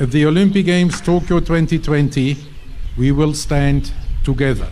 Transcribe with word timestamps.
At 0.00 0.12
the 0.12 0.26
Olympic 0.26 0.66
Games 0.66 1.00
Tokyo 1.00 1.40
2020, 1.40 2.36
we 2.96 3.10
will 3.10 3.34
stand 3.34 3.90
together, 4.22 4.68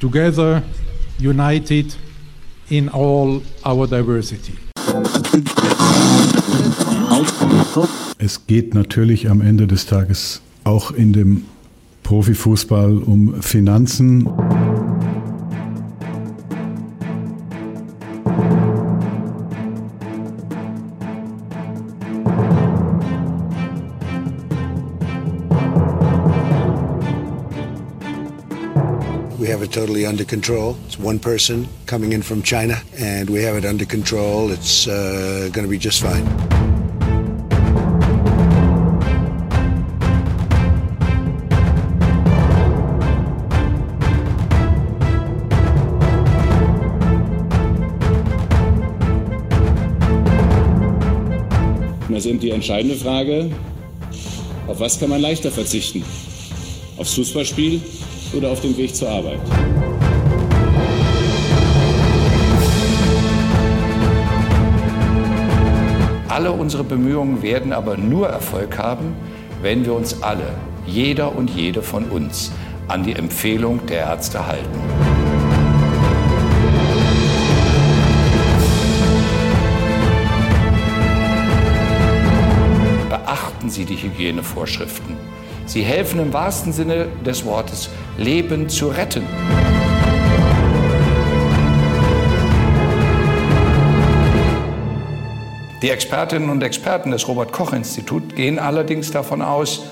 together, 0.00 0.60
united 1.20 1.94
in 2.68 2.88
all 2.88 3.42
our 3.64 3.86
diversity. 3.86 4.54
Es 8.18 8.44
geht 8.48 8.74
natürlich 8.74 9.30
am 9.30 9.40
Ende 9.40 9.68
des 9.68 9.86
Tages 9.86 10.42
auch 10.64 10.90
in 10.90 11.12
dem 11.12 11.44
Profifußball 12.02 12.98
um 12.98 13.40
Finanzen. 13.42 14.28
Totally 29.76 30.06
under 30.06 30.24
control. 30.24 30.74
It's 30.86 30.98
one 30.98 31.18
person 31.18 31.68
coming 31.84 32.14
in 32.14 32.22
from 32.22 32.40
China, 32.42 32.80
and 32.98 33.28
we 33.28 33.42
have 33.42 33.56
it 33.56 33.66
under 33.66 33.84
control. 33.84 34.50
It's 34.50 34.88
uh, 34.88 35.50
going 35.52 35.66
to 35.66 35.68
be 35.68 35.76
just 35.76 36.00
fine. 36.00 36.24
Und 52.08 52.14
das 52.14 52.24
ist 52.24 52.30
eben 52.30 52.40
die 52.40 52.50
entscheidende 52.50 52.96
Frage, 52.96 53.50
auf 54.68 54.80
was 54.80 54.98
kann 54.98 55.10
man 55.10 55.20
leichter 55.20 55.50
verzichten? 55.50 56.02
Aufs 56.96 57.12
Fußballspiel 57.12 57.82
oder 58.34 58.50
auf 58.50 58.60
den 58.60 58.76
Weg 58.76 58.94
zur 58.94 59.08
Arbeit? 59.08 59.40
Alle 66.28 66.52
unsere 66.52 66.84
Bemühungen 66.84 67.40
werden 67.42 67.72
aber 67.72 67.96
nur 67.96 68.28
Erfolg 68.28 68.76
haben, 68.76 69.16
wenn 69.62 69.86
wir 69.86 69.94
uns 69.94 70.22
alle, 70.22 70.50
jeder 70.86 71.34
und 71.34 71.48
jede 71.48 71.80
von 71.82 72.04
uns, 72.10 72.52
an 72.88 73.02
die 73.04 73.14
Empfehlung 73.14 73.80
der 73.86 74.00
Ärzte 74.00 74.46
halten. 74.46 74.78
Beachten 83.08 83.70
Sie 83.70 83.86
die 83.86 83.96
Hygienevorschriften. 83.96 85.16
Sie 85.66 85.82
helfen 85.82 86.20
im 86.20 86.32
wahrsten 86.32 86.72
Sinne 86.72 87.08
des 87.24 87.44
Wortes, 87.44 87.90
Leben 88.16 88.68
zu 88.68 88.88
retten. 88.88 89.24
Die 95.82 95.90
Expertinnen 95.90 96.48
und 96.50 96.62
Experten 96.62 97.10
des 97.10 97.28
Robert 97.28 97.52
Koch 97.52 97.72
Instituts 97.72 98.34
gehen 98.34 98.58
allerdings 98.58 99.10
davon 99.10 99.42
aus, 99.42 99.82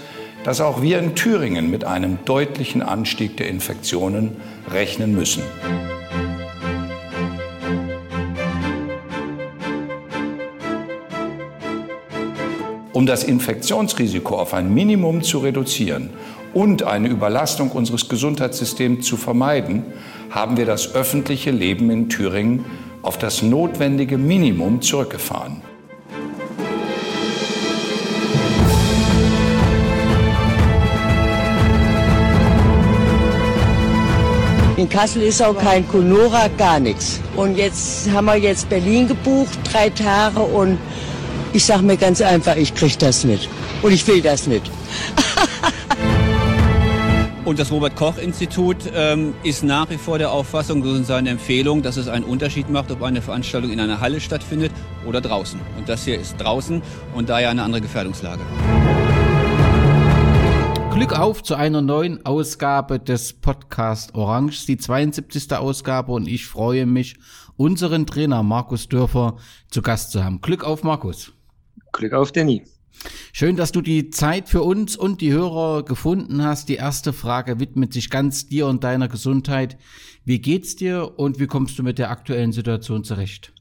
dass 0.44 0.60
auch 0.60 0.80
wir 0.80 0.98
in 0.98 1.14
Thüringen 1.14 1.70
mit 1.70 1.84
einem 1.84 2.18
deutlichen 2.24 2.82
Anstieg 2.82 3.36
der 3.36 3.48
Infektionen 3.48 4.36
rechnen 4.70 5.14
müssen. 5.14 5.42
Um 13.04 13.06
das 13.06 13.22
Infektionsrisiko 13.22 14.34
auf 14.38 14.54
ein 14.54 14.72
Minimum 14.72 15.22
zu 15.22 15.40
reduzieren 15.40 16.08
und 16.54 16.84
eine 16.84 17.08
Überlastung 17.08 17.70
unseres 17.70 18.08
Gesundheitssystems 18.08 19.04
zu 19.04 19.18
vermeiden, 19.18 19.84
haben 20.30 20.56
wir 20.56 20.64
das 20.64 20.94
öffentliche 20.94 21.50
Leben 21.50 21.90
in 21.90 22.08
Thüringen 22.08 22.64
auf 23.02 23.18
das 23.18 23.42
notwendige 23.42 24.16
Minimum 24.16 24.80
zurückgefahren. 24.80 25.60
In 34.78 34.88
Kassel 34.88 35.24
ist 35.24 35.42
auch 35.42 35.58
kein 35.58 35.86
Conora, 35.88 36.48
gar 36.56 36.80
nichts. 36.80 37.20
Und 37.36 37.58
jetzt 37.58 38.10
haben 38.10 38.24
wir 38.24 38.36
jetzt 38.36 38.70
Berlin 38.70 39.06
gebucht, 39.08 39.58
drei 39.70 39.90
Tage 39.90 40.40
und 40.40 40.78
ich 41.54 41.64
sage 41.64 41.84
mir 41.84 41.96
ganz 41.96 42.20
einfach, 42.20 42.56
ich 42.56 42.74
kriege 42.74 42.96
das 42.98 43.22
nicht. 43.22 43.48
Und 43.80 43.92
ich 43.92 44.06
will 44.08 44.20
das 44.20 44.48
nicht. 44.48 44.68
Und 47.44 47.58
das 47.58 47.70
Robert-Koch-Institut 47.70 48.78
ähm, 48.92 49.34
ist 49.44 49.62
nach 49.62 49.88
wie 49.90 49.98
vor 49.98 50.18
der 50.18 50.32
Auffassung, 50.32 50.82
das 50.82 50.98
ist 51.00 51.06
seine 51.06 51.30
Empfehlung, 51.30 51.82
dass 51.82 51.96
es 51.96 52.08
einen 52.08 52.24
Unterschied 52.24 52.70
macht, 52.70 52.90
ob 52.90 53.02
eine 53.02 53.22
Veranstaltung 53.22 53.70
in 53.70 53.78
einer 53.78 54.00
Halle 54.00 54.20
stattfindet 54.20 54.72
oder 55.06 55.20
draußen. 55.20 55.60
Und 55.78 55.88
das 55.88 56.04
hier 56.04 56.18
ist 56.18 56.38
draußen 56.38 56.82
und 57.14 57.28
daher 57.28 57.50
eine 57.50 57.62
andere 57.62 57.82
Gefährdungslage. 57.82 58.40
Glück 60.90 61.16
auf 61.18 61.42
zu 61.42 61.54
einer 61.54 61.82
neuen 61.82 62.24
Ausgabe 62.26 62.98
des 62.98 63.32
Podcast 63.34 64.14
Orange, 64.14 64.66
die 64.66 64.78
72. 64.78 65.52
Ausgabe 65.52 66.12
und 66.12 66.26
ich 66.26 66.46
freue 66.46 66.86
mich, 66.86 67.16
unseren 67.56 68.06
Trainer 68.06 68.42
Markus 68.42 68.88
Dörfer 68.88 69.36
zu 69.68 69.82
Gast 69.82 70.10
zu 70.10 70.24
haben. 70.24 70.40
Glück 70.40 70.64
auf, 70.64 70.82
Markus. 70.82 71.32
Glück 71.94 72.12
auf, 72.12 72.32
Danny. 72.32 72.62
Schön, 73.32 73.56
dass 73.56 73.72
du 73.72 73.80
die 73.80 74.10
Zeit 74.10 74.48
für 74.48 74.62
uns 74.62 74.96
und 74.96 75.20
die 75.20 75.32
Hörer 75.32 75.84
gefunden 75.84 76.42
hast. 76.42 76.68
Die 76.68 76.76
erste 76.76 77.12
Frage 77.12 77.58
widmet 77.58 77.92
sich 77.92 78.10
ganz 78.10 78.46
dir 78.46 78.66
und 78.66 78.84
deiner 78.84 79.08
Gesundheit. 79.08 79.76
Wie 80.24 80.40
geht's 80.40 80.76
dir 80.76 81.14
und 81.16 81.40
wie 81.40 81.46
kommst 81.46 81.78
du 81.78 81.82
mit 81.82 81.98
der 81.98 82.10
aktuellen 82.10 82.52
Situation 82.52 83.04
zurecht? 83.04 83.52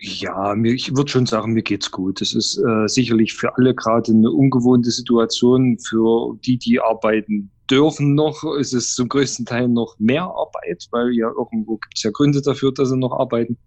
Ja, 0.00 0.54
mir, 0.54 0.74
ich 0.74 0.94
würde 0.94 1.10
schon 1.10 1.26
sagen, 1.26 1.52
mir 1.52 1.62
geht's 1.62 1.90
gut. 1.90 2.20
Es 2.20 2.34
ist 2.34 2.58
äh, 2.58 2.86
sicherlich 2.86 3.34
für 3.34 3.56
alle 3.56 3.74
gerade 3.74 4.12
eine 4.12 4.30
ungewohnte 4.30 4.90
Situation. 4.90 5.78
Für 5.78 6.36
die, 6.44 6.56
die 6.56 6.80
arbeiten 6.80 7.50
dürfen 7.68 8.14
noch, 8.14 8.44
ist 8.58 8.72
es 8.72 8.94
zum 8.94 9.08
größten 9.08 9.44
Teil 9.44 9.68
noch 9.68 9.96
mehr 9.98 10.22
Arbeit, 10.22 10.86
weil 10.92 11.12
ja 11.12 11.28
irgendwo 11.28 11.76
gibt 11.76 11.96
es 11.96 12.02
ja 12.04 12.10
Gründe 12.12 12.40
dafür, 12.40 12.72
dass 12.72 12.90
sie 12.90 12.96
noch 12.96 13.12
arbeiten. 13.12 13.58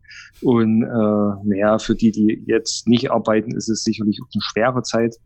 Und 0.41 0.83
äh, 0.83 0.87
naja, 0.87 1.77
für 1.79 1.95
die, 1.95 2.11
die 2.11 2.43
jetzt 2.47 2.87
nicht 2.87 3.11
arbeiten, 3.11 3.51
ist 3.55 3.69
es 3.69 3.83
sicherlich 3.83 4.19
auch 4.21 4.29
eine 4.33 4.41
schwere 4.41 4.83
Zeit 4.83 5.17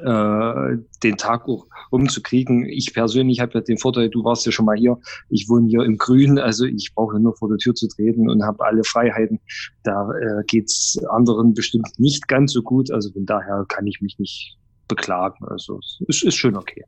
den 0.00 1.16
Tag 1.16 1.48
auch 1.48 1.66
umzukriegen. 1.90 2.66
Ich 2.66 2.94
persönlich 2.94 3.40
habe 3.40 3.54
ja 3.54 3.60
den 3.60 3.78
Vorteil, 3.78 4.10
du 4.10 4.24
warst 4.24 4.46
ja 4.46 4.52
schon 4.52 4.66
mal 4.66 4.76
hier, 4.76 4.98
ich 5.28 5.48
wohne 5.48 5.68
hier 5.68 5.82
im 5.82 5.96
Grün, 5.96 6.38
also 6.38 6.64
ich 6.64 6.92
brauche 6.94 7.18
nur 7.18 7.36
vor 7.36 7.48
der 7.48 7.58
Tür 7.58 7.74
zu 7.74 7.88
treten 7.88 8.30
und 8.30 8.44
habe 8.44 8.64
alle 8.64 8.84
Freiheiten. 8.84 9.40
Da 9.82 10.10
äh, 10.12 10.44
geht's 10.46 10.98
anderen 11.10 11.54
bestimmt 11.54 11.88
nicht 11.98 12.28
ganz 12.28 12.52
so 12.52 12.62
gut, 12.62 12.90
also 12.90 13.10
von 13.12 13.26
daher 13.26 13.64
kann 13.68 13.86
ich 13.86 14.00
mich 14.00 14.18
nicht 14.18 14.56
beklagen. 14.86 15.44
Also 15.46 15.80
es 16.08 16.22
ist 16.22 16.34
schon 16.36 16.56
okay. 16.56 16.84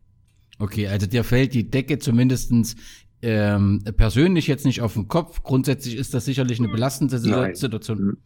Okay, 0.59 0.89
also 0.89 1.07
dir 1.07 1.25
fällt 1.25 1.55
die 1.55 1.71
Decke 1.71 1.99
zumindestens 1.99 2.77
ähm, 3.23 3.83
persönlich 3.97 4.47
jetzt 4.47 4.65
nicht 4.65 4.83
auf 4.83 4.95
den 4.95 5.09
Kopf. 5.09 5.43
Grundsätzlich 5.43 5.97
ist 5.97 6.15
das 6.15 6.25
sicherlich 6.25 6.59
eine 6.59 6.69
belastende 6.69 7.21
Nein. 7.29 7.55
Situation. 7.55 8.19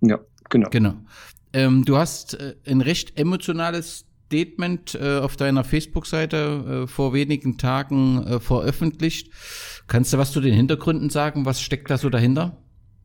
Ja, 0.00 0.20
genau. 0.48 0.68
Genau. 0.70 0.94
Ähm, 1.52 1.84
du 1.84 1.96
hast 1.96 2.34
äh, 2.34 2.54
ein 2.66 2.80
recht 2.80 3.18
emotionales 3.18 4.05
Statement 4.26 4.94
äh, 4.94 5.18
auf 5.18 5.36
deiner 5.36 5.64
Facebook-Seite 5.64 6.84
äh, 6.84 6.86
vor 6.86 7.12
wenigen 7.12 7.58
Tagen 7.58 8.26
äh, 8.26 8.40
veröffentlicht. 8.40 9.30
Kannst 9.86 10.12
du 10.12 10.18
was 10.18 10.32
zu 10.32 10.40
den 10.40 10.54
Hintergründen 10.54 11.10
sagen? 11.10 11.46
Was 11.46 11.60
steckt 11.60 11.90
da 11.90 11.98
so 11.98 12.10
dahinter? 12.10 12.56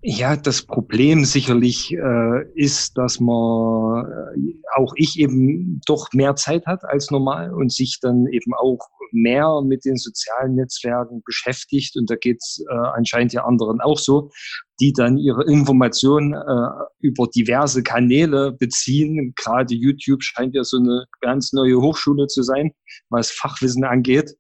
Ja, 0.04 0.36
das 0.36 0.64
Problem 0.64 1.26
sicherlich 1.26 1.94
äh, 1.94 2.52
ist, 2.56 2.98
dass 2.98 3.20
man, 3.20 4.06
äh, 4.36 4.54
auch 4.76 4.94
ich 4.96 5.20
eben 5.20 5.80
doch 5.86 6.08
mehr 6.12 6.36
Zeit 6.36 6.66
hat 6.66 6.84
als 6.84 7.12
normal 7.12 7.54
und 7.54 7.72
sich 7.72 8.00
dann 8.02 8.26
eben 8.26 8.56
auch 8.56 8.80
mehr 9.12 9.62
mit 9.64 9.86
den 9.86 9.98
sozialen 9.98 10.56
Netzwerken 10.56 11.22
beschäftigt. 11.24 11.98
Und 11.98 12.10
da 12.10 12.16
geht's 12.16 12.64
äh, 12.68 12.74
anscheinend 12.74 13.34
ja 13.34 13.44
anderen 13.44 13.80
auch 13.80 14.00
so, 14.00 14.32
die 14.80 14.92
dann 14.92 15.18
ihre 15.18 15.44
Informationen 15.44 16.34
äh, 16.34 16.84
über 17.00 17.28
diverse 17.28 17.84
Kanäle 17.84 18.54
beziehen. 18.54 19.34
Gerade 19.36 19.76
YouTube 19.76 20.24
scheint 20.24 20.56
ja 20.56 20.64
so 20.64 20.78
eine 20.78 21.06
ganz 21.20 21.54
neue 21.54 21.80
Hochschule 21.80 22.26
zu 22.26 22.42
sein, 22.42 22.72
was 23.10 23.30
Fachwissen 23.30 23.84
angeht. 23.84 24.34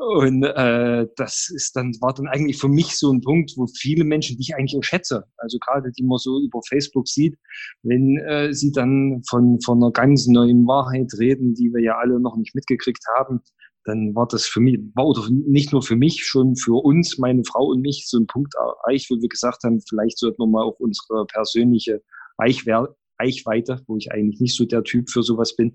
Und 0.00 0.44
äh, 0.44 1.06
das 1.16 1.50
ist 1.54 1.76
dann, 1.76 1.92
war 2.00 2.14
dann 2.14 2.26
eigentlich 2.26 2.58
für 2.58 2.68
mich 2.68 2.96
so 2.96 3.12
ein 3.12 3.20
Punkt, 3.20 3.52
wo 3.56 3.66
viele 3.66 4.02
Menschen, 4.02 4.38
die 4.38 4.44
ich 4.44 4.54
eigentlich 4.54 4.74
auch 4.78 4.82
schätze, 4.82 5.24
also 5.36 5.58
gerade 5.58 5.92
die 5.92 6.02
man 6.02 6.16
so 6.16 6.40
über 6.40 6.60
Facebook 6.66 7.06
sieht, 7.06 7.36
wenn 7.82 8.16
äh, 8.16 8.54
sie 8.54 8.72
dann 8.72 9.22
von, 9.28 9.60
von 9.60 9.76
einer 9.76 9.92
ganz 9.92 10.26
neuen 10.26 10.66
Wahrheit 10.66 11.12
reden, 11.18 11.52
die 11.52 11.70
wir 11.70 11.82
ja 11.82 11.98
alle 11.98 12.18
noch 12.18 12.34
nicht 12.38 12.54
mitgekriegt 12.54 13.04
haben, 13.14 13.40
dann 13.84 14.14
war 14.14 14.26
das 14.26 14.46
für 14.46 14.60
mich, 14.60 14.78
war 14.94 15.06
oder 15.06 15.28
nicht 15.30 15.70
nur 15.70 15.82
für 15.82 15.96
mich, 15.96 16.24
schon 16.24 16.56
für 16.56 16.82
uns, 16.82 17.18
meine 17.18 17.44
Frau 17.44 17.66
und 17.66 17.82
mich, 17.82 18.06
so 18.08 18.18
ein 18.18 18.26
Punkt 18.26 18.54
erreicht, 18.54 19.10
wo 19.10 19.20
wir 19.20 19.28
gesagt 19.28 19.64
haben, 19.64 19.82
vielleicht 19.86 20.18
sollten 20.18 20.38
wir 20.38 20.46
mal 20.46 20.64
auch 20.64 20.80
unsere 20.80 21.26
persönliche 21.26 22.02
Reichweite, 22.38 23.82
wo 23.86 23.98
ich 23.98 24.10
eigentlich 24.12 24.40
nicht 24.40 24.56
so 24.56 24.64
der 24.64 24.82
Typ 24.82 25.10
für 25.10 25.22
sowas 25.22 25.56
bin, 25.56 25.74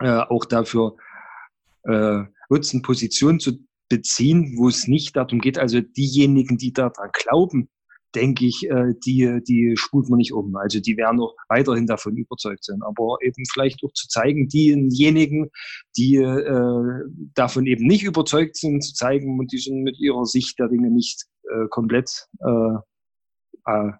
äh, 0.00 0.20
auch 0.28 0.44
dafür 0.44 0.96
äh, 1.84 2.24
nutzen, 2.50 2.82
Position 2.82 3.40
zu 3.40 3.58
beziehen, 3.88 4.54
wo 4.56 4.68
es 4.68 4.86
nicht 4.86 5.16
darum 5.16 5.40
geht, 5.40 5.58
also 5.58 5.80
diejenigen, 5.80 6.58
die 6.58 6.72
daran 6.72 7.10
glauben, 7.12 7.68
denke 8.14 8.46
ich, 8.46 8.68
äh, 8.68 8.94
die, 9.04 9.40
die 9.46 9.74
spult 9.76 10.08
man 10.08 10.18
nicht 10.18 10.32
um. 10.32 10.56
Also 10.56 10.80
die 10.80 10.96
werden 10.96 11.20
auch 11.20 11.34
weiterhin 11.48 11.86
davon 11.86 12.16
überzeugt 12.16 12.64
sein. 12.64 12.80
Aber 12.82 13.18
eben 13.22 13.44
vielleicht 13.52 13.84
auch 13.84 13.92
zu 13.92 14.08
zeigen, 14.08 14.48
diejenigen, 14.48 15.50
die 15.96 16.16
äh, 16.16 17.04
davon 17.34 17.66
eben 17.66 17.86
nicht 17.86 18.04
überzeugt 18.04 18.56
sind, 18.56 18.82
zu 18.82 18.94
zeigen 18.94 19.38
und 19.38 19.52
die 19.52 19.58
sind 19.58 19.82
mit 19.82 19.98
ihrer 19.98 20.26
Sicht 20.26 20.58
der 20.58 20.68
Dinge 20.68 20.90
nicht 20.90 21.26
äh, 21.44 21.68
komplett 21.68 22.26
äh, 22.40 22.74
äh 23.66 23.92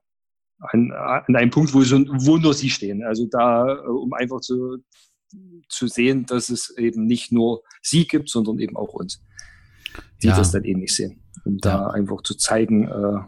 an, 0.62 0.92
an 0.92 1.36
einem 1.36 1.50
Punkt, 1.50 1.72
wo, 1.72 1.80
so, 1.80 1.96
wo 2.00 2.36
nur 2.36 2.52
sie 2.52 2.68
stehen. 2.68 3.02
Also 3.02 3.26
da, 3.30 3.76
äh, 3.76 3.88
um 3.88 4.12
einfach 4.12 4.40
zu, 4.40 4.76
zu 5.68 5.86
sehen, 5.86 6.26
dass 6.26 6.48
es 6.48 6.70
eben 6.76 7.06
nicht 7.06 7.32
nur 7.32 7.62
sie 7.82 8.06
gibt, 8.06 8.28
sondern 8.28 8.58
eben 8.58 8.76
auch 8.76 8.92
uns, 8.92 9.22
die 10.22 10.28
ja. 10.28 10.36
das 10.36 10.50
dann 10.50 10.64
ähnlich 10.64 10.94
sehen. 10.94 11.22
Und 11.44 11.64
ja. 11.64 11.72
da 11.72 11.86
einfach 11.88 12.22
zu 12.22 12.34
zeigen, 12.34 12.88
äh, 12.88 13.20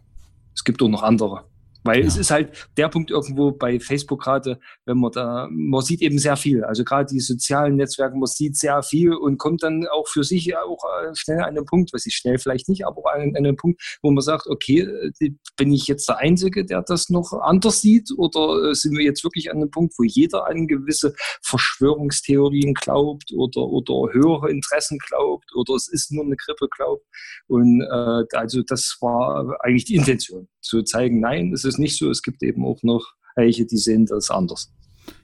es 0.55 0.65
gibt 0.65 0.83
auch 0.83 0.89
noch 0.89 1.03
andere. 1.03 1.49
Weil 1.85 2.01
ja. 2.01 2.07
es 2.07 2.17
ist 2.17 2.31
halt 2.31 2.69
der 2.77 2.89
Punkt 2.89 3.11
irgendwo 3.11 3.51
bei 3.51 3.81
Facebook 3.81 4.23
gerade, 4.23 4.59
wenn 4.85 4.99
man 4.99 5.11
da, 5.13 5.49
man 5.51 5.83
sieht 5.83 6.01
eben 6.03 6.19
sehr 6.19 6.37
viel. 6.37 6.65
Also 6.65 6.85
gerade 6.85 7.13
die 7.13 7.21
sozialen 7.21 7.77
Netzwerke, 7.77 8.17
man 8.17 8.27
sieht 8.27 8.57
sehr 8.57 8.83
viel 8.83 9.13
und 9.15 9.39
kommt 9.39 9.63
dann 9.63 9.87
auch 9.89 10.07
für 10.09 10.25
sich 10.25 10.57
auch 10.57 10.79
äh, 11.03 11.15
schnell 11.15 11.41
an 11.41 11.57
einen 11.57 11.67
Punkt, 11.67 11.93
was 11.93 12.07
ich 12.07 12.15
schnell 12.15 12.39
vielleicht 12.39 12.69
nicht, 12.69 12.87
aber 12.87 13.03
an 13.13 13.35
einen 13.37 13.57
Punkt, 13.57 13.81
wo 14.03 14.11
man 14.11 14.23
sagt, 14.23 14.47
okay, 14.47 14.81
äh, 14.81 15.31
bin 15.57 15.73
ich 15.73 15.87
jetzt 15.87 16.09
der 16.09 16.19
Einzige, 16.19 16.65
der 16.65 16.83
das 16.83 17.09
noch 17.11 17.33
anders 17.33 17.81
sieht 17.81 18.11
oder 18.17 18.71
äh, 18.71 18.75
sind 18.75 18.97
wir 18.97 19.05
jetzt 19.05 19.25
wirklich 19.25 19.51
an 19.51 19.57
einem 19.57 19.71
Punkt, 19.71 19.95
wo 19.99 20.05
jeder 20.05 20.47
an 20.47 20.69
gewisse 20.69 21.15
Verschwörungstheorien 21.43 22.75
glaubt 22.75 23.33
oder, 23.33 23.63
oder 23.63 24.13
höhere 24.13 24.51
Interessen 24.51 24.99
glaubt 24.99 25.51
oder 25.55 25.75
es 25.75 25.89
ist 25.89 26.13
nur 26.13 26.25
eine 26.25 26.37
Grippe 26.37 26.69
glaubt. 26.69 27.05
Und 27.49 27.81
äh, 27.81 28.37
also 28.37 28.63
das 28.63 28.97
war 29.01 29.57
eigentlich 29.61 29.85
die 29.85 29.97
Intention, 29.97 30.49
zu 30.63 30.83
zeigen, 30.83 31.21
nein, 31.21 31.53
es 31.53 31.65
ist 31.65 31.72
nicht 31.79 31.97
so, 31.97 32.11
es 32.11 32.23
gibt 32.23 32.43
eben 32.43 32.65
auch 32.65 32.83
noch 32.83 33.15
welche, 33.37 33.67
die 33.67 33.79
sehen 33.79 34.07
das 34.07 34.31
anders. 34.31 34.73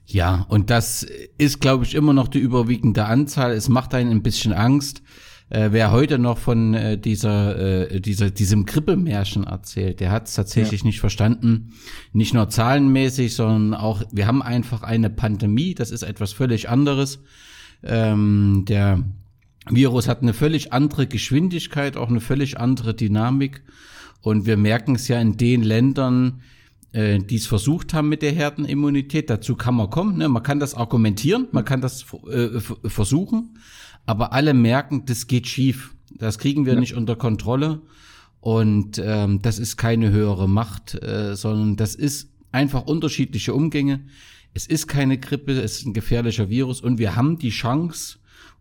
Ja, 0.05 0.45
und 0.49 0.69
das 0.69 1.05
ist, 1.37 1.61
glaube 1.61 1.85
ich, 1.85 1.95
immer 1.95 2.13
noch 2.13 2.27
die 2.27 2.39
überwiegende 2.39 3.05
Anzahl. 3.05 3.51
Es 3.51 3.69
macht 3.69 3.93
einen 3.93 4.11
ein 4.11 4.23
bisschen 4.23 4.53
Angst. 4.53 5.03
Äh, 5.49 5.69
wer 5.71 5.91
heute 5.91 6.19
noch 6.19 6.37
von 6.37 6.73
äh, 6.73 6.97
dieser, 6.97 7.91
äh, 7.91 8.01
dieser, 8.01 8.29
diesem 8.29 8.65
Krippelmärchen 8.65 9.45
erzählt, 9.45 9.99
der 9.99 10.11
hat 10.11 10.27
es 10.27 10.35
tatsächlich 10.35 10.81
ja. 10.81 10.87
nicht 10.87 10.99
verstanden. 10.99 11.73
Nicht 12.13 12.33
nur 12.33 12.49
zahlenmäßig, 12.49 13.35
sondern 13.35 13.79
auch, 13.79 14.03
wir 14.11 14.27
haben 14.27 14.43
einfach 14.43 14.83
eine 14.83 15.09
Pandemie, 15.09 15.73
das 15.73 15.91
ist 15.91 16.03
etwas 16.03 16.33
völlig 16.33 16.69
anderes. 16.69 17.19
Ähm, 17.83 18.65
der 18.67 19.03
Virus 19.69 20.07
hat 20.07 20.21
eine 20.21 20.33
völlig 20.33 20.71
andere 20.71 21.07
Geschwindigkeit, 21.07 21.97
auch 21.97 22.09
eine 22.09 22.21
völlig 22.21 22.59
andere 22.59 22.93
Dynamik. 22.93 23.63
Und 24.21 24.45
wir 24.45 24.57
merken 24.57 24.95
es 24.95 25.07
ja 25.07 25.19
in 25.19 25.37
den 25.37 25.63
Ländern, 25.63 26.41
äh, 26.91 27.19
die 27.19 27.35
es 27.35 27.47
versucht 27.47 27.93
haben 27.93 28.09
mit 28.09 28.21
der 28.21 28.31
Herdenimmunität. 28.31 29.29
Dazu 29.29 29.55
kann 29.55 29.75
man 29.75 29.89
kommen. 29.89 30.17
Ne? 30.17 30.27
Man 30.27 30.43
kann 30.43 30.59
das 30.59 30.75
argumentieren, 30.75 31.47
man 31.51 31.65
kann 31.65 31.81
das 31.81 32.05
äh, 32.29 32.59
versuchen, 32.89 33.57
aber 34.05 34.33
alle 34.33 34.53
merken, 34.53 35.05
das 35.05 35.27
geht 35.27 35.47
schief. 35.47 35.93
Das 36.17 36.39
kriegen 36.39 36.65
wir 36.65 36.73
ja. 36.73 36.79
nicht 36.79 36.95
unter 36.95 37.15
Kontrolle. 37.15 37.81
Und 38.41 39.01
ähm, 39.03 39.41
das 39.41 39.59
ist 39.59 39.77
keine 39.77 40.11
höhere 40.11 40.47
Macht, 40.47 40.95
äh, 41.03 41.35
sondern 41.35 41.75
das 41.75 41.95
ist 41.95 42.31
einfach 42.51 42.85
unterschiedliche 42.85 43.53
Umgänge. 43.53 44.01
Es 44.53 44.65
ist 44.65 44.87
keine 44.87 45.17
Grippe, 45.17 45.51
es 45.51 45.79
ist 45.79 45.85
ein 45.85 45.93
gefährlicher 45.93 46.49
Virus 46.49 46.81
und 46.81 46.97
wir 46.97 47.15
haben 47.15 47.37
die 47.37 47.49
Chance, 47.49 48.17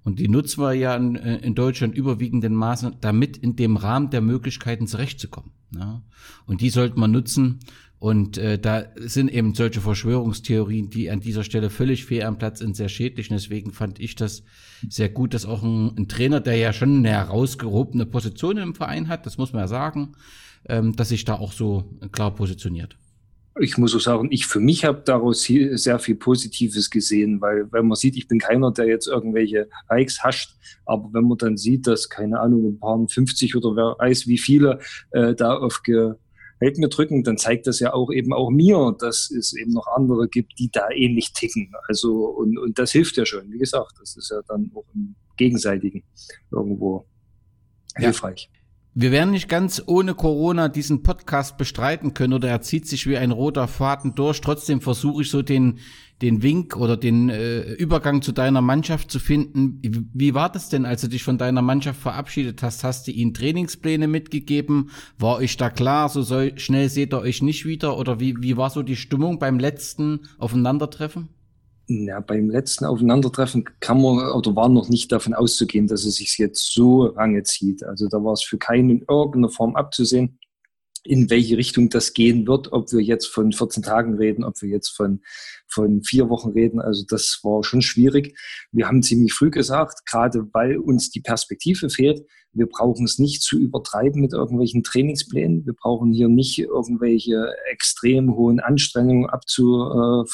und 0.08 0.18
die 0.18 0.28
nutzen 0.28 0.62
wir 0.62 0.72
ja 0.72 0.96
in, 0.96 1.16
äh, 1.16 1.36
in 1.36 1.54
Deutschland 1.54 1.94
überwiegenden 1.94 2.54
Maßen, 2.54 2.96
damit 3.02 3.36
in 3.36 3.56
dem 3.56 3.76
Rahmen 3.76 4.08
der 4.08 4.22
Möglichkeiten 4.22 4.86
zurechtzukommen. 4.86 5.50
Ja? 5.74 6.02
Und 6.46 6.62
die 6.62 6.70
sollte 6.70 6.98
man 6.98 7.10
nutzen. 7.10 7.60
Und 7.98 8.38
äh, 8.38 8.58
da 8.58 8.86
sind 8.96 9.30
eben 9.30 9.52
solche 9.54 9.82
Verschwörungstheorien, 9.82 10.88
die 10.88 11.10
an 11.10 11.20
dieser 11.20 11.44
Stelle 11.44 11.68
völlig 11.68 12.06
fehl 12.06 12.22
am 12.22 12.38
Platz 12.38 12.60
sind, 12.60 12.74
sehr 12.74 12.88
schädlich. 12.88 13.28
Deswegen 13.28 13.70
fand 13.70 14.00
ich 14.00 14.14
das 14.14 14.44
sehr 14.88 15.10
gut, 15.10 15.34
dass 15.34 15.44
auch 15.44 15.62
ein, 15.62 15.94
ein 15.98 16.08
Trainer, 16.08 16.40
der 16.40 16.56
ja 16.56 16.72
schon 16.72 16.96
eine 16.96 17.10
herausgehobene 17.10 18.06
Position 18.06 18.56
im 18.56 18.74
Verein 18.74 19.08
hat, 19.08 19.26
das 19.26 19.36
muss 19.36 19.52
man 19.52 19.60
ja 19.60 19.68
sagen, 19.68 20.12
ähm, 20.70 20.96
dass 20.96 21.10
sich 21.10 21.26
da 21.26 21.34
auch 21.34 21.52
so 21.52 21.98
klar 22.10 22.34
positioniert 22.34 22.96
ich 23.60 23.78
muss 23.78 23.94
auch 23.94 24.00
sagen, 24.00 24.28
ich 24.30 24.46
für 24.46 24.60
mich 24.60 24.84
habe 24.84 25.02
daraus 25.04 25.42
sehr 25.44 25.98
viel 25.98 26.14
Positives 26.14 26.90
gesehen, 26.90 27.40
weil 27.40 27.70
wenn 27.72 27.86
man 27.86 27.96
sieht, 27.96 28.16
ich 28.16 28.28
bin 28.28 28.38
keiner, 28.38 28.72
der 28.72 28.86
jetzt 28.86 29.06
irgendwelche 29.06 29.68
Likes 29.88 30.22
hascht, 30.22 30.56
aber 30.86 31.08
wenn 31.12 31.24
man 31.24 31.38
dann 31.38 31.56
sieht, 31.56 31.86
dass, 31.86 32.08
keine 32.08 32.40
Ahnung, 32.40 32.66
ein 32.66 32.78
paar 32.78 32.98
50 33.08 33.56
oder 33.56 33.76
wer 33.76 33.96
weiß 33.98 34.26
wie 34.26 34.38
viele 34.38 34.80
äh, 35.10 35.34
da 35.34 35.56
auf 35.56 35.82
Gehalt 35.82 36.18
mir 36.78 36.88
drücken, 36.88 37.24
dann 37.24 37.38
zeigt 37.38 37.66
das 37.66 37.80
ja 37.80 37.92
auch 37.92 38.10
eben 38.12 38.32
auch 38.32 38.50
mir, 38.50 38.96
dass 38.98 39.30
es 39.30 39.54
eben 39.54 39.72
noch 39.72 39.86
andere 39.94 40.28
gibt, 40.28 40.58
die 40.58 40.70
da 40.70 40.88
ähnlich 40.90 41.32
ticken. 41.32 41.72
Also, 41.86 42.26
und, 42.26 42.58
und 42.58 42.78
das 42.78 42.92
hilft 42.92 43.16
ja 43.16 43.26
schon. 43.26 43.50
Wie 43.52 43.58
gesagt, 43.58 43.94
das 44.00 44.16
ist 44.16 44.30
ja 44.30 44.40
dann 44.48 44.70
auch 44.74 44.84
im 44.94 45.14
Gegenseitigen 45.36 46.02
irgendwo 46.50 47.06
hilfreich. 47.96 48.50
Ja. 48.52 48.57
Wir 49.00 49.12
werden 49.12 49.30
nicht 49.30 49.48
ganz 49.48 49.80
ohne 49.86 50.16
Corona 50.16 50.68
diesen 50.68 51.04
Podcast 51.04 51.56
bestreiten 51.56 52.14
können 52.14 52.32
oder 52.32 52.48
er 52.48 52.62
zieht 52.62 52.88
sich 52.88 53.06
wie 53.06 53.16
ein 53.16 53.30
roter 53.30 53.68
Faden 53.68 54.16
durch. 54.16 54.40
Trotzdem 54.40 54.80
versuche 54.80 55.22
ich 55.22 55.30
so 55.30 55.40
den, 55.40 55.78
den 56.20 56.42
Wink 56.42 56.76
oder 56.76 56.96
den 56.96 57.28
äh, 57.28 57.74
Übergang 57.74 58.22
zu 58.22 58.32
deiner 58.32 58.60
Mannschaft 58.60 59.12
zu 59.12 59.20
finden. 59.20 59.80
Wie 60.12 60.34
war 60.34 60.50
das 60.50 60.68
denn, 60.68 60.84
als 60.84 61.02
du 61.02 61.06
dich 61.06 61.22
von 61.22 61.38
deiner 61.38 61.62
Mannschaft 61.62 62.00
verabschiedet 62.00 62.60
hast? 62.64 62.82
Hast 62.82 63.06
du 63.06 63.12
ihnen 63.12 63.34
Trainingspläne 63.34 64.08
mitgegeben? 64.08 64.90
War 65.16 65.36
euch 65.36 65.56
da 65.56 65.70
klar, 65.70 66.08
so 66.08 66.22
soll, 66.22 66.58
schnell 66.58 66.88
seht 66.88 67.14
ihr 67.14 67.20
euch 67.20 67.40
nicht 67.40 67.66
wieder? 67.66 67.98
Oder 67.98 68.18
wie, 68.18 68.34
wie 68.40 68.56
war 68.56 68.70
so 68.70 68.82
die 68.82 68.96
Stimmung 68.96 69.38
beim 69.38 69.60
letzten 69.60 70.22
Aufeinandertreffen? 70.38 71.28
Ja, 71.90 72.20
beim 72.20 72.50
letzten 72.50 72.84
Aufeinandertreffen 72.84 73.64
kann 73.80 74.02
man 74.02 74.30
oder 74.32 74.54
war 74.54 74.68
noch 74.68 74.90
nicht 74.90 75.10
davon 75.10 75.32
auszugehen, 75.32 75.86
dass 75.86 76.04
es 76.04 76.16
sich 76.16 76.36
jetzt 76.36 76.74
so 76.74 77.14
lange 77.14 77.42
zieht. 77.44 77.82
Also 77.82 78.08
da 78.08 78.22
war 78.22 78.34
es 78.34 78.42
für 78.42 78.58
keinen 78.58 78.90
in 78.90 79.04
irgendeiner 79.08 79.48
Form 79.48 79.74
abzusehen, 79.74 80.38
in 81.02 81.30
welche 81.30 81.56
Richtung 81.56 81.88
das 81.88 82.12
gehen 82.12 82.46
wird, 82.46 82.72
ob 82.72 82.92
wir 82.92 83.00
jetzt 83.00 83.28
von 83.28 83.52
14 83.52 83.82
Tagen 83.82 84.18
reden, 84.18 84.44
ob 84.44 84.60
wir 84.60 84.68
jetzt 84.68 84.90
von, 84.90 85.22
von 85.66 86.02
vier 86.02 86.28
Wochen 86.28 86.50
reden. 86.50 86.78
Also 86.78 87.04
das 87.08 87.40
war 87.42 87.64
schon 87.64 87.80
schwierig. 87.80 88.38
Wir 88.70 88.86
haben 88.86 89.02
ziemlich 89.02 89.32
früh 89.32 89.50
gesagt, 89.50 90.04
gerade 90.04 90.46
weil 90.52 90.76
uns 90.76 91.08
die 91.08 91.22
Perspektive 91.22 91.88
fehlt, 91.88 92.20
wir 92.52 92.66
brauchen 92.66 93.06
es 93.06 93.18
nicht 93.18 93.40
zu 93.40 93.58
übertreiben 93.58 94.20
mit 94.20 94.34
irgendwelchen 94.34 94.82
Trainingsplänen. 94.82 95.64
Wir 95.64 95.72
brauchen 95.72 96.12
hier 96.12 96.28
nicht 96.28 96.58
irgendwelche 96.58 97.50
extrem 97.70 98.34
hohen 98.34 98.60
Anstrengungen 98.60 99.30
abzu, 99.30 99.86
äh, 99.86 100.26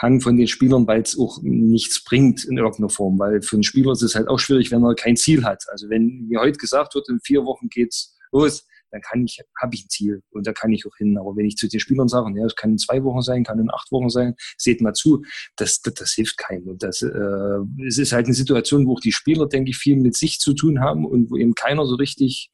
Hang 0.00 0.20
von 0.20 0.36
den 0.36 0.46
Spielern, 0.46 0.86
weil 0.86 1.02
es 1.02 1.18
auch 1.18 1.40
nichts 1.42 2.04
bringt 2.04 2.44
in 2.44 2.56
irgendeiner 2.56 2.88
Form. 2.88 3.18
Weil 3.18 3.42
für 3.42 3.56
einen 3.56 3.64
Spieler 3.64 3.92
ist 3.92 4.02
es 4.02 4.14
halt 4.14 4.28
auch 4.28 4.38
schwierig, 4.38 4.70
wenn 4.70 4.84
er 4.84 4.94
kein 4.94 5.16
Ziel 5.16 5.44
hat. 5.44 5.64
Also 5.68 5.88
wenn 5.90 6.26
mir 6.28 6.40
heute 6.40 6.58
gesagt 6.58 6.94
wird, 6.94 7.08
in 7.08 7.20
vier 7.20 7.44
Wochen 7.44 7.68
geht's 7.68 8.16
los, 8.30 8.64
dann 8.90 9.02
kann 9.02 9.24
ich, 9.24 9.40
habe 9.60 9.74
ich 9.74 9.84
ein 9.84 9.88
Ziel 9.90 10.22
und 10.30 10.46
da 10.46 10.52
kann 10.52 10.72
ich 10.72 10.86
auch 10.86 10.96
hin. 10.96 11.18
Aber 11.18 11.36
wenn 11.36 11.46
ich 11.46 11.56
zu 11.56 11.68
den 11.68 11.80
Spielern 11.80 12.08
sage, 12.08 12.32
ja, 12.38 12.46
es 12.46 12.54
kann 12.54 12.70
in 12.70 12.78
zwei 12.78 13.02
Wochen 13.04 13.22
sein, 13.22 13.44
kann 13.44 13.58
in 13.58 13.70
acht 13.70 13.90
Wochen 13.92 14.08
sein, 14.08 14.34
seht 14.56 14.80
mal 14.80 14.94
zu, 14.94 15.24
das, 15.56 15.80
das, 15.82 15.94
das 15.94 16.12
hilft 16.12 16.38
keinem. 16.38 16.68
Und 16.68 16.82
das, 16.82 17.02
äh, 17.02 17.86
es 17.86 17.98
ist 17.98 18.12
halt 18.12 18.26
eine 18.26 18.34
Situation, 18.34 18.86
wo 18.86 18.94
auch 18.94 19.00
die 19.00 19.12
Spieler, 19.12 19.46
denke 19.46 19.70
ich, 19.70 19.76
viel 19.76 19.96
mit 19.96 20.16
sich 20.16 20.38
zu 20.38 20.54
tun 20.54 20.80
haben 20.80 21.04
und 21.04 21.30
wo 21.30 21.36
eben 21.36 21.54
keiner 21.54 21.84
so 21.86 21.96
richtig 21.96 22.50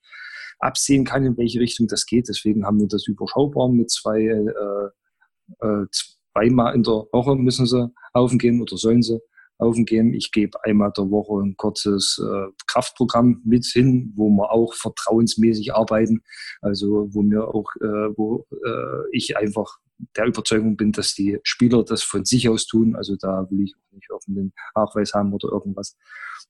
absehen 0.59 1.05
kann, 1.05 1.25
in 1.25 1.37
welche 1.37 1.61
Richtung 1.61 1.87
das 1.89 2.07
geht. 2.07 2.29
Deswegen 2.29 2.65
haben 2.65 2.81
wir 2.81 2.89
das 2.89 3.07
überschaubar 3.07 3.69
mit 3.69 3.91
zwei 3.91 4.23
äh, 4.23 5.67
äh, 5.67 5.87
zweimal 6.35 6.75
in 6.75 6.83
der 6.83 7.07
Woche 7.13 7.37
müssen 7.37 7.67
sie 7.67 7.93
aufgehen 8.13 8.61
oder 8.61 8.77
sollen 8.77 9.03
sie 9.03 9.21
aufgehen. 9.59 10.13
Ich 10.15 10.33
gebe 10.33 10.63
einmal 10.65 10.93
der 10.97 11.11
Woche 11.11 11.43
ein 11.43 11.57
kurzes 11.57 12.21
äh, 12.23 12.51
Kraftprogramm 12.67 13.41
mit 13.45 13.65
hin, 13.67 14.13
wo 14.17 14.29
wir 14.29 14.51
auch 14.51 14.75
vertrauensmäßig 14.75 15.75
arbeiten. 15.75 16.23
Also 16.61 17.09
wo 17.13 17.23
mir 17.23 17.47
auch, 17.49 17.71
äh, 17.81 18.17
wo 18.17 18.47
äh, 18.51 19.09
ich 19.13 19.37
einfach 19.37 19.79
der 20.17 20.27
Überzeugung 20.27 20.77
bin, 20.77 20.91
dass 20.91 21.15
die 21.15 21.39
Spieler 21.45 21.85
das 21.85 22.03
von 22.03 22.25
sich 22.25 22.49
aus 22.49 22.67
tun. 22.67 22.97
Also 22.97 23.17
da 23.17 23.47
will 23.51 23.63
ich 23.63 23.75
auch 23.77 23.93
nicht 23.95 24.11
irgendeinen 24.11 24.53
Nachweis 24.75 25.15
haben 25.15 25.33
oder 25.33 25.49
irgendwas. 25.53 25.97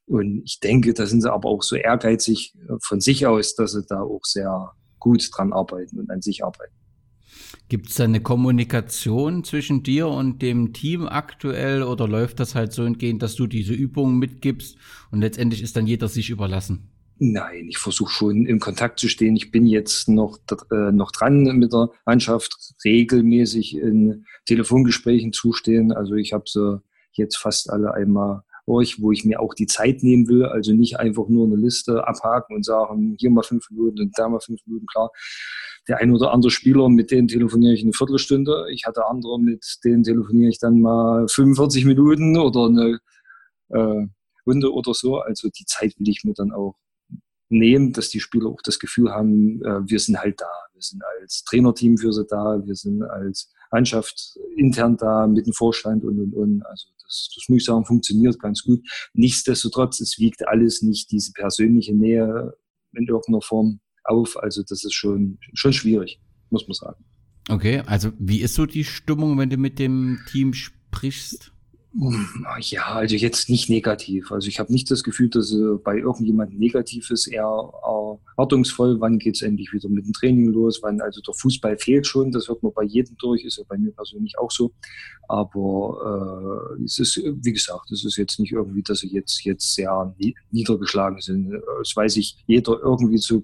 Und 0.06 0.42
ich 0.44 0.60
denke, 0.60 0.94
da 0.94 1.06
sind 1.06 1.20
sie 1.20 1.32
aber 1.32 1.48
auch 1.48 1.62
so 1.62 1.76
ehrgeizig 1.76 2.54
äh, 2.68 2.74
von 2.80 3.00
sich 3.00 3.26
aus, 3.26 3.54
dass 3.54 3.72
sie 3.72 3.84
da 3.86 4.00
auch 4.00 4.24
sehr 4.24 4.72
gut 4.98 5.28
dran 5.34 5.52
arbeiten 5.52 6.00
und 6.00 6.10
an 6.10 6.22
sich 6.22 6.42
arbeiten. 6.42 6.74
Gibt 7.68 7.88
es 7.88 7.94
da 7.94 8.04
eine 8.04 8.20
Kommunikation 8.20 9.42
zwischen 9.42 9.82
dir 9.82 10.08
und 10.08 10.42
dem 10.42 10.72
Team 10.74 11.06
aktuell 11.06 11.82
oder 11.82 12.06
läuft 12.06 12.38
das 12.40 12.54
halt 12.54 12.72
so 12.72 12.84
entgehend, 12.84 13.22
dass 13.22 13.36
du 13.36 13.46
diese 13.46 13.72
Übungen 13.72 14.18
mitgibst 14.18 14.76
und 15.10 15.20
letztendlich 15.20 15.62
ist 15.62 15.76
dann 15.76 15.86
jeder 15.86 16.08
sich 16.08 16.28
überlassen? 16.28 16.90
Nein, 17.18 17.66
ich 17.68 17.78
versuche 17.78 18.12
schon 18.12 18.44
im 18.44 18.58
Kontakt 18.58 18.98
zu 18.98 19.08
stehen. 19.08 19.36
Ich 19.36 19.50
bin 19.50 19.66
jetzt 19.66 20.08
noch, 20.08 20.38
äh, 20.72 20.90
noch 20.90 21.12
dran 21.12 21.42
mit 21.58 21.72
der 21.72 21.90
Mannschaft, 22.04 22.74
regelmäßig 22.84 23.76
in 23.76 24.26
Telefongesprächen 24.46 25.32
zustehen. 25.32 25.92
Also 25.92 26.14
ich 26.16 26.32
habe 26.32 26.44
so 26.46 26.80
jetzt 27.12 27.36
fast 27.36 27.70
alle 27.70 27.94
einmal 27.94 28.42
durch, 28.66 29.00
wo 29.00 29.12
ich 29.12 29.24
mir 29.24 29.40
auch 29.40 29.54
die 29.54 29.66
Zeit 29.66 30.02
nehmen 30.02 30.28
will, 30.28 30.44
also 30.44 30.72
nicht 30.72 30.98
einfach 30.98 31.28
nur 31.28 31.46
eine 31.46 31.56
Liste 31.56 32.06
abhaken 32.06 32.56
und 32.56 32.64
sagen, 32.64 33.16
hier 33.18 33.30
mal 33.30 33.42
fünf 33.42 33.70
Minuten 33.70 34.00
und 34.00 34.12
da 34.18 34.28
mal 34.28 34.40
fünf 34.40 34.60
Minuten, 34.66 34.86
klar. 34.86 35.10
Der 35.88 35.98
ein 35.98 36.12
oder 36.12 36.32
andere 36.32 36.50
Spieler, 36.50 36.88
mit 36.88 37.10
denen 37.10 37.28
telefoniere 37.28 37.74
ich 37.74 37.82
eine 37.82 37.92
Viertelstunde. 37.92 38.66
Ich 38.70 38.86
hatte 38.86 39.06
andere, 39.06 39.38
mit 39.38 39.64
denen 39.84 40.02
telefoniere 40.02 40.50
ich 40.50 40.58
dann 40.58 40.80
mal 40.80 41.26
45 41.28 41.84
Minuten 41.84 42.38
oder 42.38 42.66
eine 42.66 42.98
äh, 43.68 44.06
Runde 44.46 44.72
oder 44.72 44.94
so. 44.94 45.18
Also 45.18 45.48
die 45.48 45.66
Zeit 45.66 45.94
will 45.98 46.08
ich 46.08 46.24
mir 46.24 46.34
dann 46.34 46.52
auch 46.52 46.76
nehmen, 47.48 47.92
dass 47.92 48.08
die 48.08 48.20
Spieler 48.20 48.48
auch 48.48 48.62
das 48.62 48.78
Gefühl 48.78 49.10
haben, 49.10 49.62
äh, 49.62 49.88
wir 49.88 49.98
sind 49.98 50.18
halt 50.18 50.40
da. 50.40 50.50
Wir 50.72 50.82
sind 50.82 51.02
als 51.20 51.44
Trainerteam 51.44 51.98
für 51.98 52.12
sie 52.12 52.24
da, 52.26 52.60
wir 52.64 52.74
sind 52.74 53.02
als 53.02 53.52
Mannschaft 53.70 54.38
intern 54.56 54.96
da 54.96 55.26
mit 55.26 55.46
dem 55.46 55.52
Vorstand 55.52 56.04
und 56.04 56.18
und 56.20 56.34
und. 56.34 56.66
Also 56.66 56.88
das, 57.02 57.30
das 57.34 57.44
muss 57.48 57.58
ich 57.58 57.64
sagen, 57.64 57.84
funktioniert 57.84 58.38
ganz 58.40 58.62
gut. 58.62 58.80
Nichtsdestotrotz, 59.12 60.00
es 60.00 60.18
wiegt 60.18 60.46
alles 60.48 60.82
nicht 60.82 61.10
diese 61.10 61.32
persönliche 61.32 61.94
Nähe 61.94 62.54
in 62.92 63.06
irgendeiner 63.06 63.42
Form 63.42 63.80
auf. 64.04 64.42
Also 64.42 64.62
das 64.62 64.84
ist 64.84 64.94
schon, 64.94 65.38
schon 65.52 65.72
schwierig, 65.72 66.20
muss 66.50 66.66
man 66.68 66.74
sagen. 66.74 67.04
Okay, 67.48 67.82
also 67.86 68.12
wie 68.18 68.40
ist 68.40 68.54
so 68.54 68.64
die 68.66 68.84
Stimmung, 68.84 69.38
wenn 69.38 69.50
du 69.50 69.56
mit 69.56 69.78
dem 69.78 70.20
Team 70.30 70.54
sprichst? 70.54 71.52
Ja, 72.58 72.86
also 72.86 73.14
jetzt 73.14 73.48
nicht 73.48 73.70
negativ. 73.70 74.32
Also 74.32 74.48
ich 74.48 74.58
habe 74.58 74.72
nicht 74.72 74.90
das 74.90 75.04
Gefühl, 75.04 75.28
dass 75.28 75.52
äh, 75.52 75.76
bei 75.84 75.98
irgendjemandem 75.98 76.58
negativ 76.58 77.08
ist, 77.10 77.28
eher 77.28 77.44
erwartungsvoll, 77.44 78.98
wann 78.98 79.20
geht's 79.20 79.42
endlich 79.42 79.72
wieder 79.72 79.88
mit 79.88 80.04
dem 80.04 80.12
Training 80.12 80.46
los, 80.46 80.80
wann 80.82 81.00
also 81.00 81.20
der 81.20 81.34
Fußball 81.34 81.78
fehlt 81.78 82.08
schon, 82.08 82.32
das 82.32 82.48
hört 82.48 82.64
man 82.64 82.72
bei 82.74 82.82
jedem 82.82 83.16
durch, 83.18 83.44
ist 83.44 83.58
ja 83.58 83.64
bei 83.68 83.78
mir 83.78 83.92
persönlich 83.92 84.36
auch 84.38 84.50
so. 84.50 84.72
Aber 85.28 86.74
äh, 86.80 86.82
es 86.82 86.98
ist, 86.98 87.16
wie 87.16 87.52
gesagt, 87.52 87.92
es 87.92 88.04
ist 88.04 88.16
jetzt 88.16 88.40
nicht 88.40 88.52
irgendwie, 88.52 88.82
dass 88.82 88.98
sie 88.98 89.12
jetzt, 89.12 89.44
jetzt 89.44 89.74
sehr 89.74 90.16
niedergeschlagen 90.50 91.20
sind. 91.20 91.52
Das 91.78 91.94
weiß 91.94 92.16
ich 92.16 92.42
jeder 92.48 92.80
irgendwie 92.82 93.18
zu 93.18 93.40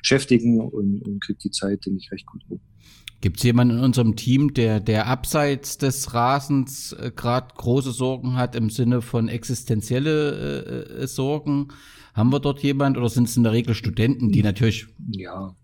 beschäftigen 0.00 0.60
und, 0.60 1.02
und 1.02 1.20
kriegt 1.22 1.44
die 1.44 1.50
Zeit, 1.50 1.84
denke 1.86 2.00
ich, 2.00 2.10
recht 2.12 2.26
gut 2.26 2.42
rum. 2.50 2.60
Gibt 3.22 3.36
es 3.36 3.44
jemanden 3.44 3.78
in 3.78 3.84
unserem 3.84 4.16
Team, 4.16 4.52
der, 4.52 4.80
der 4.80 5.06
abseits 5.06 5.78
des 5.78 6.12
Rasens 6.12 6.92
äh, 6.92 7.12
gerade 7.14 7.54
große 7.56 7.92
Sorgen 7.92 8.34
hat 8.34 8.56
im 8.56 8.68
Sinne 8.68 9.00
von 9.00 9.28
existenzielle 9.28 10.88
äh, 10.98 11.02
äh 11.02 11.06
Sorgen? 11.06 11.68
Haben 12.14 12.32
wir 12.32 12.40
dort 12.40 12.60
jemand 12.64 12.98
oder 12.98 13.08
sind 13.08 13.28
es 13.28 13.36
in 13.36 13.44
der 13.44 13.52
Regel 13.52 13.74
Studenten, 13.74 14.32
die 14.32 14.42
natürlich. 14.42 14.88
Ja. 15.12 15.54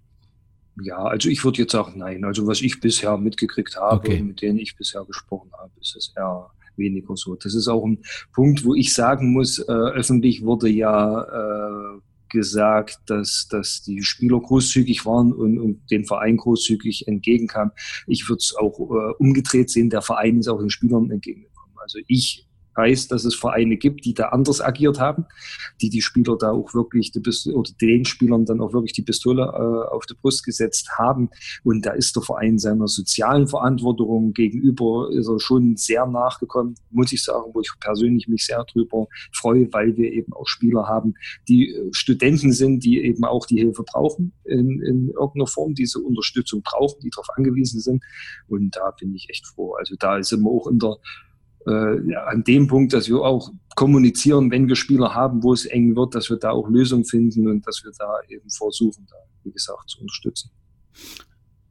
Ja, 0.80 0.98
also 0.98 1.28
ich 1.28 1.42
würde 1.44 1.58
jetzt 1.58 1.72
sagen, 1.72 1.98
nein. 1.98 2.25
Also 2.25 2.46
was 2.46 2.60
ich 2.60 2.78
bisher 2.78 3.18
mitgekriegt 3.18 3.76
habe, 3.76 3.96
okay. 3.96 4.22
mit 4.22 4.40
denen 4.40 4.60
ich 4.60 4.76
bisher 4.76 5.04
gesprochen 5.04 5.50
habe, 5.58 5.72
ist 5.80 5.96
es 5.96 6.12
eher 6.16 6.50
weniger 6.76 7.16
so. 7.16 7.34
Das 7.34 7.54
ist 7.54 7.66
auch 7.66 7.84
ein 7.84 7.98
Punkt, 8.32 8.64
wo 8.64 8.76
ich 8.76 8.94
sagen 8.94 9.32
muss, 9.32 9.58
äh, 9.58 9.72
öffentlich 9.72 10.44
wurde 10.44 10.68
ja 10.68 11.22
äh, 11.22 12.00
gesagt, 12.30 12.99
dass, 13.06 13.49
dass 13.50 13.82
die 13.82 14.02
Spieler 14.02 14.40
großzügig 14.40 15.06
waren 15.06 15.32
und, 15.32 15.58
und 15.58 15.90
dem 15.90 16.04
Verein 16.04 16.37
großzügig 16.37 17.06
entgegenkamen. 17.08 17.73
Ich 18.06 18.28
würde 18.28 18.38
es 18.40 18.54
auch 18.56 18.78
äh, 18.80 19.14
umgedreht 19.18 19.70
sehen, 19.70 19.90
der 19.90 20.02
Verein 20.02 20.38
ist 20.38 20.49
auch 20.49 20.58
den 20.58 20.70
Spielern 20.70 21.11
entgegengekommen. 21.11 21.75
Also 21.80 21.99
ich 22.06 22.47
weiß, 22.78 23.08
dass 23.08 23.25
es 23.25 23.35
Vereine 23.35 23.76
gibt, 23.76 24.04
die 24.04 24.14
da 24.14 24.28
anders 24.28 24.62
agiert 24.62 25.00
haben, 25.00 25.26
die 25.82 25.90
die 25.90 26.00
Spieler 26.00 26.38
da 26.38 26.52
auch 26.52 26.73
wirklich 26.73 27.12
oder 27.52 27.70
den 27.80 28.04
Spielern 28.04 28.47
dann 28.47 28.61
auch 28.61 28.73
wirklich 28.73 28.92
die 28.92 29.02
Pistole 29.02 29.42
äh, 29.42 29.94
auf 29.94 30.06
die 30.06 30.14
Brust 30.14 30.44
gesetzt 30.44 30.90
haben. 30.97 31.28
Und 31.64 31.85
da 31.85 31.90
ist 31.90 32.14
der 32.16 32.23
Verein 32.23 32.58
seiner 32.58 32.88
sozialen 32.88 33.49
Verantwortung 33.49 34.32
gegenüber 34.32 35.11
ist 35.11 35.28
er 35.28 35.40
schon 35.40 35.76
sehr 35.76 36.06
nachgekommen, 36.06 36.75
muss 36.90 37.12
ich 37.12 37.23
sagen, 37.23 37.50
wo 37.52 37.61
ich 37.61 37.70
persönlich 37.80 38.28
mich 38.28 38.47
sehr 38.47 38.64
drüber 38.64 39.06
freue, 39.32 39.68
weil 39.73 39.97
wir 39.97 40.12
eben 40.12 40.32
auch 40.32 40.47
Spieler 40.47 40.87
haben, 40.87 41.14
die 41.49 41.75
äh, 41.75 41.88
Studenten 41.92 42.52
sind, 42.52 42.85
die 42.85 43.02
eben 43.02 43.25
auch 43.25 43.47
die 43.47 43.58
Hilfe 43.58 43.82
brauchen 43.82 44.32
in, 44.44 44.80
in 44.82 45.08
irgendeiner 45.08 45.47
Form, 45.47 45.75
diese 45.75 45.99
Unterstützung 45.99 46.62
brauchen, 46.62 47.00
die 47.02 47.11
darauf 47.11 47.28
angewiesen 47.37 47.80
sind. 47.80 48.04
Und 48.49 48.76
da 48.76 48.92
bin 48.92 49.14
ich 49.14 49.28
echt 49.30 49.47
froh. 49.47 49.75
Also 49.75 49.97
da 49.99 50.23
sind 50.23 50.42
wir 50.42 50.50
auch 50.50 50.68
in 50.68 50.78
der 50.78 50.97
äh, 51.68 52.14
an 52.26 52.44
dem 52.44 52.66
Punkt, 52.66 52.92
dass 52.92 53.08
wir 53.08 53.20
auch 53.20 53.50
kommunizieren, 53.76 54.50
wenn 54.50 54.68
wir 54.68 54.76
Spieler 54.76 55.14
haben, 55.14 55.42
wo 55.42 55.52
es 55.52 55.66
eng 55.66 55.94
wird, 55.94 56.14
dass 56.14 56.30
wir 56.30 56.37
da 56.37 56.50
auch 56.50 56.68
Lösungen 56.68 57.04
finden 57.04 57.46
und 57.46 57.66
dass 57.66 57.84
wir 57.84 57.92
da 57.98 58.20
eben 58.28 58.48
versuchen, 58.50 59.06
da, 59.08 59.16
wie 59.44 59.52
gesagt, 59.52 59.90
zu 59.90 60.00
unterstützen. 60.00 60.50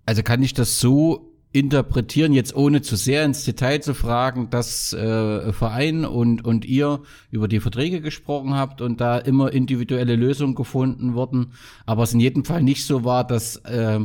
Also 0.06 0.24
kann 0.24 0.42
ich 0.42 0.54
das 0.54 0.80
so 0.80 1.34
interpretieren, 1.52 2.34
jetzt 2.34 2.56
ohne 2.56 2.82
zu 2.82 2.96
sehr 2.96 3.26
ins 3.26 3.44
Detail 3.44 3.82
zu 3.82 3.94
fragen, 3.94 4.50
dass 4.50 4.94
äh, 4.94 5.52
Verein 5.54 6.06
und, 6.06 6.46
und 6.46 6.66
ihr 6.66 7.02
über 7.32 7.48
die 7.48 7.60
Verträge 7.60 8.00
gesprochen 8.00 8.54
habt 8.54 8.82
und 8.82 9.02
da 9.02 9.18
immer 9.18 9.52
individuelle 9.52 10.16
Lösungen 10.16 10.56
gefunden 10.56 11.14
wurden, 11.14 11.54
aber 11.86 12.04
es 12.04 12.14
in 12.14 12.20
jedem 12.20 12.46
Fall 12.46 12.64
nicht 12.64 12.86
so 12.86 13.04
war, 13.04 13.26
dass, 13.26 13.58
äh, 13.66 14.00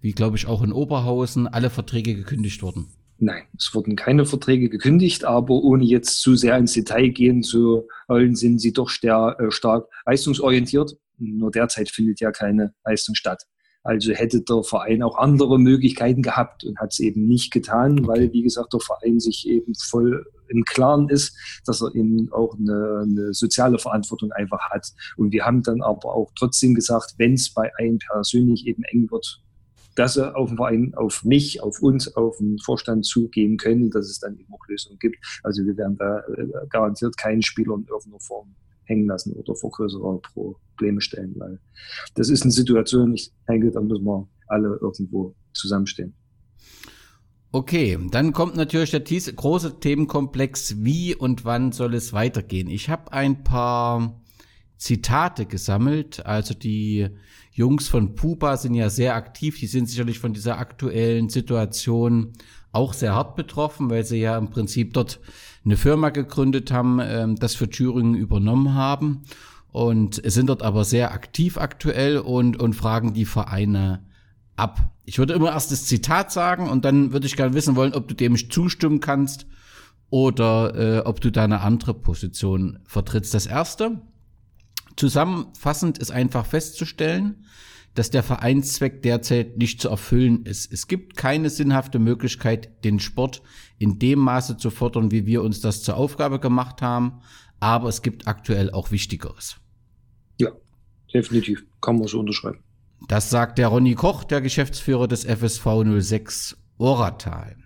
wie 0.00 0.12
glaube 0.12 0.36
ich 0.36 0.46
auch 0.46 0.62
in 0.62 0.72
Oberhausen, 0.72 1.46
alle 1.46 1.70
Verträge 1.70 2.14
gekündigt 2.14 2.62
wurden. 2.62 2.86
Nein, 3.18 3.44
es 3.56 3.74
wurden 3.74 3.96
keine 3.96 4.26
Verträge 4.26 4.68
gekündigt, 4.68 5.24
aber 5.24 5.54
ohne 5.54 5.84
jetzt 5.84 6.20
zu 6.20 6.34
sehr 6.34 6.58
ins 6.58 6.72
Detail 6.72 7.08
gehen 7.08 7.42
zu 7.42 7.86
wollen, 8.08 8.34
sind 8.34 8.60
sie 8.60 8.72
doch 8.72 8.90
sehr, 8.90 9.36
äh, 9.38 9.50
stark 9.50 9.86
leistungsorientiert. 10.04 10.96
Nur 11.18 11.50
derzeit 11.50 11.90
findet 11.90 12.20
ja 12.20 12.32
keine 12.32 12.74
Leistung 12.84 13.14
statt. 13.14 13.44
Also 13.84 14.12
hätte 14.12 14.40
der 14.40 14.62
Verein 14.62 15.02
auch 15.02 15.18
andere 15.18 15.60
Möglichkeiten 15.60 16.22
gehabt 16.22 16.64
und 16.64 16.78
hat 16.78 16.92
es 16.92 17.00
eben 17.00 17.26
nicht 17.26 17.52
getan, 17.52 18.06
weil, 18.06 18.32
wie 18.32 18.42
gesagt, 18.42 18.72
der 18.72 18.80
Verein 18.80 19.20
sich 19.20 19.46
eben 19.46 19.74
voll 19.74 20.24
im 20.48 20.64
Klaren 20.64 21.08
ist, 21.10 21.36
dass 21.66 21.82
er 21.82 21.94
eben 21.94 22.32
auch 22.32 22.56
eine, 22.58 23.02
eine 23.02 23.34
soziale 23.34 23.78
Verantwortung 23.78 24.32
einfach 24.32 24.70
hat. 24.70 24.88
Und 25.16 25.32
wir 25.32 25.44
haben 25.44 25.62
dann 25.62 25.82
aber 25.82 26.14
auch 26.14 26.32
trotzdem 26.34 26.74
gesagt, 26.74 27.14
wenn 27.18 27.34
es 27.34 27.52
bei 27.52 27.70
einem 27.76 27.98
persönlich 27.98 28.66
eben 28.66 28.82
eng 28.84 29.10
wird, 29.10 29.43
dass 29.94 30.14
sie 30.14 30.34
auf 30.34 30.50
den 30.50 30.94
auf 30.94 31.24
mich, 31.24 31.62
auf 31.62 31.80
uns, 31.80 32.14
auf 32.16 32.38
den 32.38 32.58
Vorstand 32.58 33.06
zugehen 33.06 33.56
können, 33.56 33.90
dass 33.90 34.06
es 34.06 34.18
dann 34.18 34.36
eben 34.36 34.52
auch 34.52 34.66
Lösungen 34.68 34.98
gibt. 34.98 35.16
Also 35.42 35.64
wir 35.64 35.76
werden 35.76 35.96
da 35.96 36.20
äh, 36.20 36.66
garantiert 36.68 37.16
keinen 37.16 37.42
Spieler 37.42 37.74
in 37.74 37.86
irgendeiner 37.86 38.20
Form 38.20 38.54
hängen 38.84 39.06
lassen 39.06 39.32
oder 39.32 39.54
vor 39.54 39.70
größere 39.70 40.20
Probleme 40.20 41.00
stellen, 41.00 41.34
weil 41.38 41.58
das 42.14 42.28
ist 42.28 42.42
eine 42.42 42.52
Situation, 42.52 43.14
ich 43.14 43.32
denke, 43.48 43.70
da 43.70 43.80
müssen 43.80 44.04
wir 44.04 44.28
alle 44.46 44.78
irgendwo 44.80 45.34
zusammenstehen. 45.52 46.14
Okay, 47.50 47.96
dann 48.10 48.32
kommt 48.32 48.56
natürlich 48.56 48.90
der 48.90 49.00
große 49.00 49.78
Themenkomplex, 49.78 50.82
wie 50.82 51.14
und 51.14 51.44
wann 51.44 51.70
soll 51.70 51.94
es 51.94 52.12
weitergehen? 52.12 52.68
Ich 52.68 52.90
habe 52.90 53.12
ein 53.12 53.44
paar 53.44 54.20
Zitate 54.84 55.46
gesammelt. 55.46 56.26
Also 56.26 56.52
die 56.52 57.08
Jungs 57.52 57.88
von 57.88 58.14
Pupa 58.14 58.58
sind 58.58 58.74
ja 58.74 58.90
sehr 58.90 59.14
aktiv. 59.14 59.58
Die 59.58 59.66
sind 59.66 59.88
sicherlich 59.88 60.18
von 60.18 60.34
dieser 60.34 60.58
aktuellen 60.58 61.30
Situation 61.30 62.34
auch 62.70 62.92
sehr 62.92 63.14
hart 63.14 63.34
betroffen, 63.34 63.88
weil 63.88 64.04
sie 64.04 64.18
ja 64.18 64.36
im 64.36 64.50
Prinzip 64.50 64.92
dort 64.92 65.20
eine 65.64 65.78
Firma 65.78 66.10
gegründet 66.10 66.70
haben, 66.70 67.00
ähm, 67.02 67.36
das 67.36 67.54
für 67.54 67.70
Thüringen 67.70 68.14
übernommen 68.14 68.74
haben 68.74 69.22
und 69.72 70.20
sind 70.22 70.50
dort 70.50 70.62
aber 70.62 70.84
sehr 70.84 71.14
aktiv 71.14 71.56
aktuell 71.56 72.18
und, 72.18 72.60
und 72.60 72.74
fragen 72.74 73.14
die 73.14 73.24
Vereine 73.24 74.04
ab. 74.54 74.92
Ich 75.06 75.18
würde 75.18 75.32
immer 75.32 75.52
erst 75.52 75.72
das 75.72 75.86
Zitat 75.86 76.30
sagen 76.30 76.68
und 76.68 76.84
dann 76.84 77.12
würde 77.12 77.26
ich 77.26 77.36
gerne 77.36 77.54
wissen 77.54 77.74
wollen, 77.74 77.94
ob 77.94 78.06
du 78.06 78.14
dem 78.14 78.36
zustimmen 78.36 79.00
kannst 79.00 79.46
oder 80.10 80.74
äh, 80.74 80.98
ob 81.00 81.22
du 81.22 81.32
da 81.32 81.44
eine 81.44 81.62
andere 81.62 81.94
Position 81.94 82.80
vertrittst. 82.84 83.32
Das 83.32 83.46
erste, 83.46 84.02
Zusammenfassend 84.96 85.98
ist 85.98 86.10
einfach 86.10 86.46
festzustellen, 86.46 87.44
dass 87.94 88.10
der 88.10 88.22
Vereinszweck 88.22 89.02
derzeit 89.02 89.56
nicht 89.56 89.80
zu 89.80 89.88
erfüllen 89.88 90.44
ist. 90.46 90.72
Es 90.72 90.88
gibt 90.88 91.16
keine 91.16 91.48
sinnhafte 91.48 91.98
Möglichkeit, 91.98 92.84
den 92.84 92.98
Sport 92.98 93.42
in 93.78 93.98
dem 93.98 94.18
Maße 94.18 94.56
zu 94.56 94.70
fördern, 94.70 95.10
wie 95.10 95.26
wir 95.26 95.42
uns 95.42 95.60
das 95.60 95.82
zur 95.82 95.96
Aufgabe 95.96 96.40
gemacht 96.40 96.82
haben. 96.82 97.20
Aber 97.60 97.88
es 97.88 98.02
gibt 98.02 98.26
aktuell 98.26 98.70
auch 98.70 98.90
Wichtigeres. 98.90 99.56
Ja, 100.40 100.50
definitiv. 101.12 101.64
Kann 101.80 101.98
man 101.98 102.08
so 102.08 102.18
unterschreiben. 102.18 102.58
Das 103.06 103.30
sagt 103.30 103.58
der 103.58 103.68
Ronny 103.68 103.94
Koch, 103.94 104.24
der 104.24 104.40
Geschäftsführer 104.40 105.06
des 105.06 105.24
FSV 105.24 105.66
06 106.00 106.56
Oratal. 106.78 107.56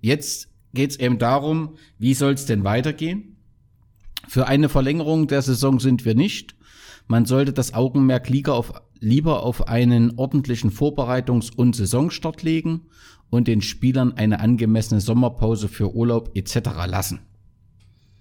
Jetzt 0.00 0.48
geht 0.72 0.92
es 0.92 0.98
eben 0.98 1.18
darum, 1.18 1.76
wie 1.98 2.14
soll 2.14 2.32
es 2.32 2.46
denn 2.46 2.64
weitergehen? 2.64 3.36
Für 4.28 4.46
eine 4.46 4.68
Verlängerung 4.68 5.26
der 5.26 5.42
Saison 5.42 5.78
sind 5.78 6.04
wir 6.04 6.14
nicht. 6.14 6.56
Man 7.06 7.26
sollte 7.26 7.52
das 7.52 7.74
Augenmerk 7.74 8.28
lieber 8.28 8.54
auf, 8.54 8.72
lieber 8.98 9.42
auf 9.42 9.68
einen 9.68 10.18
ordentlichen 10.18 10.70
Vorbereitungs- 10.70 11.54
und 11.54 11.76
Saisonstart 11.76 12.42
legen 12.42 12.82
und 13.30 13.48
den 13.48 13.60
Spielern 13.60 14.12
eine 14.12 14.40
angemessene 14.40 15.00
Sommerpause 15.00 15.68
für 15.68 15.94
Urlaub 15.94 16.30
etc. 16.34 16.70
lassen. 16.86 17.20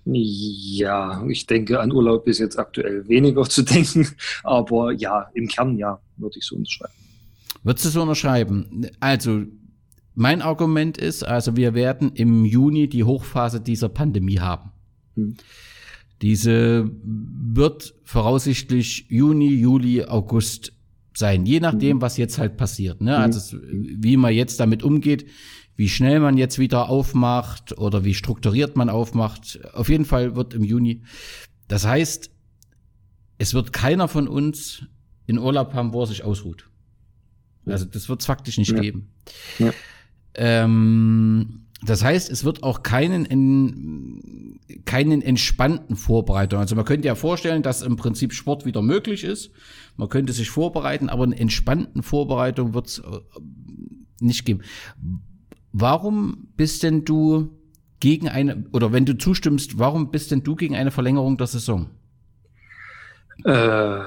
Ja, 0.05 1.25
ich 1.29 1.45
denke, 1.45 1.79
an 1.79 1.91
Urlaub 1.91 2.27
ist 2.27 2.39
jetzt 2.39 2.59
aktuell 2.59 3.07
weniger 3.07 3.43
zu 3.49 3.63
denken, 3.63 4.07
aber 4.43 4.91
ja, 4.91 5.29
im 5.33 5.47
Kern 5.47 5.77
ja, 5.77 5.99
würde 6.17 6.39
ich 6.39 6.45
so 6.45 6.55
unterschreiben. 6.55 6.93
Würdest 7.63 7.85
du 7.85 7.89
so 7.89 8.01
unterschreiben? 8.01 8.87
Also, 8.99 9.43
mein 10.15 10.41
Argument 10.41 10.97
ist, 10.97 11.23
also 11.23 11.55
wir 11.55 11.73
werden 11.73 12.11
im 12.13 12.43
Juni 12.45 12.89
die 12.89 13.03
Hochphase 13.03 13.61
dieser 13.61 13.89
Pandemie 13.89 14.39
haben. 14.39 14.71
Hm. 15.15 15.37
Diese 16.23 16.89
wird 17.03 17.95
voraussichtlich 18.05 19.07
Juni, 19.09 19.49
Juli, 19.49 20.05
August 20.05 20.71
sein, 21.13 21.45
je 21.45 21.59
nachdem, 21.59 22.01
was 22.01 22.15
jetzt 22.15 22.37
halt 22.37 22.55
passiert. 22.55 23.01
Ne? 23.01 23.17
Also 23.17 23.57
wie 23.61 24.15
man 24.15 24.33
jetzt 24.33 24.57
damit 24.61 24.83
umgeht, 24.83 25.25
wie 25.75 25.89
schnell 25.89 26.21
man 26.21 26.37
jetzt 26.37 26.59
wieder 26.59 26.87
aufmacht 26.87 27.77
oder 27.77 28.05
wie 28.05 28.13
strukturiert 28.13 28.77
man 28.77 28.89
aufmacht. 28.89 29.59
Auf 29.73 29.89
jeden 29.89 30.05
Fall 30.05 30.37
wird 30.37 30.53
im 30.53 30.63
Juni. 30.63 31.01
Das 31.67 31.85
heißt, 31.85 32.31
es 33.37 33.53
wird 33.53 33.73
keiner 33.73 34.07
von 34.07 34.29
uns 34.29 34.85
in 35.25 35.37
Urlaub 35.37 35.73
haben, 35.73 35.91
wo 35.91 36.03
er 36.03 36.07
sich 36.07 36.23
ausruht. 36.23 36.69
Also 37.65 37.83
das 37.83 38.07
wird 38.07 38.21
es 38.21 38.25
faktisch 38.25 38.57
nicht 38.57 38.71
ja. 38.71 38.79
geben. 38.79 39.09
Ja. 39.59 39.73
Ähm, 40.35 41.65
das 41.85 42.01
heißt, 42.01 42.29
es 42.31 42.45
wird 42.45 42.63
auch 42.63 42.81
keinen, 42.81 43.25
in, 43.25 44.42
keinen 44.85 45.21
entspannten 45.21 45.95
Vorbereitung. 45.95 46.59
Also 46.59 46.75
man 46.75 46.85
könnte 46.85 47.07
ja 47.07 47.15
vorstellen, 47.15 47.63
dass 47.63 47.81
im 47.81 47.95
Prinzip 47.95 48.33
Sport 48.33 48.65
wieder 48.65 48.81
möglich 48.81 49.23
ist. 49.23 49.51
Man 49.95 50.09
könnte 50.09 50.33
sich 50.33 50.49
vorbereiten, 50.49 51.09
aber 51.09 51.23
eine 51.23 51.39
entspannten 51.39 52.03
Vorbereitung 52.03 52.73
wird 52.73 52.87
es 52.87 52.99
äh, 52.99 53.19
nicht 54.19 54.45
geben. 54.45 54.61
Warum 55.71 56.49
bist 56.55 56.83
denn 56.83 57.05
du 57.05 57.49
gegen 57.99 58.27
eine, 58.27 58.65
oder 58.73 58.91
wenn 58.91 59.05
du 59.05 59.17
zustimmst, 59.17 59.79
warum 59.79 60.11
bist 60.11 60.31
denn 60.31 60.43
du 60.43 60.55
gegen 60.55 60.75
eine 60.75 60.91
Verlängerung 60.91 61.37
der 61.37 61.47
Saison? 61.47 61.89
Äh, 63.45 63.51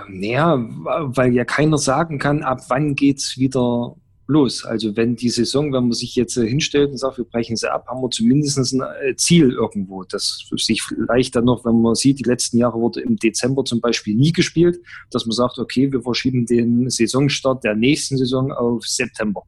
naja, 0.09 0.57
weil 0.59 1.33
ja 1.33 1.45
keiner 1.45 1.79
sagen 1.79 2.19
kann, 2.19 2.43
ab 2.43 2.61
wann 2.69 2.95
geht's 2.95 3.39
wieder 3.39 3.97
los. 4.27 4.65
Also 4.65 4.97
wenn 4.97 5.17
die 5.17 5.29
Saison, 5.29 5.73
wenn 5.73 5.85
man 5.85 5.93
sich 5.93 6.15
jetzt 6.17 6.37
äh, 6.37 6.47
hinstellt 6.47 6.91
und 6.91 6.99
sagt, 6.99 7.19
wir 7.19 7.25
brechen 7.25 7.57
sie 7.57 7.71
ab, 7.71 7.87
haben 7.89 8.03
wir 8.03 8.11
zumindest 8.11 8.59
ein 8.59 8.81
äh, 8.81 9.15
Ziel 9.17 9.53
irgendwo, 9.53 10.05
das 10.05 10.49
sich 10.57 10.83
vielleicht 10.83 11.37
dann 11.37 11.45
noch, 11.45 11.65
wenn 11.65 11.81
man 11.81 11.95
sieht, 11.95 12.19
die 12.19 12.29
letzten 12.29 12.59
Jahre 12.59 12.79
wurde 12.79 13.01
im 13.01 13.17
Dezember 13.17 13.65
zum 13.65 13.81
Beispiel 13.81 14.17
nie 14.17 14.33
gespielt, 14.33 14.81
dass 15.11 15.27
man 15.27 15.33
sagt, 15.33 15.59
okay, 15.59 15.93
wir 15.93 16.03
verschieben 16.03 16.47
den 16.47 16.91
Saisonstart 16.91 17.65
der 17.65 17.75
nächsten 17.75 18.17
Saison 18.17 18.53
auf 18.53 18.85
September. 18.85 19.43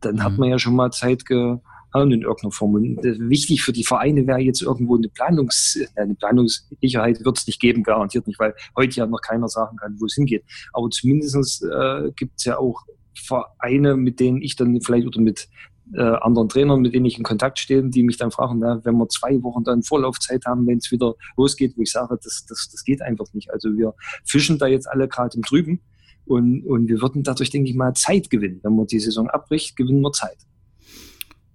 Dann 0.00 0.16
mhm. 0.16 0.22
hat 0.22 0.38
man 0.38 0.48
ja 0.48 0.58
schon 0.58 0.76
mal 0.76 0.90
Zeit 0.90 1.26
gehabt 1.26 1.62
in 1.94 2.22
irgendeiner 2.22 2.52
Form. 2.52 2.74
Und 2.74 3.04
äh, 3.04 3.18
wichtig 3.18 3.62
für 3.62 3.72
die 3.72 3.84
Vereine 3.84 4.24
wäre 4.26 4.38
jetzt 4.38 4.62
irgendwo 4.62 4.96
eine 4.96 5.08
Planungs, 5.08 5.76
eine 5.96 6.14
Planungssicherheit 6.14 7.24
wird 7.24 7.38
es 7.38 7.46
nicht 7.48 7.60
geben, 7.60 7.82
garantiert 7.82 8.28
nicht, 8.28 8.38
weil 8.38 8.54
heute 8.76 8.94
ja 8.94 9.06
noch 9.06 9.20
keiner 9.20 9.48
sagen 9.48 9.76
kann, 9.76 9.96
wo 9.98 10.06
es 10.06 10.14
hingeht. 10.14 10.44
Aber 10.72 10.88
zumindest 10.90 11.64
äh, 11.64 12.12
gibt 12.14 12.34
es 12.38 12.44
ja 12.44 12.58
auch 12.58 12.84
Vereine, 13.20 13.96
mit 13.96 14.20
denen 14.20 14.42
ich 14.42 14.56
dann 14.56 14.80
vielleicht 14.80 15.06
oder 15.06 15.20
mit 15.20 15.48
äh, 15.94 16.02
anderen 16.02 16.48
Trainern, 16.48 16.80
mit 16.80 16.94
denen 16.94 17.06
ich 17.06 17.18
in 17.18 17.24
Kontakt 17.24 17.58
stehe, 17.58 17.82
die 17.82 18.02
mich 18.02 18.16
dann 18.16 18.30
fragen, 18.30 18.58
na, 18.58 18.80
wenn 18.84 18.96
wir 18.96 19.08
zwei 19.08 19.42
Wochen 19.42 19.64
dann 19.64 19.82
Vorlaufzeit 19.82 20.44
haben, 20.46 20.66
wenn 20.66 20.78
es 20.78 20.90
wieder 20.90 21.14
losgeht, 21.36 21.76
wo 21.76 21.82
ich 21.82 21.90
sage, 21.90 22.18
das, 22.22 22.44
das, 22.48 22.68
das 22.70 22.84
geht 22.84 23.02
einfach 23.02 23.26
nicht. 23.32 23.50
Also 23.50 23.76
wir 23.76 23.94
fischen 24.24 24.58
da 24.58 24.66
jetzt 24.66 24.88
alle 24.88 25.08
gerade 25.08 25.36
im 25.36 25.42
Trüben 25.42 25.80
und, 26.26 26.64
und 26.64 26.88
wir 26.88 27.00
würden 27.00 27.22
dadurch, 27.22 27.50
denke 27.50 27.70
ich 27.70 27.76
mal, 27.76 27.94
Zeit 27.94 28.30
gewinnen. 28.30 28.60
Wenn 28.62 28.76
man 28.76 28.86
die 28.86 29.00
Saison 29.00 29.28
abbricht, 29.28 29.76
gewinnen 29.76 30.00
wir 30.00 30.12
Zeit. 30.12 30.38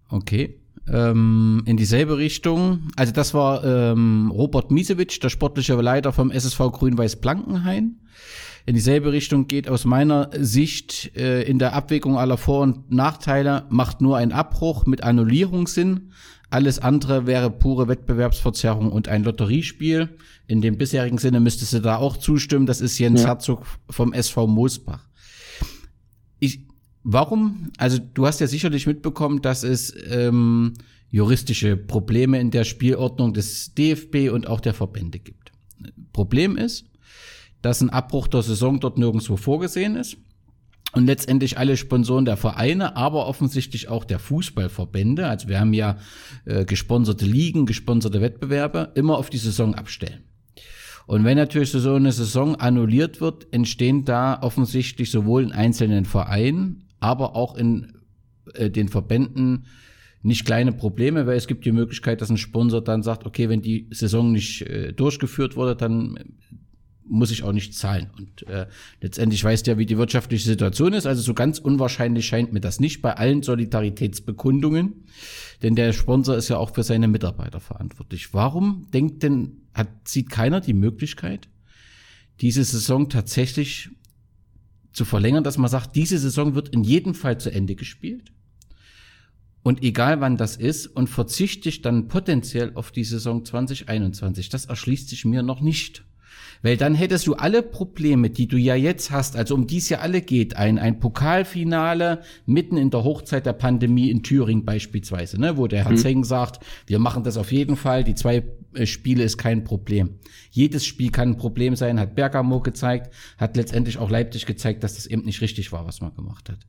Okay. 0.10 0.60
Ähm, 0.88 1.63
in 1.65 1.77
dieselbe 1.77 2.17
Richtung. 2.17 2.89
Also 2.95 3.12
das 3.12 3.34
war 3.34 3.63
ähm, 3.63 4.29
Robert 4.31 4.69
Misewitsch, 4.69 5.22
der 5.24 5.29
sportliche 5.29 5.74
Leiter 5.75 6.12
vom 6.12 6.29
SSV 6.29 6.60
Grün-Weiß 6.60 7.22
Blankenhain 7.22 8.01
in 8.65 8.74
dieselbe 8.74 9.12
Richtung 9.12 9.48
geht 9.48 9.69
aus 9.69 9.86
meiner 9.86 10.31
Sicht 10.39 11.15
äh, 11.15 11.43
in 11.43 11.60
der 11.60 11.74
Abwägung 11.74 12.17
aller 12.17 12.38
Vor- 12.38 12.63
und 12.63 12.91
Nachteile 12.91 13.65
macht 13.69 14.01
nur 14.01 14.17
ein 14.17 14.31
Abbruch 14.31 14.88
mit 14.88 15.03
Annullierung 15.03 15.67
Sinn. 15.67 16.12
Alles 16.50 16.79
andere 16.79 17.27
wäre 17.27 17.51
pure 17.51 17.88
Wettbewerbsverzerrung 17.88 18.91
und 18.91 19.07
ein 19.07 19.24
Lotteriespiel. 19.24 20.17
In 20.48 20.62
dem 20.62 20.77
bisherigen 20.77 21.19
Sinne 21.19 21.39
müsstest 21.39 21.74
du 21.74 21.79
da 21.79 21.98
auch 21.98 22.17
zustimmen. 22.17 22.65
Das 22.65 22.81
ist 22.81 22.98
Jens 22.98 23.22
ja. 23.22 23.27
Herzog 23.27 23.65
vom 23.89 24.13
SV 24.13 24.48
Moosbach. 24.48 25.07
Ich, 26.39 26.61
warum? 27.03 27.72
Also 27.77 28.00
du 28.00 28.25
hast 28.25 28.39
ja 28.39 28.48
sicherlich 28.48 28.87
mitbekommen, 28.87 29.44
dass 29.44 29.63
es 29.63 29.94
ähm, 30.09 30.74
juristische 31.11 31.77
Probleme 31.77 32.39
in 32.39 32.50
der 32.50 32.63
Spielordnung 32.63 33.33
des 33.33 33.75
DFB 33.75 34.31
und 34.31 34.48
auch 34.48 34.59
der 34.59 34.74
Verbände 34.74 35.20
gibt. 35.20 35.51
Problem 36.13 36.57
ist, 36.57 36.85
dass 37.65 37.81
ein 37.81 37.89
Abbruch 37.89 38.27
der 38.27 38.43
Saison 38.43 38.79
dort 38.79 38.99
nirgendwo 38.99 39.37
vorgesehen 39.37 39.95
ist. 39.95 40.17
Und 40.93 41.07
letztendlich 41.07 41.57
alle 41.57 41.75
Sponsoren 41.75 42.23
der 42.23 42.37
Vereine, 42.37 42.95
aber 42.95 43.25
offensichtlich 43.25 43.89
auch 43.89 44.05
der 44.05 44.19
Fußballverbände, 44.19 45.27
also 45.27 45.49
wir 45.49 45.59
haben 45.59 45.73
ja 45.73 45.97
äh, 46.45 46.63
gesponserte 46.63 47.25
Ligen, 47.25 47.65
gesponserte 47.65 48.21
Wettbewerbe, 48.21 48.91
immer 48.93 49.17
auf 49.17 49.31
die 49.31 49.39
Saison 49.39 49.73
abstellen. 49.73 50.23
Und 51.07 51.23
wenn 51.23 51.37
natürlich 51.37 51.71
so 51.71 51.95
eine 51.95 52.11
Saison 52.11 52.55
annulliert 52.55 53.19
wird, 53.19 53.51
entstehen 53.51 54.05
da 54.05 54.41
offensichtlich 54.41 55.09
sowohl 55.09 55.43
in 55.43 55.51
einzelnen 55.51 56.05
Vereinen, 56.05 56.85
aber 56.99 57.35
auch 57.35 57.55
in 57.55 57.93
äh, 58.53 58.69
den 58.69 58.89
Verbänden 58.89 59.65
nicht 60.21 60.45
kleine 60.45 60.71
Probleme, 60.71 61.25
weil 61.25 61.37
es 61.37 61.47
gibt 61.47 61.65
die 61.65 61.71
Möglichkeit, 61.71 62.21
dass 62.21 62.29
ein 62.29 62.37
Sponsor 62.37 62.83
dann 62.83 63.01
sagt, 63.01 63.25
okay, 63.25 63.49
wenn 63.49 63.63
die 63.63 63.87
Saison 63.91 64.31
nicht 64.31 64.61
äh, 64.61 64.93
durchgeführt 64.93 65.55
wurde, 65.55 65.75
dann 65.75 66.19
muss 67.07 67.31
ich 67.31 67.44
auch 67.44 67.51
nicht 67.51 67.74
zahlen. 67.74 68.09
Und 68.18 68.48
äh, 68.48 68.68
letztendlich 69.01 69.44
weißt 69.44 69.65
du 69.65 69.72
ja, 69.72 69.77
wie 69.77 69.85
die 69.85 69.98
wirtschaftliche 69.98 70.46
Situation 70.46 70.94
ist. 70.94 71.05
Also 71.05 71.22
so 71.22 71.33
ganz 71.33 71.59
unwahrscheinlich 71.59 72.25
scheint 72.25 72.53
mir 72.53 72.61
das 72.61 72.79
nicht 72.79 73.01
bei 73.01 73.13
allen 73.13 73.44
Solidaritätsbekundungen. 73.44 75.05
Denn 75.61 75.75
der 75.75 75.94
Sponsor 75.94 76.35
ist 76.35 76.50
ja 76.50 76.57
auch 76.57 76.74
für 76.74 76.83
seine 76.83 77.07
Mitarbeiter 77.07 77.59
verantwortlich. 77.59 78.33
Warum 78.33 78.87
denkt 78.94 79.24
denn, 79.24 79.68
hat, 79.74 79.89
sieht 80.05 80.29
keiner 80.29 80.61
die 80.61 80.74
Möglichkeit, 80.74 81.48
diese 82.41 82.63
Saison 82.63 83.09
tatsächlich 83.09 83.89
zu 84.91 85.05
verlängern, 85.05 85.44
dass 85.44 85.57
man 85.57 85.70
sagt, 85.70 85.96
diese 85.96 86.18
Saison 86.18 86.55
wird 86.55 86.70
in 86.70 86.83
jedem 86.83 87.13
Fall 87.13 87.39
zu 87.39 87.51
Ende 87.51 87.75
gespielt? 87.75 88.31
Und 89.65 89.81
egal 89.81 90.22
wann 90.22 90.37
das 90.37 90.57
ist, 90.57 90.85
und 90.85 91.09
verzichte 91.09 91.70
ich 91.70 91.81
dann 91.81 92.07
potenziell 92.07 92.74
auf 92.75 92.91
die 92.91 93.03
Saison 93.03 93.44
2021. 93.44 94.50
Das 94.50 94.65
erschließt 94.65 95.09
sich 95.09 95.25
mir 95.25 95.41
noch 95.41 95.59
nicht. 95.59 96.04
Weil 96.65 96.77
dann 96.77 96.95
hättest 96.95 97.27
du 97.27 97.35
alle 97.35 97.61
Probleme, 97.61 98.31
die 98.31 98.47
du 98.47 98.57
ja 98.57 98.73
jetzt 98.73 99.11
hast, 99.11 99.35
also 99.35 99.53
um 99.53 99.67
die 99.67 99.77
es 99.77 99.89
ja 99.89 99.99
alle 99.99 100.23
geht, 100.23 100.57
ein, 100.57 100.79
ein 100.79 100.99
Pokalfinale 100.99 102.23
mitten 102.47 102.75
in 102.75 102.89
der 102.89 103.03
Hochzeit 103.03 103.45
der 103.45 103.53
Pandemie 103.53 104.09
in 104.09 104.23
Thüringen 104.23 104.65
beispielsweise, 104.65 105.39
ne, 105.39 105.57
wo 105.57 105.67
der 105.67 105.83
Herr 105.83 105.91
mhm. 105.91 105.97
Zeng 105.97 106.23
sagt, 106.23 106.65
wir 106.87 106.97
machen 106.97 107.23
das 107.23 107.37
auf 107.37 107.51
jeden 107.51 107.75
Fall, 107.75 108.03
die 108.03 108.15
zwei 108.15 108.45
äh, 108.73 108.87
Spiele 108.87 109.23
ist 109.23 109.37
kein 109.37 109.63
Problem. 109.63 110.15
Jedes 110.49 110.87
Spiel 110.87 111.11
kann 111.11 111.33
ein 111.33 111.37
Problem 111.37 111.75
sein, 111.75 111.99
hat 111.99 112.15
Bergamo 112.15 112.61
gezeigt, 112.61 113.13
hat 113.37 113.55
letztendlich 113.57 113.99
auch 113.99 114.09
Leipzig 114.09 114.47
gezeigt, 114.47 114.83
dass 114.83 114.95
das 114.95 115.05
eben 115.05 115.23
nicht 115.23 115.41
richtig 115.41 115.71
war, 115.71 115.85
was 115.85 116.01
man 116.01 116.15
gemacht 116.15 116.49
hat. 116.49 116.65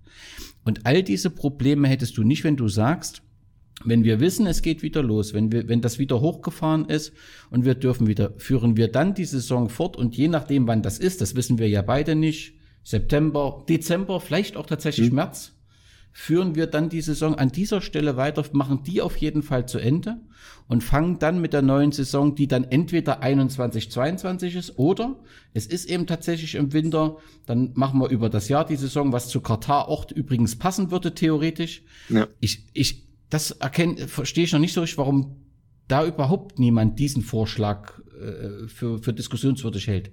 Und 0.62 0.84
all 0.84 1.02
diese 1.02 1.30
Probleme 1.30 1.88
hättest 1.88 2.18
du 2.18 2.22
nicht, 2.22 2.44
wenn 2.44 2.56
du 2.56 2.68
sagst, 2.68 3.22
wenn 3.84 4.04
wir 4.04 4.20
wissen, 4.20 4.46
es 4.46 4.62
geht 4.62 4.82
wieder 4.82 5.02
los, 5.02 5.34
wenn 5.34 5.52
wir, 5.52 5.68
wenn 5.68 5.80
das 5.80 5.98
wieder 5.98 6.20
hochgefahren 6.20 6.86
ist 6.86 7.12
und 7.50 7.64
wir 7.64 7.74
dürfen 7.74 8.06
wieder, 8.06 8.32
führen 8.38 8.76
wir 8.76 8.88
dann 8.88 9.14
die 9.14 9.24
Saison 9.24 9.68
fort 9.68 9.96
und 9.96 10.16
je 10.16 10.28
nachdem, 10.28 10.66
wann 10.66 10.82
das 10.82 10.98
ist, 10.98 11.20
das 11.20 11.34
wissen 11.34 11.58
wir 11.58 11.68
ja 11.68 11.82
beide 11.82 12.14
nicht, 12.14 12.54
September, 12.82 13.64
Dezember, 13.68 14.20
vielleicht 14.20 14.56
auch 14.56 14.66
tatsächlich 14.66 15.10
mhm. 15.10 15.16
März, 15.16 15.52
führen 16.12 16.54
wir 16.54 16.66
dann 16.66 16.88
die 16.88 17.02
Saison 17.02 17.34
an 17.34 17.50
dieser 17.50 17.82
Stelle 17.82 18.16
weiter, 18.16 18.42
machen 18.52 18.82
die 18.84 19.02
auf 19.02 19.18
jeden 19.18 19.42
Fall 19.42 19.68
zu 19.68 19.78
Ende 19.78 20.16
und 20.66 20.82
fangen 20.82 21.18
dann 21.18 21.42
mit 21.42 21.52
der 21.52 21.60
neuen 21.60 21.92
Saison, 21.92 22.34
die 22.34 22.48
dann 22.48 22.64
entweder 22.64 23.22
21, 23.22 23.90
22 23.90 24.54
ist 24.54 24.78
oder 24.78 25.16
es 25.52 25.66
ist 25.66 25.90
eben 25.90 26.06
tatsächlich 26.06 26.54
im 26.54 26.72
Winter, 26.72 27.18
dann 27.44 27.72
machen 27.74 28.00
wir 28.00 28.08
über 28.08 28.30
das 28.30 28.48
Jahr 28.48 28.64
die 28.64 28.76
Saison, 28.76 29.12
was 29.12 29.28
zu 29.28 29.42
Katar 29.42 29.88
auch 29.88 30.10
übrigens 30.10 30.56
passen 30.56 30.90
würde, 30.90 31.14
theoretisch. 31.14 31.82
Ja. 32.08 32.26
Ich, 32.40 32.64
ich, 32.72 33.05
das 33.30 33.50
erkennt, 33.50 34.00
verstehe 34.00 34.44
ich 34.44 34.52
noch 34.52 34.60
nicht 34.60 34.72
so 34.72 34.80
richtig, 34.80 34.98
warum 34.98 35.36
da 35.88 36.06
überhaupt 36.06 36.58
niemand 36.58 36.98
diesen 36.98 37.22
Vorschlag 37.22 37.98
äh, 38.20 38.68
für, 38.68 38.98
für 38.98 39.12
diskussionswürdig 39.12 39.86
hält. 39.86 40.12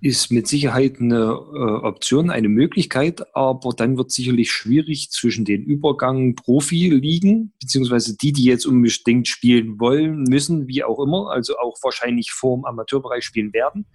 Ist 0.00 0.32
mit 0.32 0.48
Sicherheit 0.48 0.98
eine 0.98 1.38
äh, 1.54 1.86
Option, 1.86 2.30
eine 2.30 2.48
Möglichkeit, 2.48 3.24
aber 3.36 3.70
dann 3.76 3.96
wird 3.96 4.10
sicherlich 4.10 4.50
schwierig 4.50 5.10
zwischen 5.10 5.44
den 5.44 5.62
Übergang 5.62 6.34
Profi-Ligen, 6.34 7.52
beziehungsweise 7.60 8.16
die, 8.16 8.32
die 8.32 8.44
jetzt 8.44 8.66
unbedingt 8.66 9.28
spielen 9.28 9.78
wollen, 9.78 10.24
müssen, 10.24 10.66
wie 10.66 10.82
auch 10.82 10.98
immer, 10.98 11.30
also 11.30 11.56
auch 11.56 11.76
wahrscheinlich 11.82 12.32
vorm 12.32 12.64
Amateurbereich 12.64 13.24
spielen 13.24 13.52
werden. 13.52 13.86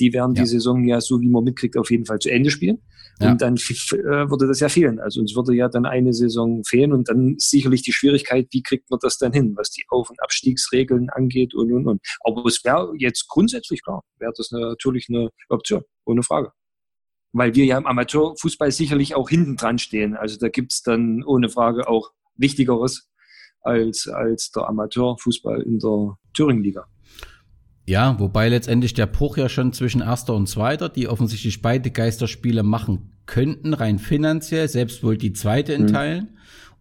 Die 0.00 0.12
werden 0.12 0.34
ja. 0.34 0.42
die 0.42 0.48
Saison 0.48 0.84
ja, 0.84 1.00
so 1.00 1.20
wie 1.22 1.28
man 1.28 1.44
mitkriegt, 1.44 1.78
auf 1.78 1.90
jeden 1.90 2.04
Fall 2.04 2.18
zu 2.18 2.30
Ende 2.30 2.50
spielen. 2.50 2.80
Ja. 3.20 3.30
Und 3.32 3.42
dann 3.42 3.54
äh, 3.56 4.30
würde 4.30 4.46
das 4.46 4.60
ja 4.60 4.68
fehlen. 4.68 4.98
Also 4.98 5.20
uns 5.20 5.36
würde 5.36 5.54
ja 5.54 5.68
dann 5.68 5.86
eine 5.86 6.12
Saison 6.12 6.64
fehlen 6.64 6.92
und 6.92 7.08
dann 7.08 7.36
sicherlich 7.38 7.82
die 7.82 7.92
Schwierigkeit, 7.92 8.48
wie 8.50 8.62
kriegt 8.62 8.90
man 8.90 8.98
das 9.00 9.18
dann 9.18 9.32
hin, 9.32 9.54
was 9.56 9.70
die 9.70 9.84
Auf- 9.88 10.10
und 10.10 10.20
Abstiegsregeln 10.22 11.10
angeht 11.10 11.54
und, 11.54 11.72
und, 11.72 11.86
und. 11.86 12.00
Aber 12.24 12.44
es 12.46 12.64
wäre 12.64 12.92
jetzt 12.98 13.28
grundsätzlich 13.28 13.82
klar, 13.82 14.02
wäre 14.18 14.32
das 14.36 14.50
natürlich 14.50 15.06
eine 15.08 15.30
Option, 15.48 15.82
ohne 16.04 16.22
Frage. 16.22 16.52
Weil 17.32 17.54
wir 17.54 17.64
ja 17.64 17.78
im 17.78 17.86
Amateurfußball 17.86 18.70
sicherlich 18.70 19.14
auch 19.14 19.28
hinten 19.28 19.56
dran 19.56 19.78
stehen. 19.78 20.16
Also 20.16 20.38
da 20.38 20.48
gibt's 20.48 20.82
dann 20.82 21.22
ohne 21.24 21.48
Frage 21.48 21.88
auch 21.88 22.10
Wichtigeres 22.36 23.08
als, 23.60 24.08
als 24.08 24.50
der 24.50 24.68
Amateurfußball 24.68 25.62
in 25.62 25.78
der 25.78 26.16
Thüringen-Liga. 26.34 26.86
Ja, 27.86 28.18
wobei 28.18 28.48
letztendlich 28.48 28.94
der 28.94 29.06
Bruch 29.06 29.36
ja 29.36 29.48
schon 29.48 29.72
zwischen 29.72 30.00
erster 30.00 30.34
und 30.34 30.48
zweiter, 30.48 30.88
die 30.88 31.08
offensichtlich 31.08 31.60
beide 31.60 31.90
Geisterspiele 31.90 32.62
machen 32.62 33.10
könnten, 33.26 33.74
rein 33.74 33.98
finanziell, 33.98 34.68
selbst 34.68 35.02
wohl 35.02 35.16
die 35.18 35.32
zweite 35.32 35.72
in 35.72 35.82
mhm. 35.82 35.88
Teilen. 35.88 36.28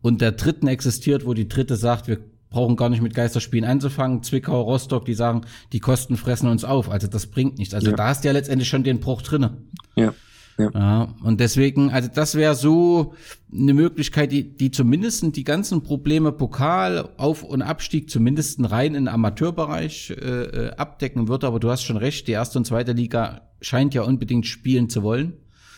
Und 0.01 0.21
der 0.21 0.33
dritten 0.33 0.67
existiert, 0.67 1.25
wo 1.25 1.33
die 1.33 1.47
dritte 1.47 1.75
sagt, 1.75 2.07
wir 2.07 2.19
brauchen 2.49 2.75
gar 2.75 2.89
nicht 2.89 3.01
mit 3.01 3.13
Geisterspielen 3.15 3.67
anzufangen. 3.69 4.23
Zwickau, 4.23 4.61
Rostock, 4.61 5.05
die 5.05 5.13
sagen, 5.13 5.41
die 5.73 5.79
Kosten 5.79 6.17
fressen 6.17 6.47
uns 6.49 6.63
auf. 6.63 6.89
Also 6.89 7.07
das 7.07 7.27
bringt 7.27 7.57
nichts. 7.57 7.73
Also 7.73 7.89
ja. 7.89 7.95
da 7.95 8.07
hast 8.09 8.23
du 8.23 8.27
ja 8.27 8.33
letztendlich 8.33 8.69
schon 8.69 8.83
den 8.83 8.99
Bruch 8.99 9.21
drinne. 9.21 9.57
Ja. 9.95 10.13
Ja. 10.57 10.69
ja. 10.73 11.15
und 11.23 11.39
deswegen, 11.39 11.89
also 11.89 12.09
das 12.13 12.35
wäre 12.35 12.55
so 12.55 13.15
eine 13.51 13.73
Möglichkeit, 13.73 14.31
die, 14.31 14.55
die 14.55 14.71
zumindest 14.71 15.35
die 15.35 15.43
ganzen 15.43 15.83
Probleme 15.83 16.31
Pokal, 16.31 17.09
Auf- 17.17 17.43
und 17.43 17.61
Abstieg 17.61 18.09
zumindest 18.09 18.59
rein 18.71 18.95
in 18.95 19.07
Amateurbereich 19.07 20.11
äh, 20.11 20.13
äh, 20.15 20.69
abdecken 20.75 21.27
würde. 21.27 21.47
Aber 21.47 21.59
du 21.59 21.69
hast 21.69 21.83
schon 21.83 21.97
recht, 21.97 22.27
die 22.27 22.33
erste 22.33 22.59
und 22.59 22.65
zweite 22.65 22.91
Liga 22.93 23.49
scheint 23.61 23.93
ja 23.93 24.03
unbedingt 24.03 24.45
spielen 24.45 24.89
zu 24.89 25.03
wollen 25.03 25.33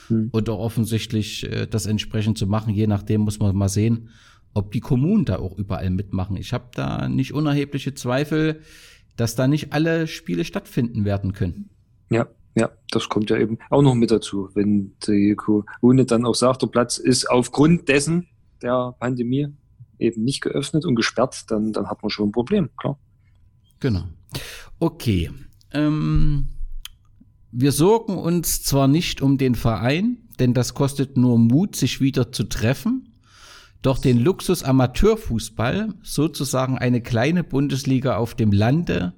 hm. 0.08 0.30
und 0.32 0.50
auch 0.50 0.60
offensichtlich 0.60 1.50
äh, 1.50 1.68
das 1.68 1.86
entsprechend 1.86 2.38
zu 2.38 2.48
machen. 2.48 2.74
Je 2.74 2.88
nachdem 2.88 3.22
muss 3.22 3.40
man 3.40 3.56
mal 3.56 3.70
sehen, 3.70 4.10
ob 4.54 4.72
die 4.72 4.80
Kommunen 4.80 5.26
da 5.26 5.40
auch 5.40 5.58
überall 5.58 5.90
mitmachen. 5.90 6.38
Ich 6.38 6.54
habe 6.54 6.70
da 6.74 7.08
nicht 7.08 7.34
unerhebliche 7.34 7.94
Zweifel, 7.94 8.62
dass 9.16 9.36
da 9.36 9.48
nicht 9.48 9.74
alle 9.74 10.08
Spiele 10.08 10.46
stattfinden 10.46 11.06
werden 11.06 11.34
können. 11.34 11.70
Ja, 12.10 12.28
ja, 12.56 12.72
das 12.90 13.10
kommt 13.10 13.30
ja 13.30 13.38
eben 13.38 13.60
auch 13.70 13.82
noch 13.82 13.96
mit 13.96 14.12
dazu. 14.12 14.50
Wenn 14.54 14.96
die 15.08 15.36
Kommune 15.36 16.06
dann 16.06 16.26
auch 16.26 16.36
sagt, 16.36 16.62
der 16.62 16.68
Platz 16.68 16.98
ist 16.98 17.30
aufgrund 17.30 17.90
dessen 17.90 18.28
der 18.62 18.96
Pandemie 19.00 19.48
eben 20.00 20.24
nicht 20.24 20.42
geöffnet 20.42 20.86
und 20.86 20.96
gesperrt, 20.96 21.46
dann, 21.50 21.74
dann 21.74 21.90
hat 21.90 22.02
man 22.02 22.10
schon 22.10 22.30
ein 22.30 22.32
Problem, 22.32 22.70
klar. 22.78 22.98
Genau. 23.80 24.06
Okay. 24.80 25.32
Ähm, 25.72 26.48
wir 27.52 27.72
sorgen 27.72 28.18
uns 28.18 28.64
zwar 28.64 28.88
nicht 28.88 29.22
um 29.22 29.38
den 29.38 29.56
Verein, 29.56 30.18
denn 30.40 30.54
das 30.54 30.74
kostet 30.74 31.18
nur 31.18 31.38
Mut, 31.38 31.76
sich 31.76 32.02
wieder 32.02 32.32
zu 32.32 32.46
treffen. 32.46 33.14
Doch 33.82 34.00
den 34.00 34.18
Luxus 34.18 34.64
Amateurfußball, 34.64 35.94
sozusagen 36.02 36.78
eine 36.78 37.02
kleine 37.02 37.44
Bundesliga 37.44 38.18
auf 38.18 38.34
dem 38.34 38.52
Lande, 38.52 39.14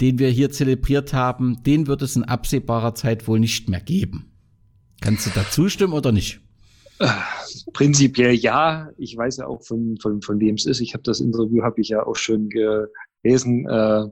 den 0.00 0.18
wir 0.18 0.28
hier 0.28 0.50
zelebriert 0.50 1.12
haben, 1.12 1.62
den 1.62 1.86
wird 1.86 2.02
es 2.02 2.16
in 2.16 2.24
absehbarer 2.24 2.94
Zeit 2.94 3.28
wohl 3.28 3.40
nicht 3.40 3.68
mehr 3.68 3.80
geben. 3.80 4.32
Kannst 5.00 5.26
du 5.26 5.30
da 5.34 5.48
zustimmen 5.48 5.92
oder 5.92 6.12
nicht? 6.12 6.40
Prinzipiell 7.72 8.34
ja. 8.34 8.90
Ich 8.98 9.16
weiß 9.16 9.38
ja 9.38 9.46
auch 9.46 9.62
von, 9.62 9.96
von, 10.00 10.22
von 10.22 10.40
wem 10.40 10.54
es 10.54 10.66
ist. 10.66 10.80
Ich 10.80 10.94
habe 10.94 11.02
das 11.02 11.20
Interview, 11.20 11.62
habe 11.62 11.80
ich 11.80 11.88
ja 11.88 12.06
auch 12.06 12.16
schon 12.16 12.48
gelesen. 12.48 13.68
Äh, 13.68 14.06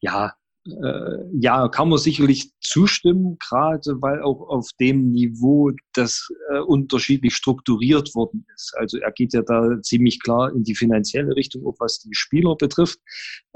ja, 0.00 0.34
ja, 0.66 1.68
kann 1.68 1.90
man 1.90 1.98
sicherlich 1.98 2.50
zustimmen, 2.60 3.36
gerade 3.38 4.00
weil 4.00 4.22
auch 4.22 4.48
auf 4.48 4.70
dem 4.80 5.10
Niveau 5.10 5.72
das 5.92 6.28
äh, 6.50 6.60
unterschiedlich 6.60 7.34
strukturiert 7.34 8.14
worden 8.14 8.46
ist. 8.54 8.74
Also 8.78 8.98
er 8.98 9.12
geht 9.12 9.34
ja 9.34 9.42
da 9.42 9.80
ziemlich 9.82 10.22
klar 10.22 10.52
in 10.54 10.64
die 10.64 10.74
finanzielle 10.74 11.36
Richtung, 11.36 11.66
auch 11.66 11.76
was 11.80 12.00
die 12.00 12.14
Spieler 12.14 12.56
betrifft. 12.56 12.98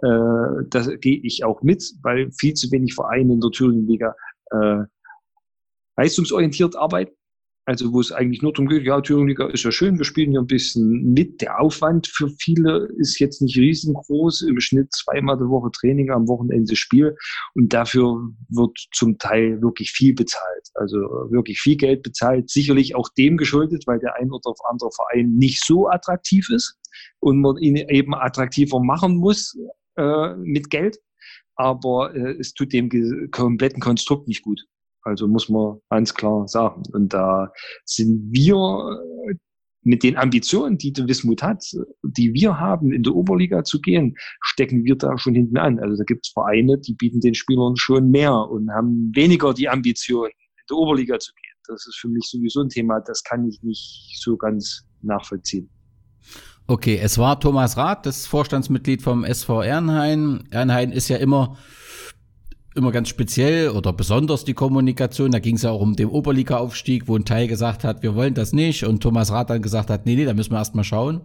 Äh, 0.02 0.08
da 0.68 0.96
gehe 1.00 1.20
ich 1.22 1.44
auch 1.44 1.62
mit, 1.62 1.82
weil 2.02 2.30
viel 2.32 2.52
zu 2.52 2.70
wenig 2.72 2.94
Vereine 2.94 3.32
in 3.32 3.40
der 3.40 3.50
Thüringen-Liga 3.52 4.14
äh, 4.50 4.84
leistungsorientiert 5.96 6.76
arbeiten. 6.76 7.12
Also 7.68 7.92
wo 7.92 8.00
es 8.00 8.12
eigentlich 8.12 8.40
nur 8.40 8.54
darum 8.54 8.66
geht, 8.66 8.84
ja, 8.84 8.98
Thüringen-Liga 8.98 9.48
ist 9.48 9.62
ja 9.62 9.70
schön, 9.70 9.98
wir 9.98 10.06
spielen 10.06 10.30
hier 10.30 10.40
ein 10.40 10.46
bisschen 10.46 11.12
mit. 11.12 11.42
Der 11.42 11.60
Aufwand 11.60 12.06
für 12.06 12.30
viele 12.40 12.88
ist 12.96 13.18
jetzt 13.18 13.42
nicht 13.42 13.58
riesengroß. 13.58 14.40
Im 14.40 14.58
Schnitt 14.58 14.90
zweimal 14.94 15.36
die 15.36 15.50
Woche 15.50 15.70
Training, 15.70 16.10
am 16.10 16.28
Wochenende 16.28 16.76
Spiel. 16.76 17.14
Und 17.52 17.74
dafür 17.74 18.30
wird 18.48 18.74
zum 18.94 19.18
Teil 19.18 19.60
wirklich 19.60 19.90
viel 19.90 20.14
bezahlt. 20.14 20.68
Also 20.76 20.96
wirklich 21.28 21.60
viel 21.60 21.76
Geld 21.76 22.02
bezahlt. 22.02 22.48
Sicherlich 22.48 22.94
auch 22.94 23.10
dem 23.18 23.36
geschuldet, 23.36 23.86
weil 23.86 23.98
der 23.98 24.14
ein 24.14 24.32
oder 24.32 24.54
andere 24.70 24.88
Verein 24.90 25.34
nicht 25.34 25.62
so 25.62 25.90
attraktiv 25.90 26.48
ist 26.48 26.78
und 27.20 27.38
man 27.38 27.58
ihn 27.58 27.76
eben 27.76 28.14
attraktiver 28.14 28.80
machen 28.80 29.16
muss 29.16 29.54
äh, 29.98 30.34
mit 30.36 30.70
Geld. 30.70 30.96
Aber 31.54 32.14
äh, 32.14 32.34
es 32.40 32.54
tut 32.54 32.72
dem 32.72 32.88
kompletten 33.30 33.82
Konstrukt 33.82 34.26
nicht 34.26 34.40
gut. 34.40 34.64
Also 35.02 35.26
muss 35.28 35.48
man 35.48 35.78
ganz 35.90 36.14
klar 36.14 36.46
sagen. 36.48 36.82
Und 36.92 37.14
da 37.14 37.52
sind 37.84 38.28
wir 38.30 38.56
äh, 39.30 39.34
mit 39.82 40.02
den 40.02 40.16
Ambitionen, 40.16 40.76
die 40.76 40.92
der 40.92 41.08
Wismut 41.08 41.42
hat, 41.42 41.64
die 42.02 42.34
wir 42.34 42.58
haben, 42.58 42.92
in 42.92 43.02
der 43.02 43.14
Oberliga 43.14 43.64
zu 43.64 43.80
gehen, 43.80 44.14
stecken 44.42 44.84
wir 44.84 44.96
da 44.96 45.16
schon 45.16 45.34
hinten 45.34 45.56
an. 45.56 45.78
Also 45.78 45.96
da 45.96 46.04
gibt 46.04 46.26
es 46.26 46.32
Vereine, 46.32 46.78
die 46.78 46.94
bieten 46.94 47.20
den 47.20 47.34
Spielern 47.34 47.76
schon 47.76 48.10
mehr 48.10 48.34
und 48.34 48.70
haben 48.70 49.10
weniger 49.14 49.54
die 49.54 49.68
Ambition, 49.68 50.26
in 50.26 50.64
der 50.68 50.76
Oberliga 50.76 51.18
zu 51.18 51.32
gehen. 51.32 51.54
Das 51.68 51.86
ist 51.86 51.98
für 51.98 52.08
mich 52.08 52.26
sowieso 52.28 52.60
ein 52.60 52.68
Thema, 52.68 53.00
das 53.00 53.22
kann 53.22 53.46
ich 53.46 53.62
nicht 53.62 54.18
so 54.20 54.36
ganz 54.36 54.84
nachvollziehen. 55.02 55.70
Okay, 56.66 56.98
es 57.02 57.16
war 57.16 57.40
Thomas 57.40 57.78
Rath, 57.78 58.04
das 58.04 58.26
Vorstandsmitglied 58.26 59.00
vom 59.00 59.24
SV 59.24 59.62
Ehrenhain. 59.62 60.46
Ehrenhain 60.50 60.92
ist 60.92 61.08
ja 61.08 61.16
immer 61.16 61.56
immer 62.78 62.92
ganz 62.92 63.08
speziell 63.08 63.70
oder 63.70 63.92
besonders 63.92 64.44
die 64.44 64.54
Kommunikation. 64.54 65.30
Da 65.30 65.38
ging 65.38 65.56
es 65.56 65.62
ja 65.62 65.70
auch 65.70 65.80
um 65.80 65.96
den 65.96 66.08
Oberliga-Aufstieg, 66.08 67.08
wo 67.08 67.16
ein 67.16 67.24
Teil 67.24 67.48
gesagt 67.48 67.84
hat, 67.84 68.02
wir 68.02 68.14
wollen 68.14 68.34
das 68.34 68.52
nicht 68.52 68.84
und 68.84 69.02
Thomas 69.02 69.30
Rath 69.30 69.50
dann 69.50 69.60
gesagt 69.60 69.90
hat, 69.90 70.06
nee, 70.06 70.14
nee, 70.14 70.24
da 70.24 70.32
müssen 70.32 70.52
wir 70.52 70.58
erstmal 70.58 70.84
schauen. 70.84 71.20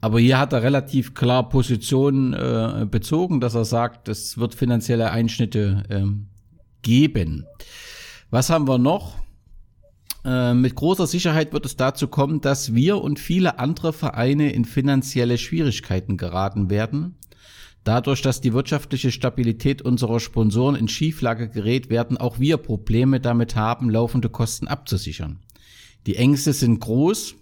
Aber 0.00 0.20
hier 0.20 0.38
hat 0.38 0.52
er 0.52 0.62
relativ 0.62 1.14
klar 1.14 1.48
Position 1.48 2.34
äh, 2.34 2.86
bezogen, 2.90 3.40
dass 3.40 3.54
er 3.54 3.64
sagt, 3.64 4.08
es 4.08 4.36
wird 4.36 4.54
finanzielle 4.54 5.10
Einschnitte 5.10 5.84
äh, 5.88 6.04
geben. 6.82 7.46
Was 8.30 8.50
haben 8.50 8.68
wir 8.68 8.78
noch? 8.78 9.16
Äh, 10.24 10.54
mit 10.54 10.74
großer 10.74 11.06
Sicherheit 11.06 11.52
wird 11.52 11.66
es 11.66 11.76
dazu 11.76 12.08
kommen, 12.08 12.40
dass 12.40 12.74
wir 12.74 12.98
und 12.98 13.18
viele 13.18 13.58
andere 13.58 13.92
Vereine 13.92 14.52
in 14.52 14.64
finanzielle 14.64 15.38
Schwierigkeiten 15.38 16.16
geraten 16.16 16.70
werden. 16.70 17.16
Dadurch, 17.84 18.22
dass 18.22 18.40
die 18.40 18.52
wirtschaftliche 18.52 19.10
Stabilität 19.10 19.82
unserer 19.82 20.20
Sponsoren 20.20 20.76
in 20.76 20.88
Schieflage 20.88 21.48
gerät, 21.48 21.90
werden 21.90 22.16
auch 22.16 22.38
wir 22.38 22.56
Probleme 22.56 23.18
damit 23.18 23.56
haben, 23.56 23.90
laufende 23.90 24.28
Kosten 24.28 24.68
abzusichern. 24.68 25.40
Die 26.06 26.16
Ängste 26.16 26.52
sind 26.52 26.80
groß. 26.80 27.34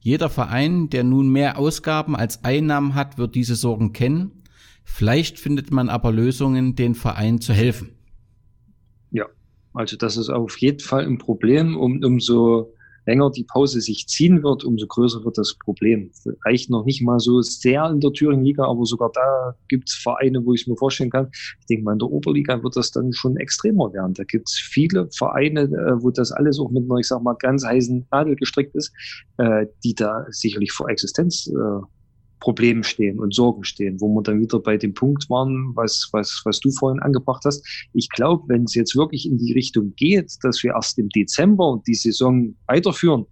Jeder 0.00 0.28
Verein, 0.28 0.90
der 0.90 1.04
nun 1.04 1.28
mehr 1.28 1.58
Ausgaben 1.58 2.16
als 2.16 2.44
Einnahmen 2.44 2.94
hat, 2.94 3.18
wird 3.18 3.34
diese 3.34 3.54
Sorgen 3.54 3.92
kennen. 3.92 4.42
Vielleicht 4.84 5.38
findet 5.38 5.70
man 5.70 5.88
aber 5.88 6.12
Lösungen, 6.12 6.74
den 6.74 6.94
Verein 6.94 7.40
zu 7.40 7.52
helfen. 7.52 7.90
Ja, 9.10 9.26
also 9.72 9.96
das 9.96 10.16
ist 10.16 10.28
auf 10.28 10.58
jeden 10.58 10.80
Fall 10.80 11.06
ein 11.06 11.18
Problem, 11.18 11.76
um, 11.76 12.20
so 12.20 12.73
länger 13.06 13.30
die 13.30 13.44
Pause 13.44 13.80
sich 13.80 14.06
ziehen 14.06 14.42
wird, 14.42 14.64
umso 14.64 14.86
größer 14.86 15.24
wird 15.24 15.38
das 15.38 15.56
Problem. 15.58 16.10
Reicht 16.44 16.70
noch 16.70 16.84
nicht 16.84 17.02
mal 17.02 17.18
so 17.18 17.42
sehr 17.42 17.88
in 17.90 18.00
der 18.00 18.12
Thüringen-Liga, 18.12 18.64
aber 18.64 18.84
sogar 18.84 19.10
da 19.12 19.54
gibt 19.68 19.90
es 19.90 19.94
Vereine, 19.96 20.44
wo 20.44 20.54
ich 20.54 20.66
mir 20.66 20.76
vorstellen 20.76 21.10
kann. 21.10 21.28
Ich 21.60 21.66
denke 21.66 21.84
mal, 21.84 21.92
in 21.92 21.98
der 21.98 22.10
Oberliga 22.10 22.62
wird 22.62 22.76
das 22.76 22.90
dann 22.90 23.12
schon 23.12 23.36
extremer 23.36 23.92
werden. 23.92 24.14
Da 24.14 24.24
gibt 24.24 24.48
es 24.48 24.54
viele 24.54 25.08
Vereine, 25.16 25.62
äh, 25.62 26.02
wo 26.02 26.10
das 26.10 26.32
alles 26.32 26.58
auch 26.58 26.70
mit 26.70 26.84
einer, 26.84 26.98
ich 26.98 27.08
sag 27.08 27.22
mal, 27.22 27.36
ganz 27.38 27.64
heißen 27.64 28.06
Nadel 28.10 28.36
gestrickt 28.36 28.74
ist, 28.74 28.92
äh, 29.38 29.66
die 29.82 29.94
da 29.94 30.26
sicherlich 30.30 30.72
vor 30.72 30.88
Existenz 30.88 31.46
äh, 31.46 31.86
Problemen 32.44 32.82
stehen 32.82 33.20
und 33.20 33.34
Sorgen 33.34 33.64
stehen, 33.64 33.98
wo 34.02 34.08
wir 34.14 34.22
dann 34.22 34.38
wieder 34.38 34.60
bei 34.60 34.76
dem 34.76 34.92
Punkt 34.92 35.30
waren, 35.30 35.74
was, 35.74 36.10
was, 36.12 36.42
was 36.44 36.60
du 36.60 36.70
vorhin 36.72 37.00
angebracht 37.00 37.42
hast. 37.46 37.66
Ich 37.94 38.10
glaube, 38.10 38.44
wenn 38.48 38.64
es 38.64 38.74
jetzt 38.74 38.94
wirklich 38.94 39.24
in 39.24 39.38
die 39.38 39.54
Richtung 39.54 39.94
geht, 39.96 40.30
dass 40.42 40.62
wir 40.62 40.74
erst 40.74 40.98
im 40.98 41.08
Dezember 41.08 41.80
die 41.86 41.94
Saison 41.94 42.54
weiterführen, 42.66 43.24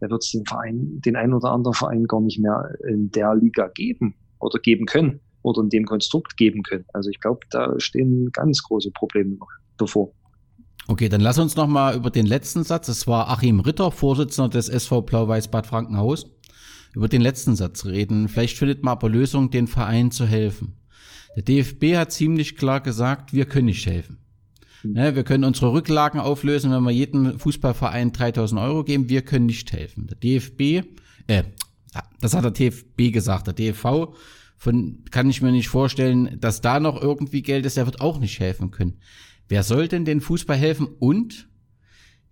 dann 0.00 0.08
wird 0.08 0.24
es 0.24 0.30
den 0.30 0.46
Verein, 0.46 0.98
den 1.04 1.14
einen 1.14 1.34
oder 1.34 1.52
anderen 1.52 1.74
Verein 1.74 2.04
gar 2.04 2.22
nicht 2.22 2.38
mehr 2.38 2.74
in 2.88 3.10
der 3.10 3.34
Liga 3.34 3.68
geben 3.68 4.14
oder 4.40 4.58
geben 4.58 4.86
können 4.86 5.20
oder 5.42 5.60
in 5.60 5.68
dem 5.68 5.84
Konstrukt 5.84 6.38
geben 6.38 6.62
können. 6.62 6.86
Also 6.94 7.10
ich 7.10 7.20
glaube, 7.20 7.40
da 7.50 7.78
stehen 7.78 8.30
ganz 8.32 8.62
große 8.62 8.92
Probleme 8.92 9.36
noch 9.36 9.50
bevor. 9.76 10.10
Okay, 10.88 11.10
dann 11.10 11.20
lass 11.20 11.38
uns 11.38 11.54
noch 11.54 11.66
mal 11.66 11.94
über 11.94 12.08
den 12.08 12.24
letzten 12.24 12.64
Satz. 12.64 12.88
Es 12.88 13.06
war 13.06 13.28
Achim 13.28 13.60
Ritter, 13.60 13.90
Vorsitzender 13.90 14.48
des 14.48 14.70
SV 14.70 15.02
Blau-Weiß 15.02 15.48
Bad 15.48 15.66
Frankenhaus 15.66 16.30
über 16.94 17.08
den 17.08 17.20
letzten 17.20 17.56
Satz 17.56 17.84
reden. 17.84 18.28
Vielleicht 18.28 18.56
findet 18.56 18.82
man 18.82 18.92
aber 18.92 19.08
Lösungen, 19.08 19.50
den 19.50 19.66
Verein 19.66 20.10
zu 20.10 20.26
helfen. 20.26 20.76
Der 21.36 21.42
DFB 21.42 21.96
hat 21.96 22.12
ziemlich 22.12 22.56
klar 22.56 22.80
gesagt, 22.80 23.32
wir 23.32 23.46
können 23.46 23.66
nicht 23.66 23.86
helfen. 23.86 24.18
Mhm. 24.82 24.96
Ja, 24.96 25.16
wir 25.16 25.24
können 25.24 25.44
unsere 25.44 25.72
Rücklagen 25.72 26.20
auflösen, 26.20 26.70
wenn 26.70 26.82
wir 26.82 26.92
jedem 26.92 27.38
Fußballverein 27.38 28.12
3000 28.12 28.60
Euro 28.60 28.84
geben. 28.84 29.08
Wir 29.08 29.22
können 29.22 29.46
nicht 29.46 29.72
helfen. 29.72 30.06
Der 30.06 30.16
DFB, 30.16 30.86
äh, 31.26 31.44
das 32.20 32.34
hat 32.34 32.44
der 32.44 32.50
DFB 32.52 33.12
gesagt. 33.12 33.46
Der 33.48 33.54
DFV, 33.54 34.14
von, 34.56 35.04
kann 35.10 35.28
ich 35.28 35.42
mir 35.42 35.52
nicht 35.52 35.68
vorstellen, 35.68 36.38
dass 36.40 36.60
da 36.60 36.80
noch 36.80 37.00
irgendwie 37.00 37.42
Geld 37.42 37.66
ist. 37.66 37.76
Der 37.76 37.86
wird 37.86 38.00
auch 38.00 38.18
nicht 38.18 38.38
helfen 38.38 38.70
können. 38.70 38.98
Wer 39.48 39.62
soll 39.62 39.88
denn 39.88 40.04
den 40.04 40.20
Fußball 40.20 40.56
helfen? 40.56 40.86
Und 40.98 41.48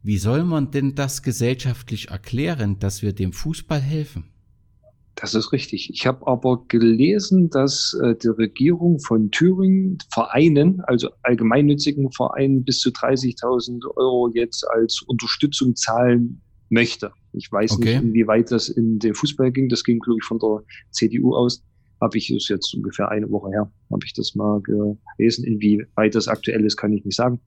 wie 0.03 0.19
soll 0.19 0.45
man 0.45 0.71
denn 0.71 0.95
das 0.95 1.23
gesellschaftlich 1.23 2.09
erklären, 2.09 2.79
dass 2.79 3.03
wir 3.03 3.13
dem 3.13 3.33
Fußball 3.33 3.81
helfen? 3.81 4.32
Das 5.15 5.35
ist 5.35 5.53
richtig. 5.53 5.91
Ich 5.91 6.07
habe 6.07 6.27
aber 6.27 6.65
gelesen, 6.69 7.51
dass 7.51 7.97
äh, 8.03 8.15
die 8.17 8.29
Regierung 8.29 8.99
von 8.99 9.31
Thüringen 9.31 9.99
Vereinen, 10.13 10.81
also 10.87 11.11
allgemeinnützigen 11.23 12.11
Vereinen, 12.13 12.65
bis 12.65 12.81
zu 12.81 12.91
30.000 12.91 13.85
Euro 13.97 14.31
jetzt 14.35 14.67
als 14.71 15.03
Unterstützung 15.03 15.77
zahlen 15.77 16.41
möchte. 16.71 17.13
Ich 17.35 17.53
weiß 17.53 17.73
okay. 17.73 17.95
nicht, 17.95 18.03
inwieweit 18.03 18.51
das 18.51 18.69
in 18.69 18.99
den 18.99 19.15
Fußball 19.15 19.53
ging. 19.53 19.69
Das 19.69 19.85
ging, 19.85 19.99
glaube 19.99 20.19
ich, 20.21 20.27
von 20.27 20.39
der 20.39 20.63
CDU 20.91 21.35
aus. 21.35 21.63
Habe 22.01 22.19
ich 22.19 22.31
es 22.31 22.49
jetzt 22.49 22.75
ungefähr 22.75 23.11
eine 23.11 23.31
Woche 23.31 23.51
her, 23.51 23.71
habe 23.91 24.05
ich 24.05 24.13
das 24.15 24.35
mal 24.35 24.61
gelesen. 24.63 25.45
Inwieweit 25.45 26.15
das 26.15 26.27
aktuell 26.27 26.65
ist, 26.65 26.77
kann 26.77 26.93
ich 26.93 27.05
nicht 27.05 27.17
sagen. 27.17 27.39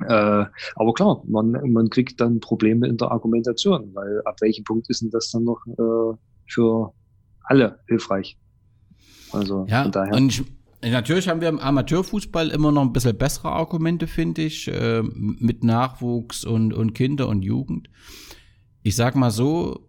Äh, 0.00 0.44
aber 0.74 0.94
klar, 0.94 1.22
man, 1.26 1.52
man 1.72 1.90
kriegt 1.90 2.20
dann 2.20 2.40
Probleme 2.40 2.86
in 2.86 2.96
der 2.96 3.10
Argumentation, 3.10 3.90
weil 3.94 4.22
ab 4.24 4.36
welchem 4.40 4.64
Punkt 4.64 4.88
ist 4.88 5.02
denn 5.02 5.10
das 5.10 5.30
dann 5.30 5.44
noch 5.44 5.60
äh, 5.66 6.16
für 6.46 6.92
alle 7.42 7.80
hilfreich? 7.86 8.38
Also 9.32 9.66
ja, 9.68 9.82
von 9.82 9.92
daher. 9.92 10.14
Und 10.14 10.44
Natürlich 10.82 11.28
haben 11.28 11.40
wir 11.40 11.48
im 11.48 11.58
Amateurfußball 11.58 12.50
immer 12.50 12.70
noch 12.70 12.82
ein 12.82 12.92
bisschen 12.92 13.16
bessere 13.16 13.50
Argumente, 13.50 14.06
finde 14.06 14.42
ich, 14.42 14.68
äh, 14.68 15.02
mit 15.02 15.64
Nachwuchs 15.64 16.44
und, 16.44 16.72
und 16.72 16.92
Kinder 16.92 17.28
und 17.28 17.42
Jugend. 17.42 17.88
Ich 18.82 18.94
sag 18.94 19.16
mal 19.16 19.30
so, 19.30 19.88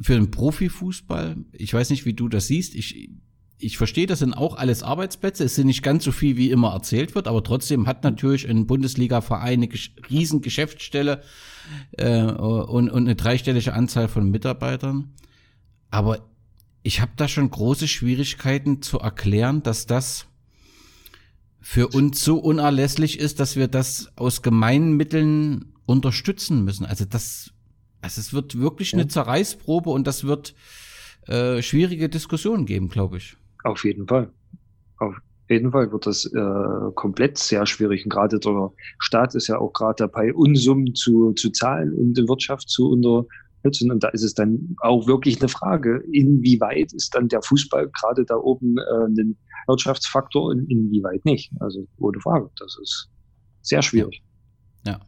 für 0.00 0.14
den 0.14 0.30
Profifußball, 0.30 1.36
ich 1.52 1.74
weiß 1.74 1.90
nicht, 1.90 2.06
wie 2.06 2.14
du 2.14 2.28
das 2.28 2.46
siehst, 2.46 2.74
ich, 2.74 3.10
ich 3.58 3.76
verstehe, 3.76 4.06
das 4.06 4.20
sind 4.20 4.34
auch 4.34 4.56
alles 4.56 4.82
Arbeitsplätze. 4.82 5.44
Es 5.44 5.56
sind 5.56 5.66
nicht 5.66 5.82
ganz 5.82 6.04
so 6.04 6.12
viel, 6.12 6.36
wie 6.36 6.50
immer 6.50 6.72
erzählt 6.72 7.14
wird, 7.14 7.26
aber 7.26 7.42
trotzdem 7.42 7.86
hat 7.86 8.04
natürlich 8.04 8.48
ein 8.48 8.66
Bundesliga-Verein 8.66 9.62
eine 9.62 9.68
riesen 10.08 10.42
Geschäftsstelle 10.42 11.22
äh, 11.92 12.22
und, 12.22 12.88
und 12.88 13.02
eine 13.02 13.16
dreistellige 13.16 13.74
Anzahl 13.74 14.08
von 14.08 14.30
Mitarbeitern. 14.30 15.12
Aber 15.90 16.28
ich 16.82 17.00
habe 17.00 17.12
da 17.16 17.26
schon 17.26 17.50
große 17.50 17.88
Schwierigkeiten 17.88 18.80
zu 18.80 19.00
erklären, 19.00 19.62
dass 19.62 19.86
das 19.86 20.26
für 21.60 21.88
uns 21.88 22.24
so 22.24 22.38
unerlässlich 22.38 23.18
ist, 23.18 23.40
dass 23.40 23.56
wir 23.56 23.66
das 23.66 24.12
aus 24.16 24.42
gemeinen 24.42 24.96
Mitteln 24.96 25.74
unterstützen 25.84 26.64
müssen. 26.64 26.86
Also 26.86 27.04
das, 27.04 27.50
also 28.00 28.20
es 28.20 28.32
wird 28.32 28.58
wirklich 28.58 28.94
eine 28.94 29.08
Zerreißprobe 29.08 29.90
und 29.90 30.06
das 30.06 30.24
wird 30.24 30.54
äh, 31.26 31.60
schwierige 31.60 32.08
Diskussionen 32.08 32.64
geben, 32.64 32.88
glaube 32.88 33.18
ich. 33.18 33.36
Auf 33.68 33.84
jeden 33.84 34.06
Fall. 34.06 34.30
Auf 34.96 35.14
jeden 35.50 35.70
Fall 35.72 35.92
wird 35.92 36.06
das 36.06 36.24
äh, 36.24 36.92
komplett 36.94 37.36
sehr 37.36 37.66
schwierig. 37.66 38.04
Und 38.04 38.10
gerade 38.10 38.38
der 38.38 38.72
Staat 38.98 39.34
ist 39.34 39.48
ja 39.48 39.58
auch 39.58 39.74
gerade 39.74 39.96
dabei, 39.98 40.32
Unsummen 40.32 40.94
zu, 40.94 41.32
zu 41.34 41.50
zahlen, 41.50 41.92
um 41.92 42.14
die 42.14 42.26
Wirtschaft 42.26 42.70
zu 42.70 42.88
unterstützen. 42.90 43.92
Und 43.92 44.02
da 44.02 44.08
ist 44.08 44.22
es 44.22 44.32
dann 44.32 44.74
auch 44.80 45.06
wirklich 45.06 45.38
eine 45.40 45.48
Frage, 45.48 46.02
inwieweit 46.12 46.94
ist 46.94 47.14
dann 47.14 47.28
der 47.28 47.42
Fußball 47.42 47.90
gerade 47.90 48.24
da 48.24 48.36
oben 48.36 48.78
äh, 48.78 49.04
ein 49.06 49.36
Wirtschaftsfaktor 49.66 50.44
und 50.44 50.70
inwieweit 50.70 51.26
nicht. 51.26 51.52
Also 51.60 51.86
ohne 51.98 52.18
Frage. 52.20 52.48
Das 52.58 52.78
ist 52.82 53.10
sehr 53.60 53.82
schwierig. 53.82 54.22
Ja. 54.86 54.98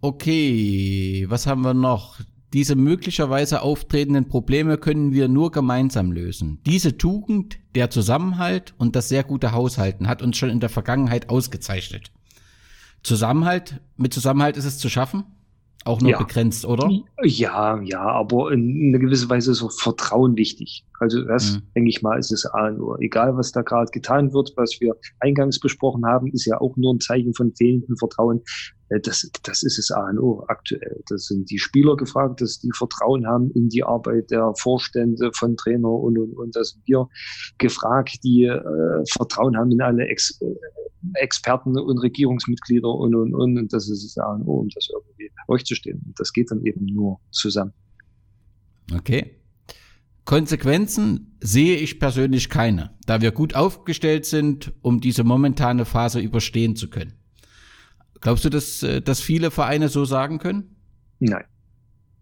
Okay, 0.00 1.26
was 1.28 1.48
haben 1.48 1.62
wir 1.62 1.74
noch? 1.74 2.20
Diese 2.52 2.76
möglicherweise 2.76 3.62
auftretenden 3.62 4.28
Probleme 4.28 4.76
können 4.76 5.12
wir 5.12 5.28
nur 5.28 5.50
gemeinsam 5.50 6.12
lösen. 6.12 6.60
Diese 6.66 6.98
Tugend, 6.98 7.58
der 7.74 7.88
Zusammenhalt 7.88 8.74
und 8.76 8.94
das 8.94 9.08
sehr 9.08 9.24
gute 9.24 9.52
Haushalten 9.52 10.06
hat 10.06 10.20
uns 10.20 10.36
schon 10.36 10.50
in 10.50 10.60
der 10.60 10.68
Vergangenheit 10.68 11.30
ausgezeichnet. 11.30 12.12
Zusammenhalt, 13.02 13.80
mit 13.96 14.12
Zusammenhalt 14.12 14.58
ist 14.58 14.66
es 14.66 14.78
zu 14.78 14.90
schaffen? 14.90 15.24
Auch 15.84 16.00
nur 16.00 16.12
ja. 16.12 16.18
begrenzt, 16.18 16.64
oder? 16.64 16.88
Ja, 17.24 17.80
ja, 17.82 18.02
aber 18.02 18.52
in 18.52 18.90
einer 18.90 18.98
gewissen 19.00 19.28
Weise 19.28 19.50
ist 19.50 19.62
auch 19.62 19.72
Vertrauen 19.72 20.36
wichtig. 20.36 20.84
Also 21.00 21.24
das, 21.24 21.54
mhm. 21.54 21.62
denke 21.74 21.90
ich 21.90 22.02
mal, 22.02 22.18
ist 22.18 22.30
es 22.30 22.46
A 22.46 22.70
nur. 22.70 23.00
Egal, 23.00 23.36
was 23.36 23.50
da 23.50 23.62
gerade 23.62 23.90
getan 23.90 24.32
wird, 24.32 24.52
was 24.56 24.80
wir 24.80 24.94
eingangs 25.18 25.58
besprochen 25.58 26.06
haben, 26.06 26.28
ist 26.28 26.44
ja 26.44 26.60
auch 26.60 26.76
nur 26.76 26.94
ein 26.94 27.00
Zeichen 27.00 27.34
von 27.34 27.52
fehlendem 27.56 27.96
Vertrauen. 27.96 28.42
Äh, 28.92 29.00
das, 29.00 29.28
das 29.42 29.62
ist 29.62 29.78
es 29.78 29.90
A 29.90 30.08
und 30.08 30.18
O 30.18 30.44
aktuell. 30.48 31.02
Das 31.08 31.26
sind 31.26 31.50
die 31.50 31.58
Spieler 31.58 31.96
gefragt, 31.96 32.40
dass 32.40 32.58
die 32.58 32.70
Vertrauen 32.72 33.26
haben 33.26 33.50
in 33.52 33.68
die 33.68 33.84
Arbeit 33.84 34.30
der 34.30 34.52
Vorstände 34.56 35.30
von 35.34 35.56
Trainer 35.56 35.90
und, 35.90 36.18
und, 36.18 36.36
und 36.36 36.56
das 36.56 36.70
sind 36.70 36.82
wir 36.86 37.08
gefragt, 37.58 38.18
die 38.24 38.44
äh, 38.44 39.04
Vertrauen 39.16 39.56
haben 39.56 39.70
in 39.70 39.80
alle 39.80 40.06
Ex, 40.06 40.40
äh, 40.40 40.46
Experten 41.14 41.78
und 41.78 41.98
Regierungsmitglieder 41.98 42.88
und, 42.88 43.14
und, 43.14 43.34
und. 43.34 43.58
Und 43.58 43.72
das 43.72 43.88
ist 43.88 44.04
es 44.04 44.18
A 44.18 44.34
und 44.34 44.46
O, 44.46 44.60
um 44.60 44.68
das 44.74 44.88
irgendwie 44.92 45.30
durchzustehen. 45.46 46.02
Und 46.06 46.18
das 46.18 46.32
geht 46.32 46.50
dann 46.50 46.64
eben 46.64 46.86
nur 46.86 47.18
zusammen. 47.30 47.72
Okay. 48.94 49.38
Konsequenzen 50.24 51.36
sehe 51.40 51.76
ich 51.76 51.98
persönlich 51.98 52.48
keine, 52.48 52.94
da 53.06 53.20
wir 53.20 53.32
gut 53.32 53.56
aufgestellt 53.56 54.24
sind, 54.24 54.72
um 54.80 55.00
diese 55.00 55.24
momentane 55.24 55.84
Phase 55.84 56.20
überstehen 56.20 56.76
zu 56.76 56.88
können. 56.88 57.14
Glaubst 58.22 58.44
du, 58.44 58.48
dass, 58.48 58.82
äh, 58.82 59.02
dass 59.02 59.20
viele 59.20 59.50
Vereine 59.50 59.88
so 59.88 60.06
sagen 60.06 60.38
können? 60.38 60.76
Nein. 61.18 61.44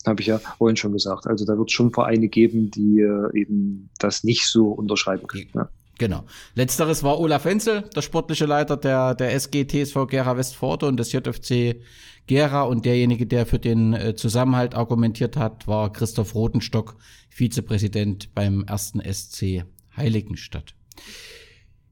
Habe 0.07 0.23
ich 0.23 0.29
ja 0.29 0.39
vorhin 0.39 0.77
schon 0.77 0.93
gesagt. 0.93 1.27
Also 1.27 1.45
da 1.45 1.57
wird 1.57 1.69
es 1.69 1.75
schon 1.75 1.93
Vereine 1.93 2.29
geben, 2.29 2.71
die 2.71 3.01
äh, 3.01 3.39
eben 3.39 3.91
das 3.99 4.25
nicht 4.25 4.47
so 4.47 4.69
unterschreiben 4.69 5.27
können. 5.27 5.51
Ja. 5.55 5.69
Genau. 5.99 6.25
Letzteres 6.55 7.03
war 7.03 7.21
Olaf 7.21 7.45
Wenzel, 7.45 7.83
der 7.95 8.01
sportliche 8.01 8.47
Leiter 8.47 8.79
der, 8.79 9.15
der 9.15 9.35
SG 9.35 9.67
TSV 9.67 10.07
Gera 10.09 10.35
Westforte 10.39 10.87
und 10.87 10.97
des 10.97 11.13
JFC 11.13 11.83
Gera 12.27 12.63
und 12.63 12.87
derjenige, 12.87 13.27
der 13.27 13.45
für 13.45 13.59
den 13.59 13.93
äh, 13.93 14.15
Zusammenhalt 14.15 14.75
argumentiert 14.75 15.37
hat, 15.37 15.69
war 15.69 15.93
Christoph 15.93 16.35
Rotenstock, 16.35 16.97
Vizepräsident 17.29 18.35
beim 18.35 18.65
ersten 18.65 19.03
SC 19.03 19.65
Heiligenstadt. 19.95 20.75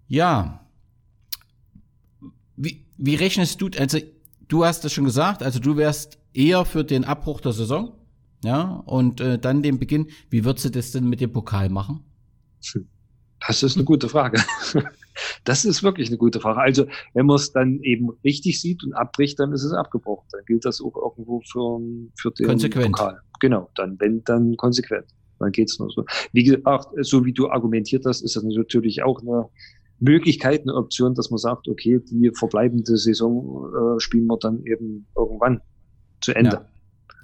Ja. 0.07 0.65
Wie, 2.99 3.15
rechnest 3.15 3.61
du, 3.61 3.71
also 3.79 3.99
du 4.49 4.65
hast 4.65 4.85
es 4.85 4.93
schon 4.93 5.05
gesagt, 5.05 5.43
also 5.43 5.61
du 5.61 5.77
wärst 5.77 6.19
eher 6.35 6.65
für 6.65 6.85
den 6.85 7.05
Abbruch 7.05 7.41
der 7.41 7.53
Saison, 7.53 7.93
ja, 8.45 8.83
und 8.87 9.21
äh, 9.21 9.39
dann 9.39 9.63
den 9.63 9.79
Beginn. 9.79 10.09
Wie 10.31 10.45
würdest 10.45 10.67
du 10.67 10.71
das 10.71 10.93
denn 10.93 11.09
mit 11.09 11.21
dem 11.21 11.33
Pokal 11.33 11.69
machen? 11.69 12.05
Das 13.47 13.63
ist 13.63 13.77
eine 13.77 13.85
gute 13.85 14.09
Frage. 14.09 14.43
Das 15.43 15.65
ist 15.65 15.83
wirklich 15.83 16.09
eine 16.09 16.17
gute 16.17 16.39
Frage. 16.39 16.61
Also, 16.61 16.87
wenn 17.13 17.27
man 17.27 17.37
es 17.37 17.51
dann 17.53 17.81
eben 17.81 18.11
richtig 18.23 18.61
sieht 18.61 18.85
und 18.85 18.93
abbricht, 18.93 19.39
dann 19.41 19.53
ist 19.53 19.65
es 19.65 19.73
abgebrochen. 19.73 20.29
Dann 20.31 20.43
gilt 20.47 20.65
das 20.65 20.81
auch 20.81 20.95
irgendwo 20.95 21.41
für, 21.41 21.81
für 22.15 22.31
den 22.31 22.47
konsequent. 22.47 22.97
Pokal. 22.97 23.21
Genau, 23.41 23.69
dann, 23.75 23.99
wenn, 23.99 24.23
dann 24.25 24.57
konsequent. 24.57 25.07
Dann 25.41 25.53
geht's 25.53 25.79
nur 25.79 25.91
so. 25.91 26.05
Wie 26.33 26.45
gesagt, 26.45 26.89
so 27.01 27.25
wie 27.25 27.33
du 27.33 27.51
argumentiert 27.51 28.05
hast, 28.07 28.23
ist 28.23 28.37
das 28.37 28.45
natürlich 28.45 29.03
auch 29.03 29.21
eine 29.21 29.49
Möglichkeit, 30.01 30.63
eine 30.63 30.75
Option, 30.75 31.15
dass 31.15 31.31
man 31.31 31.39
sagt, 31.39 31.69
okay, 31.69 32.01
die 32.11 32.31
verbleibende 32.35 32.97
Saison 32.97 33.97
äh, 33.97 34.01
spielen 34.01 34.27
wir 34.27 34.39
dann 34.39 34.65
eben 34.65 35.07
irgendwann 35.17 35.61
zu 36.21 36.35
Ende. 36.35 36.57
Ja. 36.57 36.67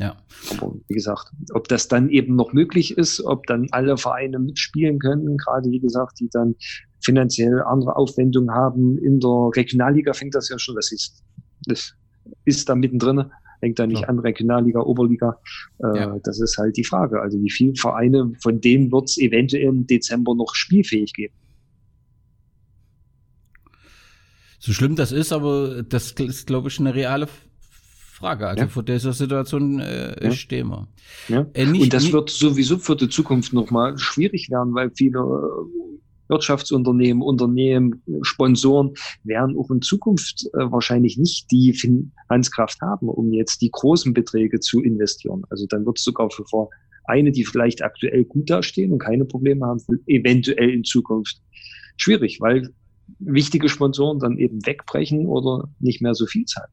Ja. 0.01 0.17
Aber 0.51 0.75
wie 0.89 0.95
gesagt, 0.95 1.31
ob 1.53 1.69
das 1.69 1.87
dann 1.87 2.09
eben 2.09 2.35
noch 2.35 2.53
möglich 2.53 2.99
ist, 2.99 3.21
ob 3.21 3.47
dann 3.47 3.69
alle 3.71 3.97
Vereine 3.97 4.39
mitspielen 4.39 4.99
können, 4.99 5.37
gerade 5.37 5.71
wie 5.71 5.79
gesagt, 5.79 6.19
die 6.19 6.29
dann 6.33 6.57
finanziell 7.01 7.63
andere 7.63 7.97
Aufwendungen 7.97 8.51
haben. 8.51 8.99
In 8.99 9.21
der 9.21 9.51
Regionalliga 9.55 10.13
fängt 10.13 10.35
das 10.35 10.49
ja 10.49 10.59
schon, 10.59 10.75
das 10.75 10.91
ist, 10.91 11.23
das 11.67 11.95
ist 12.45 12.69
da 12.69 12.75
mittendrin, 12.75 13.31
hängt 13.61 13.79
da 13.79 13.87
nicht 13.87 14.03
ja. 14.03 14.09
an, 14.09 14.19
Regionalliga, 14.19 14.81
Oberliga. 14.81 15.39
Äh, 15.79 15.99
ja. 15.99 16.19
Das 16.25 16.41
ist 16.41 16.59
halt 16.59 16.77
die 16.77 16.85
Frage. 16.85 17.21
Also 17.21 17.41
wie 17.41 17.51
viele 17.51 17.75
Vereine, 17.77 18.33
von 18.43 18.61
denen 18.61 18.91
wird 18.91 19.11
es 19.11 19.19
eventuell 19.19 19.65
im 19.65 19.87
Dezember 19.87 20.35
noch 20.35 20.55
spielfähig 20.55 21.13
geben? 21.13 21.35
So 24.65 24.73
schlimm 24.73 24.97
das 24.97 25.13
ist, 25.13 25.31
aber 25.31 25.83
das 25.83 26.13
ist, 26.13 26.47
glaube 26.47 26.69
ich, 26.69 26.81
eine 26.81 26.95
reale 26.95 27.29
Frage. 28.15 28.49
Also 28.49 28.63
ja. 28.63 28.69
vor 28.69 28.83
dieser 28.83 29.13
Situation 29.13 29.79
äh, 29.79 30.25
ja. 30.25 30.31
stehen 30.31 30.69
wir. 30.69 30.89
Ja. 31.29 31.47
Äh, 31.53 31.67
nicht, 31.67 31.83
Und 31.83 31.93
das 31.93 32.11
wird 32.11 32.31
sowieso 32.31 32.79
für 32.79 32.97
die 32.97 33.11
Zukunft 33.11 33.53
nochmal 33.53 33.99
schwierig 33.99 34.49
werden, 34.49 34.73
weil 34.73 34.91
viele 34.97 35.19
äh, 35.19 36.29
Wirtschaftsunternehmen, 36.29 37.23
Unternehmen, 37.23 38.03
Sponsoren 38.23 38.95
werden 39.23 39.55
auch 39.59 39.71
in 39.71 39.83
Zukunft 39.83 40.47
äh, 40.55 40.73
wahrscheinlich 40.73 41.19
nicht 41.19 41.51
die 41.51 41.75
Finanzkraft 41.75 42.81
haben, 42.81 43.11
um 43.11 43.35
jetzt 43.35 43.61
die 43.61 43.71
großen 43.71 44.15
Beträge 44.15 44.61
zu 44.61 44.83
investieren. 44.83 45.43
Also 45.51 45.67
dann 45.67 45.85
wird 45.85 45.99
es 45.99 46.05
sogar 46.05 46.31
für 46.31 46.47
Vereine, 46.47 47.33
die 47.33 47.45
vielleicht 47.45 47.83
aktuell 47.83 48.25
gut 48.25 48.49
dastehen 48.49 48.93
und 48.93 48.99
keine 48.99 49.27
Probleme 49.27 49.67
haben, 49.67 49.83
eventuell 50.07 50.71
in 50.71 50.85
Zukunft 50.85 51.43
schwierig, 51.99 52.41
weil 52.41 52.73
wichtige 53.19 53.69
Sponsoren 53.69 54.19
dann 54.19 54.39
eben 54.39 54.65
wegbrechen 54.67 55.27
oder 55.27 55.69
nicht 55.79 56.01
mehr 56.01 56.15
so 56.15 56.27
viel 56.27 56.45
zahlen. 56.45 56.71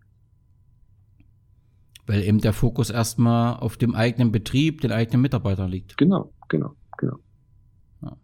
Weil 2.07 2.23
eben 2.23 2.39
der 2.39 2.53
Fokus 2.53 2.89
erstmal 2.89 3.57
auf 3.57 3.77
dem 3.77 3.95
eigenen 3.95 4.31
Betrieb, 4.31 4.81
den 4.81 4.91
eigenen 4.91 5.21
Mitarbeitern 5.21 5.69
liegt. 5.69 5.97
Genau, 5.97 6.33
genau, 6.49 6.75
genau. 6.97 7.19
Ja. 8.01 8.17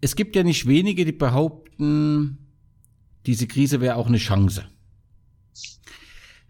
Es 0.00 0.16
gibt 0.16 0.36
ja 0.36 0.42
nicht 0.42 0.66
wenige, 0.66 1.04
die 1.04 1.12
behaupten, 1.12 2.38
diese 3.26 3.46
Krise 3.46 3.80
wäre 3.80 3.96
auch 3.96 4.08
eine 4.08 4.18
Chance. 4.18 4.64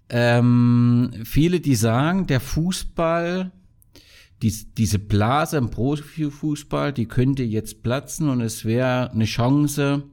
Ähm, 0.09 1.12
viele, 1.24 1.61
die 1.61 1.77
sagen, 1.77 2.27
der 2.27 2.40
Fußball 2.40 3.53
dies, 4.44 4.74
diese 4.74 4.98
Blase 4.98 5.57
im 5.57 5.70
Profifußball, 5.70 6.92
die 6.92 7.07
könnte 7.07 7.42
jetzt 7.42 7.83
platzen 7.83 8.28
und 8.28 8.42
es 8.42 8.64
wäre 8.64 9.11
eine 9.11 9.24
Chance, 9.24 10.04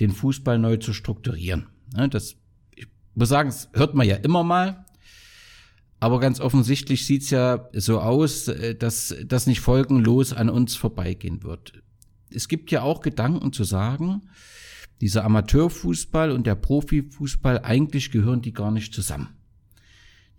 den 0.00 0.10
Fußball 0.10 0.58
neu 0.58 0.78
zu 0.78 0.94
strukturieren. 0.94 1.66
Das, 2.10 2.36
ich 2.74 2.88
muss 3.14 3.28
sagen, 3.28 3.50
das 3.50 3.68
hört 3.74 3.94
man 3.94 4.08
ja 4.08 4.16
immer 4.16 4.42
mal. 4.42 4.86
Aber 6.00 6.18
ganz 6.18 6.40
offensichtlich 6.40 7.06
sieht's 7.06 7.30
ja 7.30 7.68
so 7.72 8.00
aus, 8.00 8.48
äh, 8.48 8.74
dass 8.74 9.14
das 9.24 9.46
nicht 9.46 9.60
folgenlos 9.60 10.32
an 10.32 10.50
uns 10.50 10.74
vorbeigehen 10.74 11.42
wird. 11.42 11.74
Es 12.30 12.48
gibt 12.48 12.70
ja 12.70 12.82
auch 12.82 13.00
Gedanken 13.00 13.52
zu 13.52 13.64
sagen, 13.64 14.22
dieser 15.00 15.24
Amateurfußball 15.24 16.30
und 16.30 16.46
der 16.46 16.56
Profifußball, 16.56 17.60
eigentlich 17.60 18.10
gehören 18.10 18.42
die 18.42 18.52
gar 18.52 18.70
nicht 18.70 18.92
zusammen. 18.92 19.28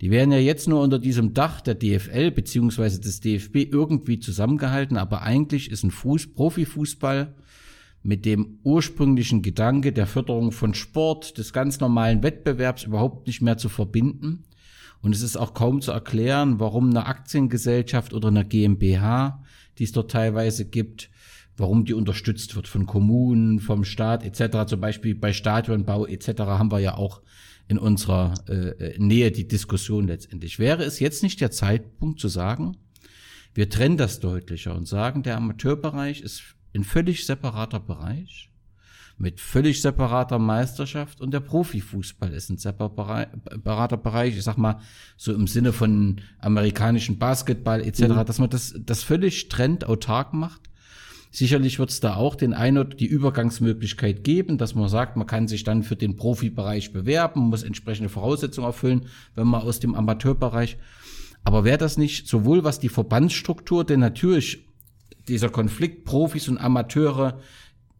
Die 0.00 0.10
werden 0.10 0.32
ja 0.32 0.38
jetzt 0.38 0.68
nur 0.68 0.82
unter 0.82 0.98
diesem 0.98 1.32
Dach 1.32 1.60
der 1.60 1.74
DFL 1.74 2.30
beziehungsweise 2.30 3.00
des 3.00 3.20
DFB 3.20 3.72
irgendwie 3.72 4.18
zusammengehalten, 4.18 4.96
aber 4.98 5.22
eigentlich 5.22 5.70
ist 5.70 5.84
ein 5.84 5.90
Fuß, 5.90 6.34
Profifußball 6.34 7.34
mit 8.02 8.24
dem 8.24 8.60
ursprünglichen 8.62 9.42
Gedanke 9.42 9.92
der 9.92 10.06
Förderung 10.06 10.52
von 10.52 10.74
Sport, 10.74 11.38
des 11.38 11.52
ganz 11.52 11.80
normalen 11.80 12.22
Wettbewerbs 12.22 12.84
überhaupt 12.84 13.26
nicht 13.26 13.42
mehr 13.42 13.56
zu 13.56 13.68
verbinden. 13.68 14.44
Und 15.02 15.14
es 15.14 15.22
ist 15.22 15.36
auch 15.36 15.54
kaum 15.54 15.80
zu 15.80 15.92
erklären, 15.92 16.60
warum 16.60 16.90
eine 16.90 17.06
Aktiengesellschaft 17.06 18.12
oder 18.12 18.28
eine 18.28 18.44
GmbH, 18.44 19.42
die 19.78 19.84
es 19.84 19.92
dort 19.92 20.10
teilweise 20.10 20.66
gibt, 20.66 21.10
warum 21.56 21.84
die 21.84 21.94
unterstützt 21.94 22.54
wird 22.54 22.68
von 22.68 22.86
Kommunen, 22.86 23.60
vom 23.60 23.84
Staat 23.84 24.24
etc. 24.24 24.66
Zum 24.66 24.80
Beispiel 24.80 25.14
bei 25.14 25.32
Stadionbau 25.32 26.06
etc. 26.06 26.40
haben 26.40 26.70
wir 26.70 26.80
ja 26.80 26.96
auch 26.96 27.22
in 27.68 27.78
unserer 27.78 28.34
äh, 28.48 28.96
Nähe 28.98 29.32
die 29.32 29.48
Diskussion 29.48 30.06
letztendlich. 30.06 30.58
Wäre 30.58 30.84
es 30.84 31.00
jetzt 31.00 31.22
nicht 31.22 31.40
der 31.40 31.50
Zeitpunkt 31.50 32.20
zu 32.20 32.28
sagen, 32.28 32.76
wir 33.54 33.70
trennen 33.70 33.96
das 33.96 34.20
deutlicher 34.20 34.74
und 34.74 34.86
sagen, 34.86 35.22
der 35.22 35.36
Amateurbereich 35.36 36.20
ist 36.20 36.42
ein 36.74 36.84
völlig 36.84 37.24
separater 37.24 37.80
Bereich 37.80 38.50
mit 39.18 39.40
völlig 39.40 39.80
separater 39.80 40.38
Meisterschaft 40.38 41.20
und 41.22 41.32
der 41.32 41.40
Profifußball 41.40 42.32
ist 42.34 42.50
ein 42.50 42.58
separater 42.58 43.96
Bereich, 43.96 44.36
ich 44.36 44.44
sag 44.44 44.58
mal 44.58 44.80
so 45.16 45.32
im 45.32 45.46
Sinne 45.46 45.72
von 45.72 46.20
amerikanischen 46.38 47.18
Basketball 47.18 47.80
etc., 47.80 48.02
mhm. 48.02 48.26
dass 48.26 48.38
man 48.38 48.50
das, 48.50 48.74
das 48.78 49.02
völlig 49.02 49.48
trennt, 49.48 49.86
autark 49.86 50.34
macht 50.34 50.68
Sicherlich 51.36 51.78
wird 51.78 51.90
es 51.90 52.00
da 52.00 52.16
auch 52.16 52.34
den 52.34 52.54
ein 52.54 52.78
oder 52.78 52.96
die 52.96 53.04
Übergangsmöglichkeit 53.04 54.24
geben, 54.24 54.56
dass 54.56 54.74
man 54.74 54.88
sagt, 54.88 55.18
man 55.18 55.26
kann 55.26 55.48
sich 55.48 55.64
dann 55.64 55.82
für 55.82 55.94
den 55.94 56.16
Profibereich 56.16 56.94
bewerben, 56.94 57.50
muss 57.50 57.62
entsprechende 57.62 58.08
Voraussetzungen 58.08 58.68
erfüllen, 58.68 59.08
wenn 59.34 59.46
man 59.46 59.60
aus 59.60 59.78
dem 59.78 59.94
Amateurbereich. 59.94 60.78
Aber 61.44 61.62
wäre 61.62 61.76
das 61.76 61.98
nicht 61.98 62.26
sowohl 62.26 62.64
was 62.64 62.80
die 62.80 62.88
Verbandsstruktur, 62.88 63.84
denn 63.84 64.00
natürlich 64.00 64.66
dieser 65.28 65.50
Konflikt 65.50 66.06
Profis 66.06 66.48
und 66.48 66.56
Amateure 66.56 67.38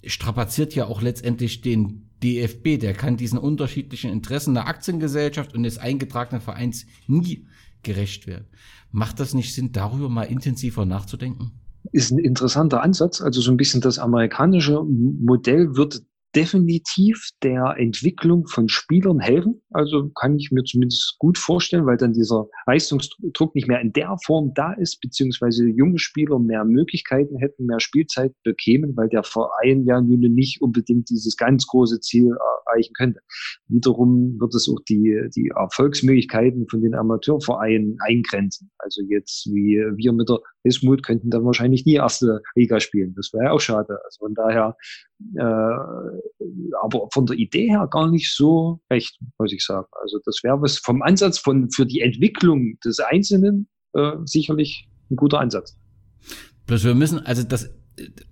strapaziert 0.03 0.75
ja 0.75 0.87
auch 0.87 1.03
letztendlich 1.03 1.61
den 1.61 2.09
DFB, 2.23 2.81
der 2.81 2.95
kann 2.95 3.19
diesen 3.19 3.39
unterschiedlichen 3.39 4.11
Interessen 4.13 4.55
der 4.55 4.67
Aktiengesellschaft 4.67 5.55
und 5.55 5.65
des 5.65 5.77
eingetragenen 5.77 6.41
Vereins 6.41 6.87
nie 7.07 7.47
gerecht 7.83 8.27
werden. 8.27 8.47
Macht 8.93 9.21
das 9.21 9.35
nicht 9.35 9.53
Sinn, 9.53 9.73
darüber 9.73 10.09
mal 10.09 10.23
intensiver 10.23 10.87
nachzudenken? 10.87 11.53
Ist 11.93 12.11
ein 12.11 12.19
interessanter 12.19 12.83
Ansatz. 12.83 13.21
Also 13.21 13.41
so 13.41 13.51
ein 13.51 13.57
bisschen 13.57 13.81
das 13.81 13.99
amerikanische 13.99 14.83
Modell 14.83 15.77
wird 15.77 16.03
definitiv 16.37 17.31
der 17.43 17.77
Entwicklung 17.79 18.47
von 18.47 18.69
Spielern 18.69 19.21
helfen. 19.21 19.63
Also 19.71 20.11
kann 20.11 20.37
ich 20.37 20.51
mir 20.51 20.65
zumindest 20.65 21.17
gut 21.19 21.39
vorstellen, 21.39 21.87
weil 21.87 21.97
dann 21.97 22.13
dieser 22.13 22.47
Leistungsdruck 22.67 23.55
nicht 23.55 23.69
mehr 23.69 23.81
in 23.81 23.93
der 23.95 24.17
Form 24.25 24.53
da 24.55 24.75
ist, 24.75 25.01
beziehungsweise 25.01 25.67
junge 25.67 25.99
Spieler 25.99 26.39
mehr 26.39 26.65
Möglichkeiten 26.67 27.39
hätten, 27.39 27.65
mehr 27.65 27.81
Spielzeit 27.81 28.35
bekämen, 28.45 28.95
weil 28.97 29.09
der 29.09 29.23
Verein 29.23 29.87
ja 29.87 29.99
nun 30.01 30.21
nicht 30.21 30.61
unbedingt 30.61 31.09
dieses 31.09 31.39
ganz 31.39 31.67
große 31.67 32.01
Ziel 32.01 32.37
erreichen 32.67 32.93
könnte. 32.93 33.21
Wiederum 33.69 34.39
wird 34.39 34.55
es 34.55 34.69
auch 34.69 34.83
die, 34.89 35.19
die 35.35 35.53
Erfolgsmöglichkeiten 35.57 36.69
von 36.69 36.83
den 36.83 36.95
Amateurvereinen 36.95 37.97
eingrenzen. 38.01 38.71
Also 38.79 39.01
jetzt 39.09 39.47
wie 39.47 39.79
wir 39.97 40.13
mit 40.13 40.29
der 40.29 40.41
Wismut 40.67 41.03
könnten 41.05 41.31
dann 41.31 41.45
wahrscheinlich 41.45 41.87
nie 41.87 41.95
erste 41.95 42.43
Liga 42.55 42.81
spielen. 42.81 43.15
Das 43.15 43.33
wäre 43.33 43.45
ja 43.45 43.53
auch 43.53 43.61
schade. 43.61 43.99
Also 44.05 44.19
von 44.19 44.35
daher 44.35 44.77
äh, 45.37 45.43
aber 46.83 47.09
von 47.13 47.27
der 47.27 47.37
Idee 47.37 47.69
her 47.69 47.89
gar 47.91 48.11
nicht 48.11 48.35
so 48.35 48.81
recht, 48.91 49.19
muss 49.39 49.53
ich 49.53 49.65
sagen. 49.65 49.87
Also 50.03 50.19
das 50.25 50.41
wäre 50.43 50.61
was 50.61 50.79
vom 50.79 51.03
Ansatz 51.03 51.39
von 51.39 51.71
für 51.71 51.87
die 51.87 52.01
Entwicklung 52.01 52.79
des 52.85 52.99
Einzelnen 53.01 53.69
äh, 53.95 54.13
sicherlich 54.25 54.89
ein 55.11 55.17
guter 55.17 55.41
Ansatz. 55.41 55.77
Bloß 56.67 56.85
wir 56.85 56.95
müssen, 56.95 57.21
also 57.21 57.43
das 57.45 57.71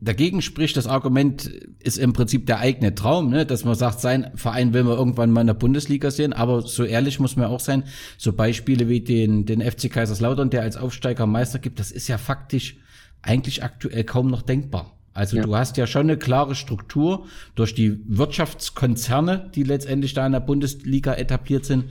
dagegen 0.01 0.43
spricht 0.43 0.77
das 0.77 0.87
Argument, 0.87 1.51
ist 1.79 1.99
im 1.99 2.13
Prinzip 2.13 2.47
der 2.47 2.59
eigene 2.59 2.95
Traum, 2.95 3.31
ne? 3.31 3.47
dass 3.47 3.65
man 3.65 3.75
sagt, 3.75 4.01
sein 4.01 4.31
Verein 4.35 4.75
will 4.75 4.85
man 4.85 4.97
irgendwann 4.97 5.31
mal 5.31 5.41
in 5.41 5.47
der 5.47 5.55
Bundesliga 5.55 6.11
sehen, 6.11 6.33
aber 6.33 6.63
so 6.63 6.85
ehrlich 6.85 7.19
muss 7.21 7.37
man 7.37 7.47
auch 7.47 7.61
sein, 7.61 7.85
so 8.19 8.33
Beispiele 8.33 8.89
wie 8.89 9.01
den, 9.01 9.47
den 9.47 9.63
FC 9.63 9.91
Kaiserslautern, 9.91 10.51
der 10.51 10.63
als 10.63 10.77
Aufsteiger 10.77 11.27
Meister 11.27 11.59
gibt, 11.59 11.81
das 11.81 11.91
ist 11.91 12.09
ja 12.09 12.19
faktisch 12.19 12.77
eigentlich 13.23 13.63
aktuell 13.63 14.05
kaum 14.05 14.31
noch 14.31 14.43
denkbar. 14.43 14.93
Also 15.15 15.37
ja. 15.37 15.45
du 15.45 15.57
hast 15.57 15.77
ja 15.77 15.87
schon 15.87 16.03
eine 16.03 16.19
klare 16.19 16.55
Struktur 16.55 17.27
durch 17.55 17.75
die 17.75 18.01
Wirtschaftskonzerne, 18.07 19.51
die 19.55 19.63
letztendlich 19.63 20.13
da 20.13 20.27
in 20.27 20.33
der 20.33 20.41
Bundesliga 20.41 21.15
etabliert 21.15 21.65
sind. 21.65 21.85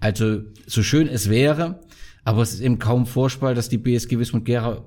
Also 0.00 0.40
so 0.66 0.82
schön 0.82 1.06
es 1.06 1.28
wäre, 1.28 1.80
aber 2.24 2.42
es 2.42 2.54
ist 2.54 2.60
eben 2.60 2.78
kaum 2.78 3.06
Vorspiel, 3.06 3.54
dass 3.54 3.68
die 3.68 3.78
BSG 3.78 4.18
Wismut 4.18 4.46
Gera 4.46 4.82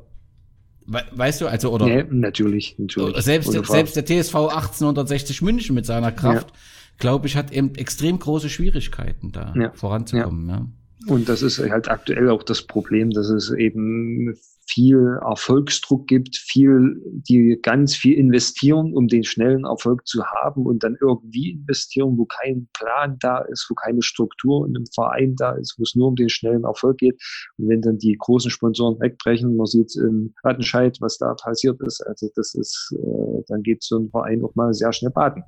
Weißt 0.86 1.42
du, 1.42 1.48
also, 1.48 1.72
oder? 1.72 1.86
Nee, 1.86 2.06
natürlich, 2.10 2.76
natürlich. 2.78 3.24
Selbst, 3.24 3.52
selbst 3.52 3.96
der 3.96 4.06
TSV 4.06 4.36
1860 4.36 5.42
München 5.42 5.76
mit 5.76 5.86
seiner 5.86 6.12
Kraft, 6.12 6.50
ja. 6.50 6.56
glaube 6.98 7.28
ich, 7.28 7.36
hat 7.36 7.52
eben 7.52 7.76
extrem 7.76 8.20
große 8.20 8.50
Schwierigkeiten 8.50 9.32
da 9.32 9.54
ja. 9.56 9.72
voranzukommen, 9.74 10.50
ja. 10.50 10.68
Und 11.08 11.28
das 11.28 11.42
ist 11.42 11.60
halt 11.60 11.90
aktuell 11.90 12.30
auch 12.30 12.44
das 12.44 12.62
Problem, 12.62 13.12
dass 13.12 13.30
es 13.30 13.52
eben 13.52 14.38
viel 14.74 15.20
Erfolgsdruck 15.22 16.08
gibt, 16.08 16.36
viel, 16.36 17.02
die 17.06 17.60
ganz 17.62 17.96
viel 17.96 18.18
investieren, 18.18 18.94
um 18.94 19.08
den 19.08 19.24
schnellen 19.24 19.66
Erfolg 19.66 20.08
zu 20.08 20.26
haben 20.26 20.66
und 20.66 20.84
dann 20.84 20.98
irgendwie 21.00 21.52
investieren, 21.52 22.18
wo 22.18 22.26
kein 22.26 22.68
Plan 22.74 23.18
da 23.20 23.40
ist, 23.40 23.68
wo 23.70 23.76
keine 23.76 24.02
Struktur 24.02 24.66
in 24.68 24.76
einem 24.76 24.86
Verein 24.88 25.36
da 25.36 25.52
ist, 25.52 25.76
wo 25.78 25.84
es 25.84 25.96
nur 25.96 26.08
um 26.08 26.16
den 26.16 26.30
schnellen 26.30 26.64
Erfolg 26.64 26.98
geht. 26.98 27.22
Und 27.58 27.70
wenn 27.70 27.82
dann 27.82 27.98
die 28.00 28.16
großen 28.18 28.50
Sponsoren 28.50 29.00
wegbrechen, 29.00 29.56
man 29.56 29.68
sieht 29.68 29.96
in 29.96 30.34
Wattenscheid, 30.44 30.98
was 31.02 31.18
da 31.18 31.36
passiert 31.36 31.80
ist, 31.82 32.02
also 32.02 32.30
das 32.36 32.56
ist, 32.56 32.96
äh, 32.98 33.44
dann 33.48 33.62
geht 33.62 33.84
so 33.84 34.00
ein 34.00 34.10
Verein 34.10 34.44
auch 34.44 34.56
mal 34.56 34.74
sehr 34.74 34.92
schnell 34.92 35.12
baden. 35.12 35.44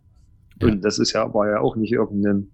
Ja. 0.62 0.68
Und 0.68 0.86
das 0.86 1.00
ist 1.00 1.14
ja, 1.14 1.34
war 1.34 1.50
ja 1.50 1.60
auch 1.60 1.76
nicht 1.76 1.92
irgendein 1.92 2.52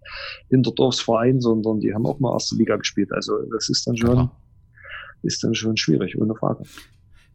Hinterdorfsverein, 0.49 1.41
sondern 1.41 1.81
die 1.81 1.93
haben 1.93 2.05
auch 2.05 2.19
mal 2.19 2.33
erste 2.33 2.55
Liga 2.55 2.77
gespielt. 2.77 3.11
Also 3.11 3.33
das 3.51 3.69
ist 3.69 3.85
dann 3.85 3.97
schon, 3.97 4.15
ja 4.15 4.40
ist 5.23 5.43
dann 5.43 5.55
schon 5.55 5.77
schwierig, 5.77 6.17
ohne 6.19 6.35
Frage. 6.35 6.63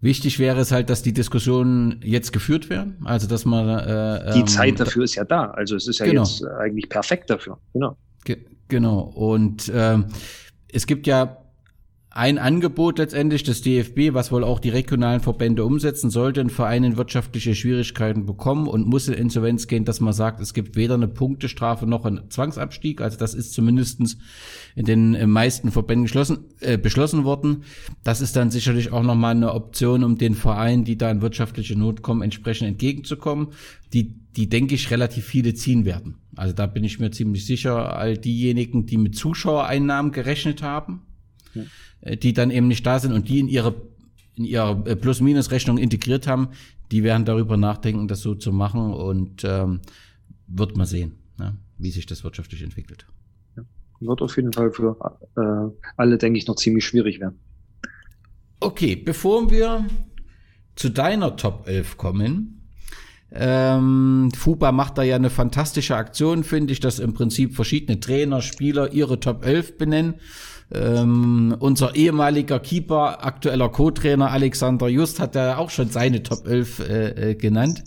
Wichtig 0.01 0.38
wäre 0.38 0.61
es 0.61 0.72
halt, 0.72 0.90
dass 0.90 1.03
die 1.03 1.12
Diskussionen 1.12 2.01
jetzt 2.05 2.33
geführt 2.33 2.68
werden, 2.68 2.99
also 3.05 3.27
dass 3.27 3.44
man 3.44 3.66
äh, 3.66 4.33
die 4.35 4.40
ähm, 4.40 4.46
Zeit 4.46 4.79
dafür 4.79 5.05
ist 5.05 5.14
ja 5.14 5.25
da, 5.25 5.51
also 5.51 5.75
es 5.75 5.88
ist 5.88 5.99
ja 6.01 6.07
genau. 6.07 6.22
jetzt 6.22 6.44
eigentlich 6.44 6.88
perfekt 6.88 7.31
dafür, 7.31 7.59
genau. 7.72 7.96
Ge 8.25 8.44
genau 8.68 9.01
und 9.01 9.70
ähm, 9.75 10.07
es 10.70 10.87
gibt 10.87 11.07
ja 11.07 11.38
ein 12.16 12.38
Angebot 12.38 12.96
letztendlich 12.96 13.42
des 13.42 13.61
DFB, 13.61 14.14
was 14.14 14.33
wohl 14.33 14.42
auch 14.42 14.59
die 14.59 14.70
regionalen 14.70 15.20
Verbände 15.20 15.66
umsetzen 15.66 16.09
sollte, 16.09 16.40
ein 16.40 16.48
Verein 16.48 16.83
in 16.83 16.96
wirtschaftliche 16.96 17.55
Schwierigkeiten 17.55 18.24
bekommen 18.24 18.68
und 18.68 18.87
muss 18.87 19.07
in 19.07 19.12
Insolvenz 19.12 19.66
gehen, 19.66 19.85
dass 19.85 20.00
man 20.00 20.14
sagt, 20.14 20.40
es 20.40 20.55
gibt 20.55 20.76
weder 20.76 20.94
eine 20.94 21.09
Punktestrafe 21.09 21.87
noch 21.87 22.07
einen 22.07 22.31
Zwangsabstieg. 22.31 23.02
Also 23.02 23.18
das 23.18 23.35
ist 23.35 23.52
zumindestens 23.52 24.16
in 24.74 24.87
den 24.87 25.31
meisten 25.31 25.70
Verbänden 25.70 26.05
geschlossen, 26.05 26.46
äh, 26.61 26.79
beschlossen 26.79 27.24
worden. 27.24 27.64
Das 28.02 28.22
ist 28.22 28.35
dann 28.35 28.50
sicherlich 28.50 28.92
auch 28.92 29.02
nochmal 29.02 29.35
eine 29.35 29.52
Option, 29.52 30.02
um 30.02 30.16
den 30.16 30.35
Vereinen, 30.35 30.85
die 30.85 30.96
da 30.96 31.10
in 31.10 31.21
wirtschaftliche 31.21 31.79
Not 31.79 32.00
kommen, 32.00 32.23
entsprechend 32.23 32.67
entgegenzukommen, 32.67 33.48
die, 33.92 34.14
die 34.37 34.48
denke 34.48 34.75
ich 34.75 34.90
relativ 34.90 35.27
viele 35.27 35.52
ziehen 35.52 35.85
werden. 35.85 36.17
Also 36.35 36.54
da 36.54 36.67
bin 36.67 36.83
ich 36.83 36.98
mir 36.98 37.10
ziemlich 37.10 37.44
sicher, 37.44 37.98
all 37.98 38.17
diejenigen, 38.17 38.87
die 38.87 38.96
mit 38.96 39.17
Zuschauereinnahmen 39.17 40.12
gerechnet 40.12 40.62
haben, 40.62 41.02
ja 41.54 41.62
äh, 41.62 41.67
die 42.15 42.33
dann 42.33 42.50
eben 42.50 42.69
nicht 42.69 42.87
da 42.87 42.98
sind 42.98 43.13
und 43.13 43.29
die 43.29 43.40
in 43.40 43.48
ihre 43.48 43.75
in 44.37 44.44
ihre 44.44 44.83
äh, 44.87 44.96
Plus-Minus-Rechnung 44.96 45.79
integriert 45.79 46.27
haben, 46.27 46.50
die 46.90 47.02
werden 47.02 47.25
darüber 47.25 47.57
nachdenken, 47.57 48.07
das 48.07 48.21
so 48.21 48.35
zu 48.35 48.52
machen 48.52 48.92
und 48.92 49.42
ähm, 49.44 49.81
wird 50.46 50.77
man 50.77 50.87
sehen, 50.87 51.17
ne, 51.38 51.57
wie 51.79 51.90
sich 51.90 52.07
das 52.07 52.23
wirtschaftlich 52.23 52.63
entwickelt. 52.63 53.07
Ja, 53.57 53.65
wird 54.00 54.23
auf 54.23 54.37
jeden 54.37 54.52
Fall 54.52 54.71
für 54.73 54.96
äh, 55.37 55.75
alle, 55.96 56.19
denke 56.19 56.38
ich, 56.38 56.46
noch 56.46 56.57
ziemlich 56.57 56.85
schwierig 56.85 57.19
werden. 57.19 57.38
Okay, 58.61 58.94
bevor 58.94 59.50
wir 59.50 59.87
zu 60.77 60.90
deiner 60.90 61.37
Top 61.37 61.67
11 61.67 61.96
kommen, 61.96 62.52
Ähm, 63.33 64.31
Fuba 64.37 64.71
macht 64.71 64.98
da 64.98 65.02
ja 65.02 65.17
eine 65.17 65.31
fantastische 65.31 65.96
Aktion, 65.96 66.44
finde 66.44 66.73
ich, 66.73 66.79
dass 66.79 67.00
im 67.00 67.13
Prinzip 67.13 67.57
verschiedene 67.57 67.98
Trainer, 67.98 68.40
Spieler 68.40 68.92
ihre 68.92 69.19
Top 69.19 69.44
11 69.44 69.79
benennen. 69.79 70.15
Ähm, 70.73 71.56
unser 71.60 71.94
ehemaliger 71.94 72.58
Keeper, 72.58 73.25
aktueller 73.25 73.69
Co-Trainer 73.69 74.31
Alexander 74.31 74.88
Just 74.88 75.21
hat 75.21 75.35
ja 75.35 75.58
auch 75.58 75.71
schon 75.71 75.90
seine 75.90 76.23
Top 76.23 76.46
11 76.46 76.79
äh, 76.81 77.31
äh, 77.31 77.35
genannt. 77.35 77.85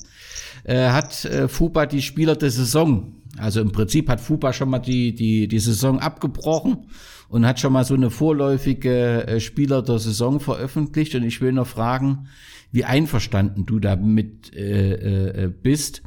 Äh, 0.63 0.89
hat 0.89 1.25
äh, 1.25 1.47
Fuba 1.47 1.85
die 1.85 2.01
Spieler 2.01 2.35
der 2.35 2.51
Saison, 2.51 3.19
also 3.37 3.61
im 3.61 3.71
Prinzip 3.71 4.09
hat 4.09 4.21
Fuba 4.21 4.53
schon 4.53 4.69
mal 4.69 4.79
die, 4.79 5.13
die, 5.13 5.47
die 5.47 5.59
Saison 5.59 5.99
abgebrochen 5.99 6.87
und 7.29 7.45
hat 7.45 7.59
schon 7.59 7.73
mal 7.73 7.85
so 7.85 7.93
eine 7.93 8.09
vorläufige 8.09 9.27
äh, 9.27 9.39
Spieler 9.39 9.81
der 9.81 9.99
Saison 9.99 10.39
veröffentlicht. 10.39 11.15
Und 11.15 11.23
ich 11.23 11.41
will 11.41 11.51
noch 11.53 11.67
fragen, 11.67 12.27
wie 12.71 12.83
einverstanden 12.83 13.65
du 13.65 13.79
damit 13.79 14.53
äh, 14.55 15.45
äh, 15.45 15.47
bist. 15.47 16.01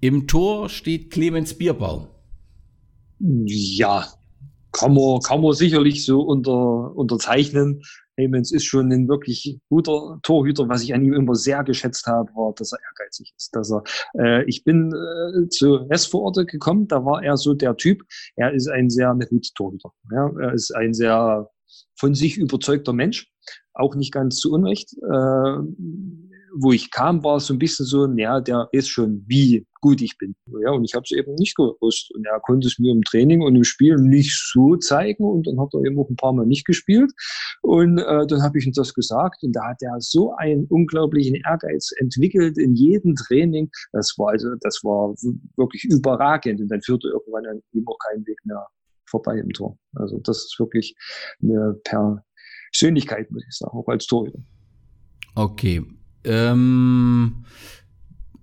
Im 0.00 0.26
Tor 0.26 0.68
steht 0.68 1.10
Clemens 1.10 1.54
Bierbaum. 1.54 2.08
Ja, 3.18 4.06
kann 4.72 4.94
man, 4.94 5.20
kann 5.20 5.40
man 5.40 5.52
sicherlich 5.52 6.04
so 6.04 6.20
unter, 6.20 6.96
unterzeichnen. 6.96 7.82
Heymanns 8.16 8.52
ist 8.52 8.64
schon 8.64 8.90
ein 8.92 9.08
wirklich 9.08 9.58
guter 9.68 10.18
Torhüter. 10.22 10.68
Was 10.68 10.82
ich 10.82 10.92
an 10.92 11.04
ihm 11.04 11.12
immer 11.14 11.34
sehr 11.36 11.62
geschätzt 11.62 12.06
habe, 12.06 12.28
war, 12.34 12.52
dass 12.54 12.72
er 12.72 12.78
ehrgeizig 12.88 13.32
ist. 13.36 13.54
Dass 13.54 13.70
er, 13.70 13.84
äh, 14.18 14.44
ich 14.46 14.64
bin 14.64 14.92
äh, 14.92 15.48
zu 15.48 15.88
Westvororte 15.88 16.44
gekommen, 16.44 16.88
da 16.88 17.04
war 17.04 17.22
er 17.22 17.36
so 17.36 17.54
der 17.54 17.76
Typ. 17.76 18.02
Er 18.36 18.52
ist 18.52 18.68
ein 18.68 18.90
sehr 18.90 19.14
gut 19.28 19.46
Torhüter. 19.54 19.92
Ja? 20.12 20.30
Er 20.40 20.52
ist 20.52 20.74
ein 20.74 20.92
sehr 20.94 21.48
von 21.98 22.14
sich 22.14 22.36
überzeugter 22.36 22.92
Mensch, 22.92 23.30
auch 23.74 23.94
nicht 23.94 24.12
ganz 24.12 24.36
zu 24.36 24.52
Unrecht. 24.52 24.92
Äh, 24.94 25.58
wo 26.60 26.72
ich 26.72 26.90
kam, 26.90 27.22
war 27.22 27.36
es 27.36 27.46
so 27.46 27.54
ein 27.54 27.58
bisschen 27.58 27.86
so, 27.86 28.06
ja, 28.16 28.40
der 28.40 28.68
ist 28.72 28.88
schon, 28.88 29.24
wie 29.26 29.66
gut 29.80 30.00
ich 30.00 30.18
bin. 30.18 30.34
Ja, 30.62 30.72
und 30.72 30.84
ich 30.84 30.94
habe 30.94 31.04
es 31.04 31.12
eben 31.12 31.34
nicht 31.34 31.56
gewusst. 31.56 32.10
Und 32.14 32.26
er 32.26 32.40
konnte 32.40 32.66
es 32.66 32.78
mir 32.78 32.92
im 32.92 33.02
Training 33.02 33.42
und 33.42 33.54
im 33.54 33.64
Spiel 33.64 33.96
nicht 33.96 34.36
so 34.52 34.76
zeigen. 34.76 35.24
Und 35.24 35.46
dann 35.46 35.60
hat 35.60 35.72
er 35.72 35.84
eben 35.84 35.98
auch 35.98 36.08
ein 36.08 36.16
paar 36.16 36.32
Mal 36.32 36.46
nicht 36.46 36.66
gespielt. 36.66 37.12
Und 37.62 37.98
äh, 37.98 38.26
dann 38.26 38.42
habe 38.42 38.58
ich 38.58 38.66
ihm 38.66 38.72
das 38.72 38.92
gesagt. 38.92 39.42
Und 39.42 39.52
da 39.52 39.68
hat 39.68 39.82
er 39.82 39.96
so 40.00 40.34
einen 40.34 40.66
unglaublichen 40.66 41.36
Ehrgeiz 41.36 41.90
entwickelt 41.98 42.58
in 42.58 42.74
jedem 42.74 43.14
Training. 43.14 43.70
Das 43.92 44.14
war 44.18 44.30
also, 44.30 44.48
das 44.60 44.80
war 44.82 45.14
wirklich 45.56 45.84
überragend. 45.84 46.60
Und 46.60 46.68
dann 46.68 46.82
führte 46.82 47.08
irgendwann 47.08 47.46
an 47.46 47.60
ihm 47.72 47.86
auch 47.86 47.98
kein 48.10 48.26
Weg 48.26 48.38
mehr 48.44 48.66
vorbei 49.08 49.38
im 49.38 49.50
Tor. 49.50 49.78
Also 49.94 50.18
das 50.18 50.38
ist 50.38 50.56
wirklich 50.58 50.94
eine 51.42 51.80
Persönlichkeit, 52.72 53.30
muss 53.30 53.44
ich 53.48 53.56
sagen, 53.56 53.78
auch 53.78 53.88
als 53.88 54.06
Torhüter. 54.06 54.40
Okay, 55.34 55.82
ähm, 56.28 57.44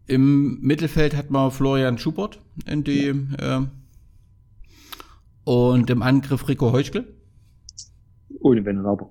Im 0.08 0.60
Mittelfeld 0.62 1.16
hat 1.16 1.30
man 1.30 1.52
Florian 1.52 1.98
Schubert 1.98 2.40
in 2.66 2.84
die 2.84 3.14
ja. 3.40 3.60
äh, 3.60 3.66
und 5.46 5.90
im 5.90 6.02
Angriff 6.02 6.48
Rico 6.48 6.72
Heuschkel. 6.72 7.16
Ohne 8.40 8.66
Wenn 8.66 8.80
und 8.80 8.86
Aber. 8.86 9.10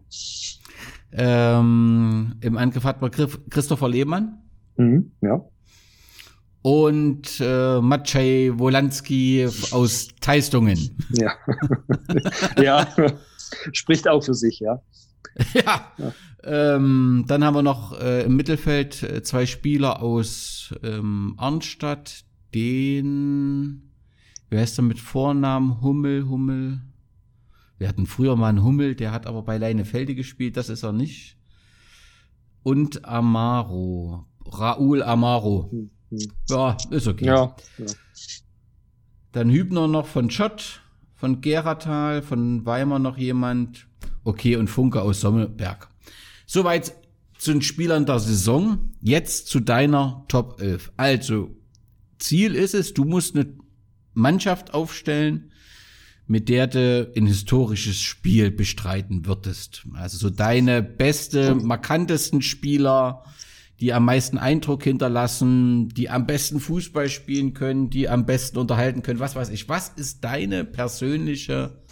Ähm, 1.13 2.35
Im 2.41 2.57
Angriff 2.57 2.85
hat 2.85 3.01
man 3.01 3.11
Christopher 3.11 3.89
Lehmann. 3.89 4.43
Mhm, 4.77 5.13
ja. 5.21 5.45
Und 6.63 7.41
äh, 7.41 7.81
Maciej 7.81 8.59
Wolanski 8.59 9.47
aus 9.71 10.09
Teistungen. 10.21 10.97
Ja. 11.11 11.33
ja, 12.63 12.89
spricht 13.73 14.09
auch 14.09 14.25
für 14.25 14.35
sich, 14.35 14.61
ja. 14.61 14.83
Ja. 15.55 15.93
ja. 15.99 16.13
Ähm, 16.43 17.25
dann 17.27 17.43
haben 17.43 17.55
wir 17.55 17.63
noch 17.63 17.99
äh, 17.99 18.25
im 18.25 18.37
Mittelfeld 18.37 19.03
äh, 19.03 19.23
zwei 19.23 19.47
Spieler 19.47 20.03
aus 20.03 20.75
ähm, 20.83 21.35
Arnstadt, 21.39 22.25
den, 22.55 23.91
wer 24.51 24.61
heißt 24.61 24.77
der 24.77 24.85
mit 24.85 25.01
Vornamen? 25.01 25.81
Hummel, 25.81 26.29
Hummel. 26.29 26.81
Wir 27.79 27.89
hatten 27.89 28.07
früher 28.07 28.37
mal 28.37 28.51
einen 28.51 28.63
Hummel, 28.63 28.95
der 28.95 29.11
hat 29.11 29.27
aber 29.27 29.43
bei 29.43 29.57
Leinefelde 29.59 30.15
gespielt, 30.15 30.57
das 30.57 30.69
ist 30.69 30.83
er 30.83 30.93
nicht. 30.93 31.37
Und 32.63 33.05
Amaro, 33.05 34.27
Raúl 34.45 35.03
Amaro. 35.03 35.71
Ja, 36.49 36.77
ist 36.91 37.09
okay. 37.09 37.27
Ja, 37.27 37.57
ja. 37.79 37.87
Dann 39.33 39.51
Hübner 39.51 39.89
noch 39.89 40.07
von 40.07 40.31
Schott, 40.31 40.83
von 41.17 41.41
Geratal, 41.41 42.23
von 42.23 42.65
Weimar 42.65 42.99
noch 42.99 43.19
jemand. 43.19 43.89
Okay, 44.25 44.57
und 44.57 44.69
Funke 44.69 45.03
aus 45.03 45.21
Sommelberg. 45.21 45.89
Soweit 46.47 46.95
zu 47.39 47.53
den 47.53 47.63
Spielern 47.63 48.07
der 48.07 48.19
Saison. 48.19 48.91
Jetzt 49.01 49.49
zu 49.49 49.61
deiner 49.61 50.25
Top 50.29 50.61
11. 50.61 50.93
Also, 50.97 51.55
Ziel 52.19 52.55
ist 52.55 52.75
es, 52.75 52.95
du 52.95 53.05
musst 53.05 53.37
eine 53.37 53.55
Mannschaft 54.15 54.73
aufstellen, 54.73 55.53
mit 56.27 56.49
der 56.49 56.67
du 56.67 57.13
ein 57.15 57.27
historisches 57.27 58.01
Spiel 58.01 58.51
bestreiten 58.51 59.27
würdest. 59.27 59.87
Also 59.95 60.17
so 60.17 60.31
deine 60.31 60.83
beste, 60.83 61.55
markantesten 61.55 62.41
Spieler, 62.41 63.25
die 63.81 63.93
am 63.93 64.07
meisten 64.07 64.39
Eindruck 64.39 64.85
hinterlassen, 64.85 65.91
die 65.91 66.09
am 66.09 66.27
besten 66.27 66.61
Fußball 66.61 67.11
spielen 67.11 67.53
können, 67.53 67.91
die 67.91 68.09
am 68.09 68.25
besten 68.25 68.57
unterhalten 68.57 69.03
können, 69.03 69.21
was 69.21 69.37
weiß 69.37 69.51
ich. 69.51 69.69
Was 69.69 69.91
ist 69.91 70.25
deine 70.25 70.65
persönliche 70.65 71.83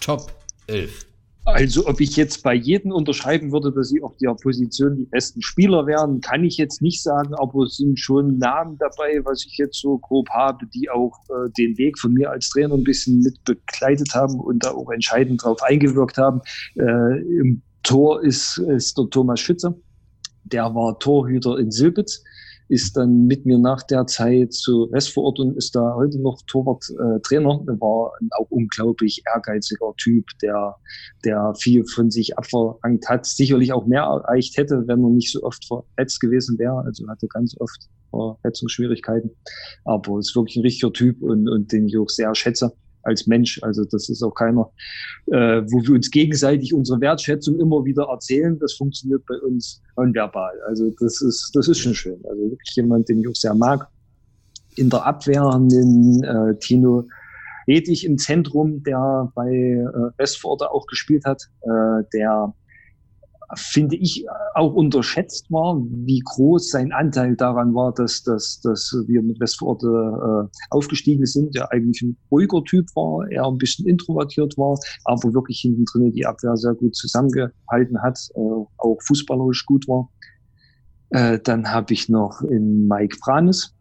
Top 0.00 0.32
11? 0.66 1.09
Also 1.44 1.86
ob 1.86 2.00
ich 2.00 2.16
jetzt 2.16 2.42
bei 2.42 2.54
jedem 2.54 2.92
unterschreiben 2.92 3.50
würde, 3.50 3.72
dass 3.72 3.88
sie 3.88 4.02
auf 4.02 4.16
der 4.18 4.34
Position 4.34 4.96
die 4.96 5.06
besten 5.06 5.40
Spieler 5.40 5.86
wären, 5.86 6.20
kann 6.20 6.44
ich 6.44 6.58
jetzt 6.58 6.82
nicht 6.82 7.02
sagen, 7.02 7.34
aber 7.34 7.64
es 7.64 7.76
sind 7.76 7.98
schon 7.98 8.38
Namen 8.38 8.76
dabei, 8.78 9.20
was 9.24 9.44
ich 9.46 9.56
jetzt 9.56 9.80
so 9.80 9.98
grob 9.98 10.28
habe, 10.30 10.66
die 10.66 10.90
auch 10.90 11.18
äh, 11.30 11.50
den 11.56 11.78
Weg 11.78 11.98
von 11.98 12.12
mir 12.12 12.30
als 12.30 12.50
Trainer 12.50 12.74
ein 12.74 12.84
bisschen 12.84 13.20
mit 13.20 13.42
begleitet 13.44 14.14
haben 14.14 14.38
und 14.38 14.64
da 14.64 14.72
auch 14.72 14.90
entscheidend 14.90 15.42
drauf 15.42 15.62
eingewirkt 15.62 16.18
haben. 16.18 16.40
Äh, 16.76 17.20
Im 17.40 17.62
Tor 17.82 18.22
ist, 18.22 18.58
ist 18.58 18.98
der 18.98 19.08
Thomas 19.08 19.40
Schütze, 19.40 19.74
der 20.44 20.74
war 20.74 20.98
Torhüter 20.98 21.58
in 21.58 21.70
Silbitz 21.70 22.22
ist 22.70 22.96
dann 22.96 23.26
mit 23.26 23.46
mir 23.46 23.58
nach 23.58 23.82
der 23.82 24.06
Zeit 24.06 24.52
zu 24.52 24.88
Westvorort 24.92 25.40
und 25.40 25.56
ist 25.56 25.74
da 25.74 25.94
heute 25.96 26.20
noch 26.20 26.40
Torwart-Trainer. 26.46 27.64
Äh, 27.66 27.80
war 27.80 28.12
ein 28.20 28.28
auch 28.38 28.48
unglaublich 28.50 29.22
ehrgeiziger 29.26 29.92
Typ, 29.96 30.24
der, 30.40 30.76
der 31.24 31.52
viel 31.58 31.84
von 31.84 32.12
sich 32.12 32.38
abverlangt 32.38 33.08
hat, 33.08 33.26
sicherlich 33.26 33.72
auch 33.72 33.86
mehr 33.86 34.02
erreicht 34.02 34.56
hätte, 34.56 34.84
wenn 34.86 35.02
er 35.02 35.10
nicht 35.10 35.32
so 35.32 35.42
oft 35.42 35.66
verletzt 35.66 36.20
gewesen 36.20 36.58
wäre. 36.58 36.78
Also 36.86 37.08
hatte 37.08 37.26
ganz 37.26 37.56
oft 37.58 37.88
Verletzungsschwierigkeiten. 38.10 39.30
Aber 39.84 40.20
ist 40.20 40.36
wirklich 40.36 40.56
ein 40.56 40.62
richtiger 40.62 40.92
Typ 40.92 41.22
und, 41.22 41.48
und 41.48 41.72
den 41.72 41.88
ich 41.88 41.98
auch 41.98 42.08
sehr 42.08 42.32
schätze 42.36 42.72
als 43.02 43.26
Mensch. 43.26 43.62
Also 43.62 43.84
das 43.84 44.08
ist 44.08 44.22
auch 44.22 44.34
keiner, 44.34 44.70
äh, 45.26 45.62
wo 45.70 45.82
wir 45.82 45.94
uns 45.94 46.10
gegenseitig 46.10 46.74
unsere 46.74 47.00
Wertschätzung 47.00 47.58
immer 47.58 47.84
wieder 47.84 48.04
erzählen. 48.04 48.58
Das 48.58 48.74
funktioniert 48.74 49.24
bei 49.26 49.36
uns 49.36 49.82
nonverbal. 49.96 50.52
Also 50.66 50.92
das 51.00 51.20
ist, 51.20 51.50
das 51.54 51.68
ist 51.68 51.78
schon 51.78 51.94
schön. 51.94 52.20
Also 52.28 52.42
wirklich 52.42 52.74
jemand, 52.74 53.08
den 53.08 53.20
ich 53.20 53.28
auch 53.28 53.34
sehr 53.34 53.54
mag. 53.54 53.88
In 54.76 54.88
der 54.88 55.04
Abwehr 55.04 55.50
den 55.70 56.22
äh, 56.22 56.56
Tino 56.58 57.06
Edich 57.66 58.04
im 58.04 58.18
Zentrum, 58.18 58.82
der 58.82 59.30
bei 59.34 59.48
äh, 59.48 60.18
Westforder 60.18 60.72
auch 60.72 60.86
gespielt 60.86 61.24
hat, 61.24 61.42
äh, 61.62 62.04
der 62.12 62.54
finde 63.56 63.96
ich, 63.96 64.24
auch 64.54 64.74
unterschätzt 64.74 65.50
war, 65.50 65.80
wie 65.80 66.20
groß 66.20 66.70
sein 66.70 66.92
Anteil 66.92 67.36
daran 67.36 67.74
war, 67.74 67.92
dass, 67.92 68.22
dass, 68.22 68.60
dass 68.60 68.94
wir 69.06 69.22
mit 69.22 69.40
Westforte 69.40 69.86
äh, 69.86 70.58
aufgestiegen 70.70 71.26
sind, 71.26 71.54
der 71.54 71.70
eigentlich 71.72 72.02
ein 72.02 72.16
ruhiger 72.30 72.62
Typ 72.64 72.86
war, 72.94 73.30
er 73.30 73.46
ein 73.46 73.58
bisschen 73.58 73.86
introvertiert 73.86 74.56
war, 74.58 74.78
aber 75.04 75.34
wirklich 75.34 75.60
hinten 75.60 75.84
drin 75.84 76.12
die 76.12 76.26
Abwehr 76.26 76.56
sehr 76.56 76.74
gut 76.74 76.94
zusammengehalten 76.94 78.02
hat, 78.02 78.18
äh, 78.34 78.40
auch 78.78 78.98
fußballerisch 79.06 79.66
gut 79.66 79.86
war. 79.88 80.08
Äh, 81.10 81.38
dann 81.42 81.72
habe 81.72 81.92
ich 81.92 82.08
noch 82.08 82.42
in 82.42 82.86
Mike 82.86 83.16
Branes, 83.20 83.74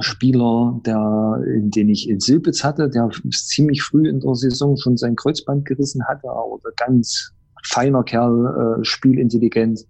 Spieler, 0.00 0.80
der, 0.84 1.42
in 1.46 1.70
den 1.70 1.88
ich 1.88 2.08
in 2.08 2.18
Silbitz 2.18 2.64
hatte, 2.64 2.90
der 2.90 3.08
ziemlich 3.30 3.82
früh 3.82 4.08
in 4.08 4.20
der 4.20 4.34
Saison 4.34 4.76
schon 4.76 4.96
sein 4.96 5.14
Kreuzband 5.14 5.64
gerissen 5.64 6.04
hatte, 6.08 6.28
aber 6.28 6.58
ganz 6.76 7.32
feiner 7.66 8.02
Kerl, 8.02 8.78
äh, 8.80 8.84
spielintelligent, 8.84 9.80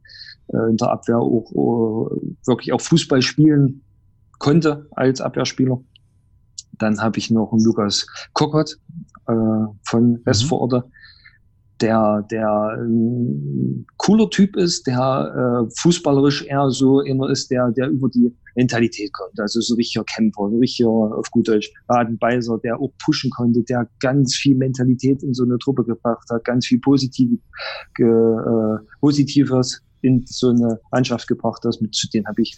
äh, 0.49 0.71
in 0.71 0.77
der 0.77 0.91
Abwehr 0.91 1.19
auch 1.19 1.51
uh, 1.53 2.09
wirklich 2.47 2.73
auch 2.73 2.81
Fußball 2.81 3.23
spielen 3.23 3.83
konnte 4.39 4.87
als 4.93 5.21
Abwehrspieler. 5.21 5.81
Dann 6.73 7.01
habe 7.01 7.19
ich 7.19 7.31
noch 7.31 7.53
einen 7.53 7.65
Lukas 7.65 8.07
Kokot 8.33 8.79
äh, 9.29 9.33
von 9.83 10.11
mhm. 10.11 10.23
Der, 11.81 12.27
der 12.31 12.79
ein 12.79 13.87
cooler 13.99 14.31
Typ 14.31 14.57
ist, 14.57 14.87
der 14.87 15.67
äh, 15.67 15.71
fußballerisch 15.81 16.47
eher 16.47 16.71
so 16.71 17.01
einer 17.01 17.29
ist, 17.29 17.51
der, 17.51 17.71
der 17.73 17.89
über 17.89 18.09
die 18.09 18.35
Mentalität 18.55 19.13
kommt. 19.13 19.39
Also 19.39 19.61
so 19.61 19.75
richtiger 19.75 20.05
Camper, 20.05 20.49
so 20.51 20.59
richtiger, 20.59 20.89
auf 20.89 21.31
gut 21.31 21.49
Deutsch, 21.49 21.71
Radenbeißer, 21.89 22.59
der 22.65 22.81
auch 22.81 22.91
pushen 23.05 23.31
konnte, 23.31 23.63
der 23.63 23.89
ganz 24.01 24.35
viel 24.35 24.57
Mentalität 24.57 25.23
in 25.23 25.35
so 25.35 25.45
eine 25.45 25.59
Truppe 25.59 25.85
gebracht 25.85 26.27
hat, 26.31 26.45
ganz 26.45 26.67
viel 26.67 26.81
Positiv, 26.81 27.39
ge, 27.95 28.07
äh, 28.07 28.79
Positives 29.01 29.83
in 30.03 30.25
so 30.27 30.51
eine 30.51 30.81
Mannschaft 30.91 31.29
gebracht 31.29 31.63
hat. 31.65 31.81
Mit 31.81 31.95
zu 31.95 32.09
denen 32.09 32.27
habe 32.27 32.43
ich 32.43 32.57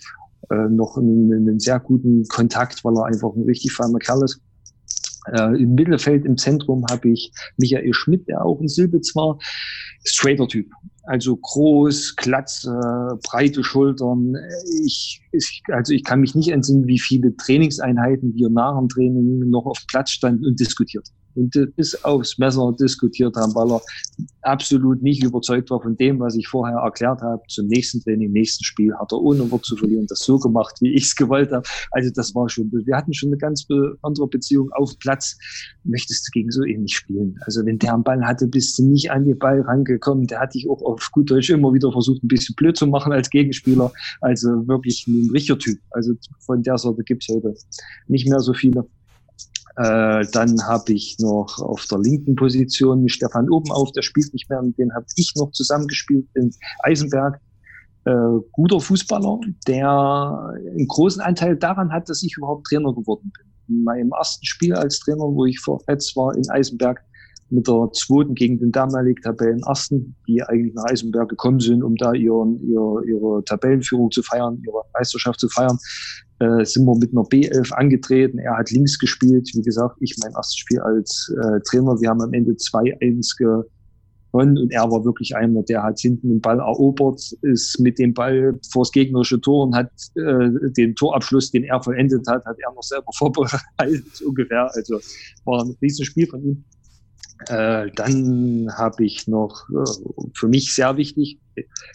äh, 0.51 0.69
noch 0.69 0.97
einen, 0.97 1.33
einen, 1.33 1.59
sehr 1.59 1.81
guten 1.81 2.27
Kontakt, 2.29 2.85
weil 2.85 2.97
er 2.97 3.07
einfach 3.07 3.35
ein 3.35 3.43
richtig 3.43 3.73
feiner 3.73 3.99
Kerl 3.99 4.23
ist. 4.25 4.41
Äh, 5.33 5.63
Im 5.63 5.75
Mittelfeld, 5.75 6.25
im 6.25 6.37
Zentrum 6.37 6.85
habe 6.91 7.11
ich 7.11 7.33
Michael 7.57 7.93
Schmidt, 7.95 8.29
der 8.29 8.45
auch 8.45 8.61
ein 8.61 8.69
Silbitz 8.69 9.15
war, 9.15 9.39
Straighter-Typ. 10.05 10.71
Also 11.05 11.37
groß, 11.37 12.17
glatze, 12.17 13.19
breite 13.23 13.65
Schultern. 13.65 14.35
Ich, 14.85 15.23
ich, 15.33 15.63
also 15.73 15.95
ich 15.95 16.05
kann 16.05 16.21
mich 16.21 16.35
nicht 16.35 16.49
entsinnen, 16.49 16.87
wie 16.87 16.99
viele 16.99 17.35
Trainingseinheiten 17.35 18.35
wir 18.35 18.51
nach 18.51 18.79
dem 18.79 18.89
Training 18.89 19.49
noch 19.49 19.65
auf 19.65 19.79
Platz 19.89 20.11
standen 20.11 20.45
und 20.45 20.61
diskutiert 20.61 21.09
und 21.35 21.55
bis 21.77 22.05
aufs 22.05 22.39
Messer 22.39 22.75
diskutiert 22.79 23.37
haben, 23.37 23.55
weil 23.55 23.71
er 23.71 23.83
absolut 24.43 25.03
nicht 25.03 25.23
überzeugt 25.23 25.71
war 25.71 25.81
von 25.81 25.97
dem, 25.97 26.19
was 26.21 26.35
ich 26.37 26.49
vorher 26.49 26.79
erklärt 26.79 27.21
habe. 27.23 27.43
Zum 27.49 27.67
nächsten 27.67 28.01
Training, 28.01 28.33
nächsten 28.33 28.65
Spiel 28.65 28.95
hat 28.95 29.13
er 29.13 29.21
ohne 29.21 29.51
Wort 29.51 29.65
zu 29.65 29.77
verlieren 29.77 30.07
das 30.09 30.21
so 30.21 30.39
gemacht, 30.39 30.77
wie 30.81 30.95
ich 30.95 31.05
es 31.05 31.17
gewollt 31.17 31.53
habe. 31.53 31.67
Also 31.93 32.11
das 32.15 32.35
war 32.35 32.49
schon, 32.49 32.71
wir 32.73 32.97
hatten 32.97 33.15
schon 33.15 33.29
eine 33.29 33.39
ganz 33.39 33.67
andere 34.03 34.29
Beziehung 34.29 34.71
auf 34.73 34.99
Platz. 34.99 35.37
Möchtest 35.85 36.27
du 36.27 36.31
gegen 36.33 36.51
so 36.51 36.65
ähnlich 36.65 36.97
spielen? 36.97 37.37
Also 37.47 37.65
wenn 37.65 37.79
der 37.79 37.95
einen 37.95 38.05
Ball 38.05 38.25
hatte, 38.25 38.47
bist 38.47 38.79
du 38.79 38.85
nicht 38.85 39.11
an 39.11 39.25
den 39.25 39.39
Ball 39.39 39.61
rangekommen. 39.61 40.27
Der 40.27 40.41
hat 40.41 40.55
dich 40.55 40.69
auch 40.69 40.83
auf 40.83 41.11
gut 41.13 41.31
Deutsch 41.31 41.51
immer 41.51 41.73
wieder 41.73 41.93
versucht, 41.93 42.23
ein 42.23 42.29
bisschen 42.29 42.55
blöd 42.57 42.77
zu 42.77 42.87
machen 42.87 43.13
als 43.13 43.31
Gegenspieler. 43.31 43.93
Also 44.21 44.67
wirklich 44.67 45.07
ein 45.07 45.31
richtiger 45.33 45.59
Typ. 45.59 45.79
Also 45.91 46.15
von 46.41 46.63
der 46.63 46.79
Sorte 46.79 47.03
gibt's 47.05 47.29
heute 47.29 47.55
nicht 48.07 48.29
mehr 48.29 48.41
so 48.41 48.53
viele. 48.55 48.87
Äh, 49.79 50.27
dann 50.33 50.61
habe 50.67 50.93
ich 50.93 51.17
noch 51.21 51.61
auf 51.61 51.87
der 51.87 51.99
linken 51.99 52.35
Position 52.35 53.09
Stefan 53.09 53.49
Obenauf, 53.49 53.93
der 53.93 54.03
spielt 54.03 54.33
nicht 54.33 54.51
mehr, 54.51 54.61
mit 54.61 54.77
dem 54.77 54.93
habe 54.93 55.07
ich 55.15 55.33
noch 55.37 55.53
zusammengespielt 55.53 56.27
in 56.35 56.53
Eisenberg. 56.83 57.41
Äh, 58.05 58.11
guter 58.51 58.81
Fußballer, 58.81 59.39
der 59.69 60.53
einen 60.73 60.89
großen 60.89 61.23
Anteil 61.23 61.57
daran 61.57 61.93
hat, 61.93 62.09
dass 62.09 62.25
ich 62.25 62.37
überhaupt 62.37 62.67
Trainer 62.67 62.93
geworden 62.93 63.31
bin. 63.33 63.77
In 63.77 63.85
meinem 63.85 64.11
ersten 64.11 64.45
Spiel 64.45 64.75
als 64.75 64.99
Trainer, 64.99 65.23
wo 65.23 65.47
ich 65.47 65.61
verletzt 65.61 66.17
war 66.17 66.35
in 66.35 66.49
Eisenberg, 66.51 67.01
mit 67.51 67.67
der 67.67 67.91
zweiten 67.93 68.35
gegen 68.35 68.59
den 68.59 68.73
damaligen 68.73 69.23
Tabellenersten, 69.23 70.15
die 70.27 70.43
eigentlich 70.43 70.75
nach 70.75 70.85
Eisenberg 70.85 71.29
gekommen 71.29 71.61
sind, 71.61 71.83
um 71.83 71.97
da 71.97 72.13
ihren, 72.13 72.61
ihre, 72.69 73.05
ihre 73.07 73.45
Tabellenführung 73.45 74.11
zu 74.11 74.23
feiern, 74.23 74.63
ihre 74.67 74.83
Meisterschaft 74.95 75.41
zu 75.41 75.49
feiern 75.49 75.79
äh, 76.41 76.65
sind 76.65 76.85
wir 76.85 76.97
mit 76.97 77.13
einer 77.13 77.23
B11 77.23 77.73
angetreten. 77.73 78.39
Er 78.39 78.57
hat 78.57 78.71
links 78.71 78.99
gespielt. 78.99 79.51
Wie 79.55 79.63
gesagt, 79.63 79.97
ich 80.01 80.17
mein 80.23 80.33
erstes 80.33 80.57
Spiel 80.57 80.81
als 80.81 81.33
äh, 81.37 81.61
Trainer. 81.69 82.01
Wir 82.01 82.11
haben 82.11 82.23
am 82.23 82.33
Ende 82.33 82.53
2-1 82.53 83.37
gewonnen 83.39 84.59
und 84.59 84.73
er 84.73 84.91
war 84.91 85.05
wirklich 85.05 85.35
einer, 85.35 85.63
der 85.63 85.83
hat 85.83 85.99
hinten 85.99 86.29
den 86.29 86.41
Ball 86.41 86.59
erobert, 86.61 87.21
ist 87.43 87.81
mit 87.81 87.99
dem 87.99 88.15
Ball 88.15 88.59
vors 88.71 88.93
gegnerische 88.93 89.41
Tor 89.41 89.67
und 89.67 89.75
hat 89.75 89.91
äh, 90.15 90.71
den 90.77 90.95
Torabschluss, 90.95 91.51
den 91.51 91.65
er 91.65 91.83
vollendet 91.83 92.27
hat, 92.29 92.45
hat 92.45 92.57
er 92.59 92.73
noch 92.73 92.83
selber 92.83 93.11
vorbereitet 93.17 94.23
ungefähr. 94.25 94.71
Also 94.75 95.01
war 95.45 95.65
ein 95.65 95.77
Riesenspiel 95.83 96.27
von 96.27 96.43
ihm. 96.43 96.65
Äh, 97.47 97.91
dann 97.95 98.69
habe 98.77 99.05
ich 99.05 99.29
noch 99.29 99.69
äh, 99.71 100.31
für 100.35 100.49
mich 100.49 100.75
sehr 100.75 100.97
wichtig 100.97 101.39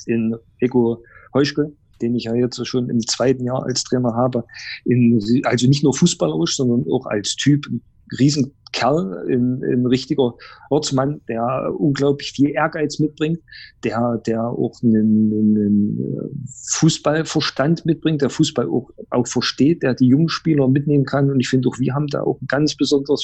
in 0.05 0.35
Ego 0.59 1.03
Heuschkel, 1.33 1.75
den 2.01 2.15
ich 2.15 2.25
ja 2.25 2.35
jetzt 2.35 2.65
schon 2.65 2.89
im 2.89 3.01
zweiten 3.01 3.43
Jahr 3.45 3.63
als 3.63 3.83
Trainer 3.83 4.13
habe, 4.13 4.45
in, 4.85 5.19
also 5.43 5.67
nicht 5.67 5.83
nur 5.83 5.93
fußballerisch, 5.93 6.55
sondern 6.55 6.85
auch 6.91 7.05
als 7.05 7.35
Typ, 7.35 7.65
ein 7.67 7.81
Riesenkerl, 8.19 9.25
ein, 9.29 9.63
ein 9.63 9.85
richtiger 9.85 10.35
Ortsmann, 10.69 11.21
der 11.27 11.73
unglaublich 11.77 12.31
viel 12.31 12.49
Ehrgeiz 12.49 12.99
mitbringt, 12.99 13.39
der, 13.83 14.21
der 14.25 14.43
auch 14.43 14.81
einen, 14.83 15.31
einen 15.31 16.47
Fußballverstand 16.73 17.85
mitbringt, 17.85 18.21
der 18.21 18.29
Fußball 18.29 18.67
auch, 18.67 18.89
auch 19.09 19.27
versteht, 19.27 19.83
der 19.83 19.93
die 19.93 20.07
jungen 20.07 20.29
Spieler 20.29 20.67
mitnehmen 20.67 21.05
kann. 21.05 21.31
Und 21.31 21.39
ich 21.39 21.49
finde 21.49 21.69
auch, 21.69 21.79
wir 21.79 21.93
haben 21.93 22.07
da 22.07 22.21
auch 22.21 22.39
ganz 22.47 22.75
besonderes 22.75 23.23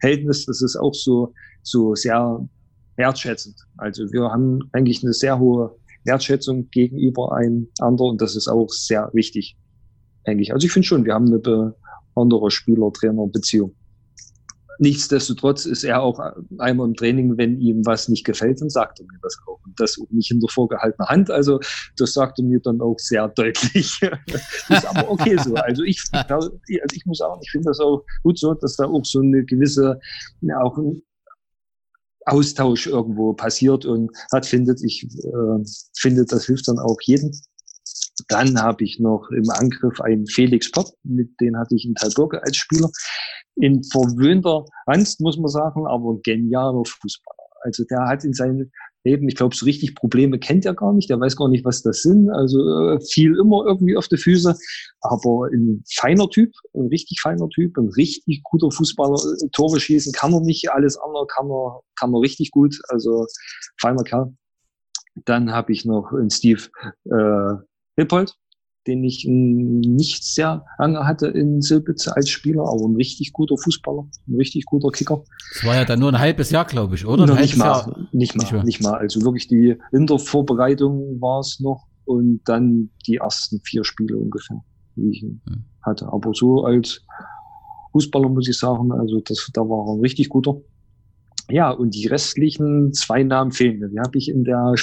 Verhältnis. 0.00 0.46
Das 0.46 0.62
ist 0.62 0.76
auch 0.76 0.94
so, 0.94 1.32
so 1.62 1.94
sehr 1.94 2.46
wertschätzend. 2.96 3.56
Also 3.76 4.10
wir 4.12 4.30
haben 4.30 4.60
eigentlich 4.72 5.02
eine 5.02 5.12
sehr 5.12 5.38
hohe 5.38 5.76
Wertschätzung 6.04 6.70
gegenüber 6.70 7.34
einem 7.36 7.68
anderen 7.80 8.12
und 8.12 8.22
das 8.22 8.36
ist 8.36 8.48
auch 8.48 8.68
sehr 8.68 9.10
wichtig, 9.12 9.56
eigentlich. 10.24 10.52
Also 10.52 10.66
ich 10.66 10.72
finde 10.72 10.86
schon, 10.86 11.04
wir 11.04 11.14
haben 11.14 11.26
eine 11.26 11.38
besondere 11.38 12.50
Spieler-Trainer-Beziehung. 12.50 13.74
Nichtsdestotrotz 14.78 15.66
ist 15.66 15.84
er 15.84 16.02
auch 16.02 16.18
einmal 16.58 16.88
im 16.88 16.94
Training, 16.94 17.36
wenn 17.36 17.60
ihm 17.60 17.84
was 17.86 18.08
nicht 18.08 18.24
gefällt, 18.24 18.60
dann 18.60 18.70
sagt 18.70 19.00
er 19.00 19.06
mir 19.06 19.18
das 19.22 19.36
auch. 19.46 19.58
Und 19.64 19.78
das 19.78 19.98
auch 20.00 20.10
nicht 20.10 20.28
hinter 20.28 20.48
vorgehaltener 20.48 21.08
Hand. 21.08 21.30
Also 21.30 21.60
das 21.96 22.12
sagt 22.12 22.38
er 22.38 22.44
mir 22.44 22.60
dann 22.60 22.80
auch 22.80 22.98
sehr 22.98 23.28
deutlich. 23.28 23.98
das 24.26 24.42
ist 24.68 24.86
aber 24.86 25.10
okay 25.10 25.36
so. 25.42 25.54
Also 25.54 25.82
ich, 25.82 26.02
also 26.12 26.50
ich 26.92 27.06
muss 27.06 27.18
sagen, 27.18 27.40
ich 27.42 27.50
finde 27.50 27.68
das 27.68 27.80
auch 27.80 28.04
gut 28.22 28.38
so, 28.38 28.54
dass 28.54 28.76
da 28.76 28.84
auch 28.84 29.04
so 29.04 29.20
eine 29.20 29.44
gewisse, 29.44 29.98
ja, 30.42 30.60
auch 30.60 30.76
ein 30.76 31.02
Austausch 32.26 32.86
irgendwo 32.88 33.32
passiert 33.32 33.86
und 33.86 34.10
hat 34.32 34.46
findet. 34.46 34.82
Ich 34.84 35.04
äh, 35.04 35.64
finde, 35.96 36.24
das 36.24 36.46
hilft 36.46 36.68
dann 36.68 36.78
auch 36.78 36.96
jedem. 37.02 37.30
Dann 38.28 38.60
habe 38.60 38.84
ich 38.84 38.98
noch 38.98 39.28
im 39.30 39.48
Angriff 39.50 40.00
einen 40.00 40.26
Felix 40.26 40.70
Pott, 40.70 40.92
mit 41.02 41.40
den 41.40 41.56
hatte 41.56 41.74
ich 41.74 41.84
in 41.84 41.94
Talburge 41.94 42.42
als 42.42 42.56
Spieler. 42.56 42.90
In 43.56 43.82
verwöhnter 43.84 44.64
Angst, 44.86 45.20
muss 45.20 45.38
man 45.38 45.48
sagen, 45.48 45.86
aber 45.86 46.18
genialer 46.22 46.84
Fußballer. 46.84 47.36
Also 47.62 47.84
der 47.84 48.06
hat 48.06 48.24
in 48.24 48.32
seinen 48.32 48.70
Leben, 49.06 49.28
ich 49.28 49.36
glaube, 49.36 49.54
so 49.54 49.64
richtig 49.64 49.94
Probleme 49.94 50.38
kennt 50.38 50.66
er 50.66 50.74
gar 50.74 50.92
nicht. 50.92 51.08
Der 51.08 51.20
weiß 51.20 51.36
gar 51.36 51.48
nicht, 51.48 51.64
was 51.64 51.82
das 51.82 52.02
sind. 52.02 52.28
Also 52.30 52.58
äh, 52.90 53.00
fiel 53.00 53.38
immer 53.38 53.64
irgendwie 53.64 53.96
auf 53.96 54.08
die 54.08 54.16
Füße. 54.16 54.56
Aber 55.00 55.48
ein 55.52 55.82
feiner 55.94 56.28
Typ, 56.28 56.52
ein 56.74 56.88
richtig 56.88 57.20
feiner 57.20 57.48
Typ, 57.48 57.78
ein 57.78 57.88
richtig 57.90 58.42
guter 58.42 58.70
Fußballer. 58.70 59.14
Äh, 59.14 59.48
Tore 59.52 59.78
schießen 59.80 60.12
kann 60.12 60.32
er 60.32 60.40
nicht, 60.40 60.70
alles 60.70 60.98
andere 60.98 61.26
kann 61.28 61.48
er, 61.48 61.80
kann 61.98 62.12
er 62.12 62.20
richtig 62.20 62.50
gut. 62.50 62.78
Also 62.88 63.26
feiner 63.80 64.02
Kerl. 64.02 64.34
Dann 65.24 65.52
habe 65.52 65.72
ich 65.72 65.84
noch 65.84 66.12
einen 66.12 66.30
Steve 66.30 66.62
äh, 67.04 67.62
Hippold, 67.96 68.36
den 68.86 69.02
ich 69.04 69.26
nicht 69.26 70.24
sehr 70.24 70.64
lange 70.78 71.06
hatte 71.06 71.26
in 71.26 71.60
Silbitz 71.60 72.08
als 72.08 72.28
Spieler, 72.28 72.62
aber 72.62 72.86
ein 72.86 72.96
richtig 72.96 73.32
guter 73.32 73.56
Fußballer, 73.56 74.06
ein 74.28 74.34
richtig 74.36 74.64
guter 74.66 74.90
Kicker. 74.90 75.24
Das 75.54 75.64
war 75.64 75.74
ja 75.74 75.84
dann 75.84 75.98
nur 75.98 76.10
ein 76.10 76.18
halbes 76.18 76.50
Jahr, 76.50 76.64
glaube 76.64 76.94
ich, 76.94 77.06
oder? 77.06 77.26
Noch 77.26 77.38
nicht, 77.38 77.56
mal, 77.56 78.06
nicht, 78.12 78.36
mal, 78.36 78.42
nicht 78.42 78.52
mal, 78.52 78.64
nicht 78.64 78.82
mal. 78.82 78.94
Also 78.94 79.22
wirklich 79.22 79.48
die 79.48 79.76
Wintervorbereitung 79.90 81.20
war 81.20 81.40
es 81.40 81.58
noch 81.60 81.86
und 82.04 82.40
dann 82.44 82.90
die 83.06 83.16
ersten 83.16 83.60
vier 83.64 83.84
Spiele 83.84 84.16
ungefähr, 84.16 84.62
wie 84.94 85.10
ich 85.10 85.22
ihn 85.22 85.42
hm. 85.48 85.64
hatte. 85.82 86.06
Aber 86.12 86.32
so 86.34 86.64
als 86.64 87.02
Fußballer 87.92 88.28
muss 88.28 88.48
ich 88.48 88.58
sagen, 88.58 88.92
also 88.92 89.20
das, 89.20 89.50
da 89.52 89.62
war 89.62 89.88
er 89.88 89.94
ein 89.94 90.00
richtig 90.00 90.28
guter. 90.28 90.60
Ja, 91.48 91.70
und 91.70 91.94
die 91.94 92.06
restlichen 92.06 92.92
zwei 92.92 93.22
Namen 93.22 93.52
fehlen 93.52 93.78
mir. 93.78 93.88
Die 93.88 94.00
habe 94.00 94.18
ich 94.18 94.28
in 94.28 94.44
der 94.44 94.74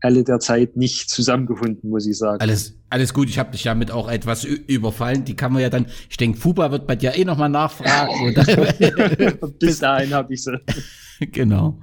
alle 0.00 0.24
der 0.24 0.38
Zeit 0.40 0.76
nicht 0.76 1.10
zusammengefunden, 1.10 1.90
muss 1.90 2.06
ich 2.06 2.18
sagen. 2.18 2.40
Alles, 2.40 2.74
alles 2.90 3.14
gut. 3.14 3.28
Ich 3.28 3.38
habe 3.38 3.52
dich 3.52 3.62
damit 3.62 3.90
auch 3.90 4.10
etwas 4.10 4.44
überfallen. 4.44 5.24
Die 5.24 5.34
kann 5.34 5.52
man 5.52 5.62
ja 5.62 5.70
dann, 5.70 5.86
ich 6.08 6.16
denke, 6.16 6.38
Fuba 6.38 6.70
wird 6.70 6.86
bei 6.86 6.96
dir 6.96 7.16
eh 7.16 7.24
nochmal 7.24 7.48
nachfragen. 7.48 8.34
Bis 9.58 9.78
dahin 9.78 10.12
habe 10.14 10.34
ich 10.34 10.44
sie. 10.44 10.58
Genau. 11.32 11.78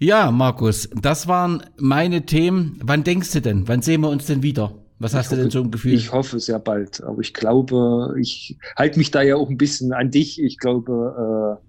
Ja, 0.00 0.32
Markus, 0.32 0.90
das 1.00 1.28
waren 1.28 1.62
meine 1.78 2.26
Themen. 2.26 2.76
Wann 2.82 3.04
denkst 3.04 3.30
du 3.30 3.40
denn? 3.40 3.68
Wann 3.68 3.82
sehen 3.82 4.00
wir 4.00 4.08
uns 4.08 4.26
denn 4.26 4.42
wieder? 4.42 4.74
Was 4.98 5.14
hast 5.14 5.26
hoffe, 5.26 5.36
du 5.36 5.42
denn 5.42 5.50
so 5.52 5.62
ein 5.62 5.70
Gefühl? 5.70 5.94
Ich 5.94 6.12
hoffe 6.12 6.40
sehr 6.40 6.58
bald, 6.58 7.00
aber 7.04 7.20
ich 7.20 7.34
glaube, 7.34 8.16
ich 8.20 8.58
halte 8.76 8.98
mich 8.98 9.12
da 9.12 9.22
ja 9.22 9.36
auch 9.36 9.48
ein 9.48 9.58
bisschen 9.58 9.92
an 9.92 10.10
dich. 10.10 10.42
Ich 10.42 10.58
glaube, 10.58 11.60
äh, 11.60 11.64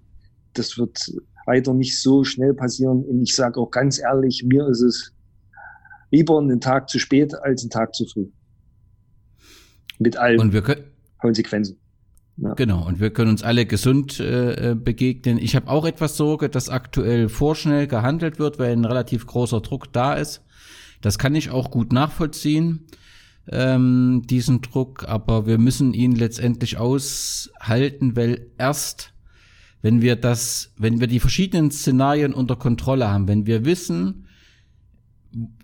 das 0.54 0.78
wird 0.78 1.12
weiter 1.46 1.74
nicht 1.74 2.00
so 2.00 2.24
schnell 2.24 2.54
passieren. 2.54 3.04
Und 3.04 3.22
ich 3.22 3.34
sage 3.34 3.60
auch 3.60 3.70
ganz 3.70 4.00
ehrlich, 4.00 4.44
mir 4.44 4.66
ist 4.66 4.82
es 4.82 5.12
lieber 6.10 6.38
einen 6.38 6.60
Tag 6.60 6.88
zu 6.88 6.98
spät 6.98 7.34
als 7.34 7.62
einen 7.62 7.70
Tag 7.70 7.94
zu 7.94 8.06
früh. 8.06 8.26
Mit 9.98 10.16
allen 10.16 10.40
und 10.40 10.52
wir 10.52 10.62
können, 10.62 10.84
Konsequenzen. 11.18 11.78
Ja. 12.36 12.52
Genau, 12.54 12.86
und 12.86 13.00
wir 13.00 13.10
können 13.10 13.30
uns 13.30 13.42
alle 13.42 13.64
gesund 13.64 14.20
äh, 14.20 14.76
begegnen. 14.78 15.38
Ich 15.38 15.56
habe 15.56 15.68
auch 15.68 15.86
etwas 15.86 16.16
Sorge, 16.16 16.50
dass 16.50 16.68
aktuell 16.68 17.30
vorschnell 17.30 17.86
gehandelt 17.86 18.38
wird, 18.38 18.58
weil 18.58 18.72
ein 18.72 18.84
relativ 18.84 19.26
großer 19.26 19.62
Druck 19.62 19.92
da 19.92 20.14
ist. 20.14 20.42
Das 21.00 21.18
kann 21.18 21.34
ich 21.34 21.50
auch 21.50 21.70
gut 21.70 21.92
nachvollziehen, 21.92 22.86
ähm, 23.50 24.22
diesen 24.26 24.60
Druck, 24.60 25.08
aber 25.08 25.46
wir 25.46 25.56
müssen 25.56 25.94
ihn 25.94 26.12
letztendlich 26.12 26.76
aushalten, 26.76 28.16
weil 28.16 28.48
erst 28.58 29.14
wenn 29.82 30.02
wir 30.02 30.16
das, 30.16 30.72
wenn 30.76 31.00
wir 31.00 31.06
die 31.06 31.20
verschiedenen 31.20 31.70
Szenarien 31.70 32.34
unter 32.34 32.56
Kontrolle 32.56 33.08
haben, 33.08 33.28
wenn 33.28 33.46
wir 33.46 33.64
wissen, 33.64 34.25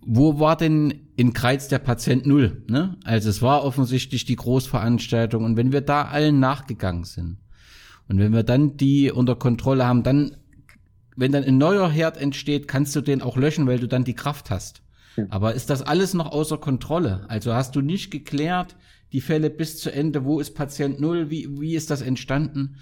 wo 0.05 0.39
war 0.39 0.57
denn 0.57 1.09
in 1.17 1.33
Kreiz 1.33 1.69
der 1.69 1.79
Patient 1.79 2.27
Null? 2.27 2.63
Ne? 2.69 2.97
Also 3.05 3.31
es 3.31 3.43
war 3.43 3.65
offensichtlich 3.65 4.25
die 4.25 4.37
Großveranstaltung 4.37 5.45
und 5.45 5.57
wenn 5.57 5.73
wir 5.73 5.81
da 5.81 6.03
allen 6.03 6.41
nachgegangen 6.41 7.05
sind 7.05 7.39
und 8.09 8.19
wenn 8.19 8.33
wir 8.33 8.43
dann 8.43 8.77
die 8.77 9.11
unter 9.11 9.37
Kontrolle 9.37 9.87
haben, 9.87 10.03
dann, 10.03 10.37
wenn 11.17 11.33
dann 11.33 11.45
ein 11.45 11.59
neuer 11.59 11.91
Herd 11.91 12.17
entsteht, 12.17 12.69
kannst 12.69 12.95
du 12.97 13.01
den 13.01 13.23
auch 13.23 13.37
löschen, 13.37 13.67
weil 13.67 13.79
du 13.79 13.89
dann 13.89 14.05
die 14.05 14.15
Kraft 14.15 14.51
hast. 14.51 14.83
Aber 15.29 15.55
ist 15.55 15.69
das 15.71 15.83
alles 15.83 16.15
noch 16.15 16.33
außer 16.33 16.59
Kontrolle? 16.59 17.27
Also 17.29 17.55
hast 17.55 17.77
du 17.77 17.83
nicht 17.83 18.11
geklärt, 18.11 18.77
die 19.13 19.21
Fälle 19.21 19.51
bis 19.51 19.79
zu 19.79 19.93
Ende, 19.93 20.25
wo 20.25 20.41
ist 20.41 20.55
Patient 20.55 21.01
Null, 21.01 21.31
wie, 21.31 21.61
wie 21.61 21.75
ist 21.75 21.91
das 21.91 22.01
entstanden? 22.01 22.77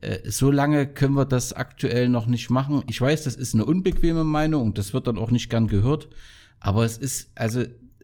Äh, 0.00 0.30
so 0.30 0.50
lange 0.50 0.86
können 0.86 1.14
wir 1.14 1.24
das 1.24 1.52
aktuell 1.52 2.08
noch 2.08 2.26
nicht 2.26 2.50
machen. 2.50 2.82
Ich 2.88 3.00
weiß, 3.00 3.24
das 3.24 3.36
ist 3.36 3.54
eine 3.54 3.64
unbequeme 3.64 4.24
Meinung 4.24 4.62
und 4.62 4.78
das 4.78 4.92
wird 4.92 5.06
dann 5.06 5.18
auch 5.18 5.30
nicht 5.30 5.50
gern 5.50 5.66
gehört. 5.66 6.08
Aber 6.60 6.84
es 6.84 6.98
ist, 6.98 7.30
also, 7.34 7.62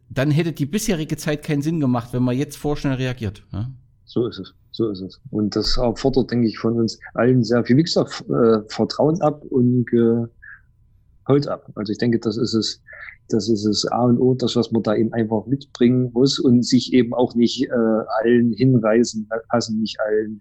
dann 0.09 0.31
hätte 0.31 0.53
die 0.53 0.67
bisherige 0.67 1.17
Zeit 1.17 1.43
keinen 1.43 1.63
Sinn 1.63 1.81
gemacht, 1.81 2.13
wenn 2.13 2.23
man 2.23 2.37
jetzt 2.37 2.57
vorschnell 2.57 2.95
reagiert. 2.95 3.43
Ja? 3.53 3.71
So 4.05 4.27
ist 4.27 4.39
es. 4.39 4.55
So 4.71 4.91
ist 4.91 5.01
es. 5.01 5.21
Und 5.31 5.55
das 5.55 5.77
erfordert, 5.77 6.31
denke 6.31 6.49
ich, 6.49 6.59
von 6.59 6.75
uns 6.75 6.99
allen 7.15 7.45
sehr 7.45 7.65
viel, 7.65 7.77
wie 7.77 7.83
äh, 7.83 8.63
Vertrauen 8.69 9.21
ab 9.21 9.45
und 9.45 9.87
äh, 9.93 10.27
Holz 11.27 11.47
ab. 11.47 11.71
Also 11.75 11.93
ich 11.93 11.99
denke, 11.99 12.19
das 12.19 12.37
ist 12.37 12.55
es, 12.55 12.83
das 13.29 13.49
ist 13.49 13.65
es 13.65 13.87
A 13.87 14.05
und 14.05 14.19
O, 14.19 14.35
das, 14.35 14.57
was 14.57 14.71
man 14.71 14.83
da 14.83 14.95
eben 14.95 15.13
einfach 15.13 15.47
mitbringen 15.47 16.11
muss 16.13 16.39
und 16.39 16.65
sich 16.65 16.93
eben 16.93 17.15
auch 17.15 17.35
nicht 17.35 17.65
äh, 17.65 17.73
allen 18.23 18.53
hinreißen 18.53 19.29
lassen, 19.53 19.81
nicht 19.81 19.99
allen 20.01 20.41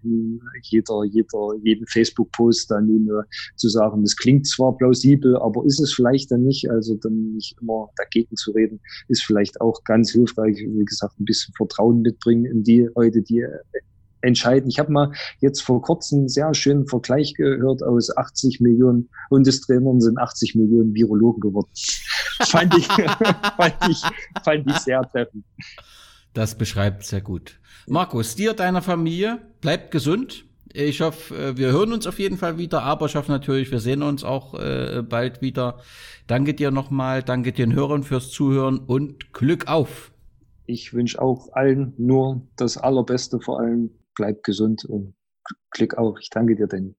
jeder, 0.63 1.03
jeder, 1.05 1.55
jeden 1.63 1.87
Facebook-Post 1.87 2.71
dann 2.71 3.05
nur 3.05 3.25
zu 3.55 3.69
sagen, 3.69 4.03
das 4.03 4.15
klingt 4.15 4.47
zwar 4.47 4.75
plausibel, 4.77 5.37
aber 5.37 5.65
ist 5.65 5.79
es 5.79 5.93
vielleicht 5.93 6.31
dann 6.31 6.43
nicht, 6.43 6.69
also 6.69 6.95
dann 6.95 7.33
nicht 7.33 7.55
immer 7.61 7.89
dagegen 7.95 8.35
zu 8.35 8.51
reden, 8.51 8.79
ist 9.07 9.23
vielleicht 9.23 9.61
auch 9.61 9.83
ganz 9.85 10.11
hilfreich, 10.11 10.57
wie 10.57 10.85
gesagt, 10.85 11.19
ein 11.19 11.25
bisschen 11.25 11.53
Vertrauen 11.55 12.01
mitbringen 12.01 12.45
in 12.45 12.63
die 12.63 12.89
Leute, 12.95 13.21
die 13.21 13.45
entscheiden. 14.23 14.69
Ich 14.69 14.79
habe 14.79 14.91
mal 14.91 15.11
jetzt 15.39 15.61
vor 15.61 15.81
kurzem 15.81 16.19
einen 16.19 16.29
sehr 16.29 16.53
schönen 16.53 16.87
Vergleich 16.87 17.35
gehört 17.35 17.83
aus 17.83 18.15
80 18.15 18.61
Millionen 18.61 19.09
Bundestrainern 19.29 19.99
sind 19.99 20.17
80 20.17 20.55
Millionen 20.55 20.93
Virologen 20.93 21.41
geworden. 21.41 21.69
fand, 22.41 22.75
ich, 22.77 22.87
fand, 23.57 23.75
ich, 23.89 24.01
fand 24.43 24.69
ich 24.69 24.77
sehr 24.77 25.01
treffend. 25.11 25.43
Das 26.33 26.55
beschreibt 26.55 27.03
sehr 27.03 27.21
gut. 27.21 27.59
Markus, 27.87 28.35
dir, 28.35 28.53
deiner 28.53 28.81
Familie, 28.81 29.39
bleibt 29.61 29.91
gesund. 29.91 30.45
Ich 30.71 31.01
hoffe, 31.01 31.35
äh, 31.35 31.57
wir 31.57 31.71
hören 31.71 31.93
uns 31.93 32.07
auf 32.07 32.17
jeden 32.17 32.37
Fall 32.37 32.57
wieder, 32.57 32.81
aber 32.81 33.05
ich 33.05 33.15
hoffe 33.15 33.31
natürlich, 33.31 33.71
wir 33.71 33.79
sehen 33.79 34.01
uns 34.01 34.23
auch 34.23 34.55
äh, 34.55 35.03
bald 35.07 35.41
wieder. 35.41 35.79
Danke 36.25 36.53
dir 36.53 36.71
nochmal, 36.71 37.21
danke 37.21 37.51
den 37.51 37.73
Hörern 37.73 38.03
fürs 38.03 38.31
Zuhören 38.31 38.79
und 38.79 39.33
Glück 39.33 39.67
auf. 39.67 40.11
Ich 40.65 40.93
wünsche 40.93 41.21
auch 41.21 41.53
allen 41.53 41.93
nur 41.97 42.41
das 42.55 42.77
Allerbeste, 42.77 43.39
vor 43.39 43.59
allem 43.59 43.91
bleib 44.15 44.43
gesund 44.43 44.85
und 44.85 45.15
Glück 45.71 45.95
auf. 45.97 46.17
Ich 46.21 46.29
danke 46.29 46.55
dir, 46.55 46.67
Danny. 46.67 46.95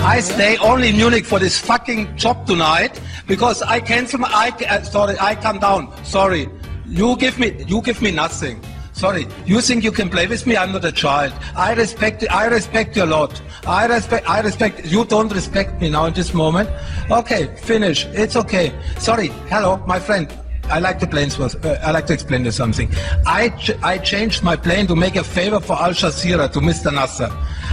I 0.00 0.20
stay 0.20 0.58
only 0.58 0.88
in 0.88 0.96
Munich 0.96 1.26
for 1.26 1.38
this 1.38 1.58
fucking 1.58 2.16
job 2.16 2.44
tonight 2.44 3.00
because 3.28 3.62
I 3.62 3.78
cancel 3.78 4.18
my, 4.18 4.28
I, 4.28 4.64
uh, 4.64 4.82
sorry, 4.82 5.16
I 5.20 5.36
come 5.36 5.60
down. 5.60 5.92
Sorry. 6.02 6.48
You 6.88 7.16
give 7.16 7.38
me, 7.38 7.64
you 7.66 7.82
give 7.82 8.00
me 8.00 8.10
nothing. 8.10 8.60
Sorry, 8.92 9.28
you 9.46 9.60
think 9.60 9.84
you 9.84 9.92
can 9.92 10.08
play 10.08 10.26
with 10.26 10.46
me? 10.46 10.56
I'm 10.56 10.72
not 10.72 10.84
a 10.84 10.90
child. 10.90 11.32
I 11.54 11.74
respect, 11.74 12.24
I 12.30 12.46
respect 12.46 12.96
you 12.96 13.04
a 13.04 13.06
lot. 13.06 13.40
I 13.66 13.86
respect, 13.86 14.28
I 14.28 14.40
respect. 14.40 14.86
You 14.86 15.04
don't 15.04 15.32
respect 15.32 15.80
me 15.80 15.90
now 15.90 16.06
in 16.06 16.14
this 16.14 16.34
moment. 16.34 16.68
Okay, 17.10 17.54
finish. 17.58 18.06
It's 18.06 18.34
okay. 18.36 18.72
Sorry. 18.98 19.28
Hello, 19.50 19.76
my 19.86 20.00
friend. 20.00 20.32
I 20.70 20.80
like 20.80 20.98
to 20.98 21.06
plane 21.06 21.30
uh, 21.38 21.78
I 21.82 21.92
like 21.92 22.06
to 22.06 22.12
explain 22.12 22.44
you 22.44 22.50
something. 22.50 22.90
I 23.26 23.48
ch 23.50 23.70
I 23.82 23.96
changed 23.98 24.42
my 24.42 24.56
plane 24.56 24.86
to 24.88 24.96
make 24.96 25.16
a 25.16 25.24
favor 25.24 25.60
for 25.60 25.80
Al 25.80 25.92
Jazeera 25.92 26.50
to 26.52 26.60
Mr. 26.60 26.92
Nasser. 26.92 27.30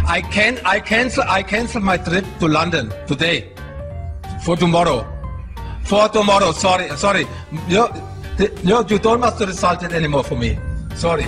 I 0.08 0.22
can 0.22 0.60
I 0.64 0.80
cancel 0.80 1.24
I 1.28 1.44
cancel 1.44 1.82
my 1.82 1.98
trip 1.98 2.26
to 2.40 2.48
London 2.48 2.94
today 3.06 3.52
for 4.44 4.56
tomorrow. 4.56 5.06
For 5.84 6.08
tomorrow. 6.08 6.52
Sorry, 6.54 6.90
sorry. 6.96 7.28
You, 7.68 7.90
no, 8.64 8.86
you 8.88 9.00
don't 9.00 9.22
to 9.38 9.46
result 9.46 9.84
it 9.84 9.94
anymore 9.94 10.24
for 10.24 10.36
me. 10.36 10.58
Sorry. 10.96 11.26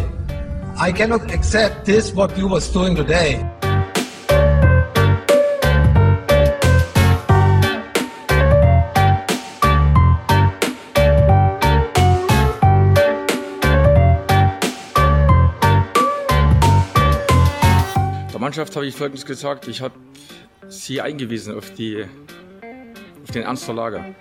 I 0.77 0.91
cannot 0.91 1.31
accept 1.31 1.85
this, 1.85 2.13
what 2.13 2.37
you 2.37 2.47
was 2.47 2.71
doing 2.71 2.95
today. 2.95 3.43
Der 18.33 18.39
Mannschaft 18.39 18.75
habe 18.75 18.85
ich 18.85 18.95
Folgendes 18.95 19.25
gesagt. 19.25 19.67
Ich 19.67 19.81
habe 19.81 19.95
sie 20.67 21.01
eingewiesen 21.01 21.55
auf, 21.55 21.71
die, 21.73 22.05
auf 23.23 23.31
den 23.31 23.43
Ernst 23.43 23.67
der 23.67 23.75
Lage. 23.75 24.15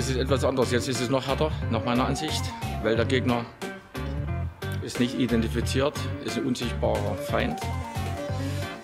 Ist 0.00 0.08
es 0.08 0.16
etwas 0.16 0.44
anders. 0.44 0.72
Jetzt 0.72 0.88
ist 0.88 1.02
es 1.02 1.10
noch 1.10 1.26
härter, 1.26 1.52
nach 1.70 1.84
meiner 1.84 2.06
Ansicht, 2.06 2.42
weil 2.82 2.96
der 2.96 3.04
Gegner 3.04 3.44
ist 4.82 4.98
nicht 4.98 5.18
identifiziert, 5.18 5.92
ist 6.24 6.38
ein 6.38 6.46
unsichtbarer 6.46 7.16
Feind. 7.16 7.60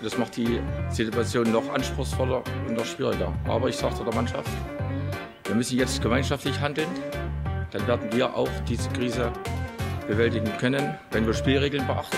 Das 0.03 0.15
macht 0.19 0.37
die 0.37 0.59
Situation 0.91 1.51
noch 1.51 1.73
anspruchsvoller 1.73 2.43
und 2.67 2.77
noch 2.77 2.85
schwieriger. 2.85 3.33
Aber 3.47 3.67
ich 3.67 3.75
sagte 3.75 4.03
der 4.03 4.13
Mannschaft, 4.13 4.51
wir 5.45 5.55
müssen 5.55 5.79
jetzt 5.79 6.03
gemeinschaftlich 6.03 6.59
handeln. 6.59 6.89
Dann 7.71 7.87
werden 7.87 8.09
wir 8.11 8.35
auch 8.35 8.49
diese 8.69 8.87
Krise 8.89 9.31
bewältigen 10.07 10.51
können, 10.59 10.99
wenn 11.09 11.25
wir 11.25 11.33
Spielregeln 11.33 11.87
beachten. 11.87 12.17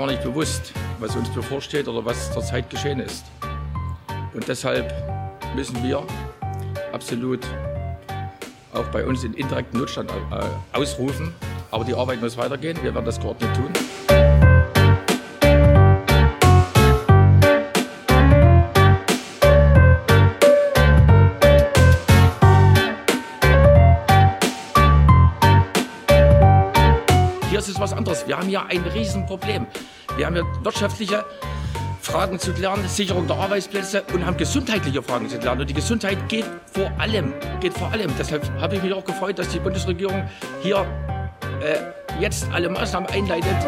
Gar 0.00 0.06
nicht 0.06 0.22
bewusst, 0.22 0.72
was 0.98 1.14
uns 1.14 1.28
bevorsteht 1.28 1.86
oder 1.86 2.02
was 2.02 2.32
zurzeit 2.32 2.70
geschehen 2.70 3.00
ist. 3.00 3.26
Und 4.32 4.48
deshalb 4.48 4.90
müssen 5.54 5.84
wir 5.84 6.02
absolut 6.90 7.40
auch 8.72 8.86
bei 8.92 9.04
uns 9.04 9.20
den 9.20 9.34
indirekten 9.34 9.78
Notstand 9.78 10.10
äh, 10.10 10.74
ausrufen. 10.74 11.34
Aber 11.70 11.84
die 11.84 11.92
Arbeit 11.92 12.22
muss 12.22 12.38
weitergehen. 12.38 12.78
Wir 12.82 12.94
werden 12.94 13.04
das 13.04 13.20
geordnet 13.20 13.54
tun. 13.54 13.89
Wir 28.30 28.38
haben 28.38 28.48
hier 28.48 28.64
ein 28.64 28.84
Riesenproblem. 28.84 29.66
Wir 30.16 30.26
haben 30.26 30.34
hier 30.34 30.46
wirtschaftliche 30.62 31.24
Fragen 32.00 32.38
zu 32.38 32.52
klären, 32.52 32.86
Sicherung 32.86 33.26
der 33.26 33.34
Arbeitsplätze 33.34 34.04
und 34.14 34.24
haben 34.24 34.36
gesundheitliche 34.36 35.02
Fragen 35.02 35.28
zu 35.28 35.36
klären. 35.36 35.60
Und 35.60 35.68
die 35.68 35.74
Gesundheit 35.74 36.28
geht 36.28 36.44
vor 36.72 36.92
allem, 36.96 37.32
geht 37.58 37.74
vor 37.76 37.90
allem. 37.90 38.08
Deshalb 38.16 38.48
habe 38.60 38.76
ich 38.76 38.84
mich 38.84 38.92
auch 38.92 39.04
gefreut, 39.04 39.36
dass 39.36 39.48
die 39.48 39.58
Bundesregierung 39.58 40.28
hier 40.62 40.86
äh, 41.60 42.20
jetzt 42.22 42.46
alle 42.52 42.68
Maßnahmen 42.68 43.10
einleitet. 43.10 43.66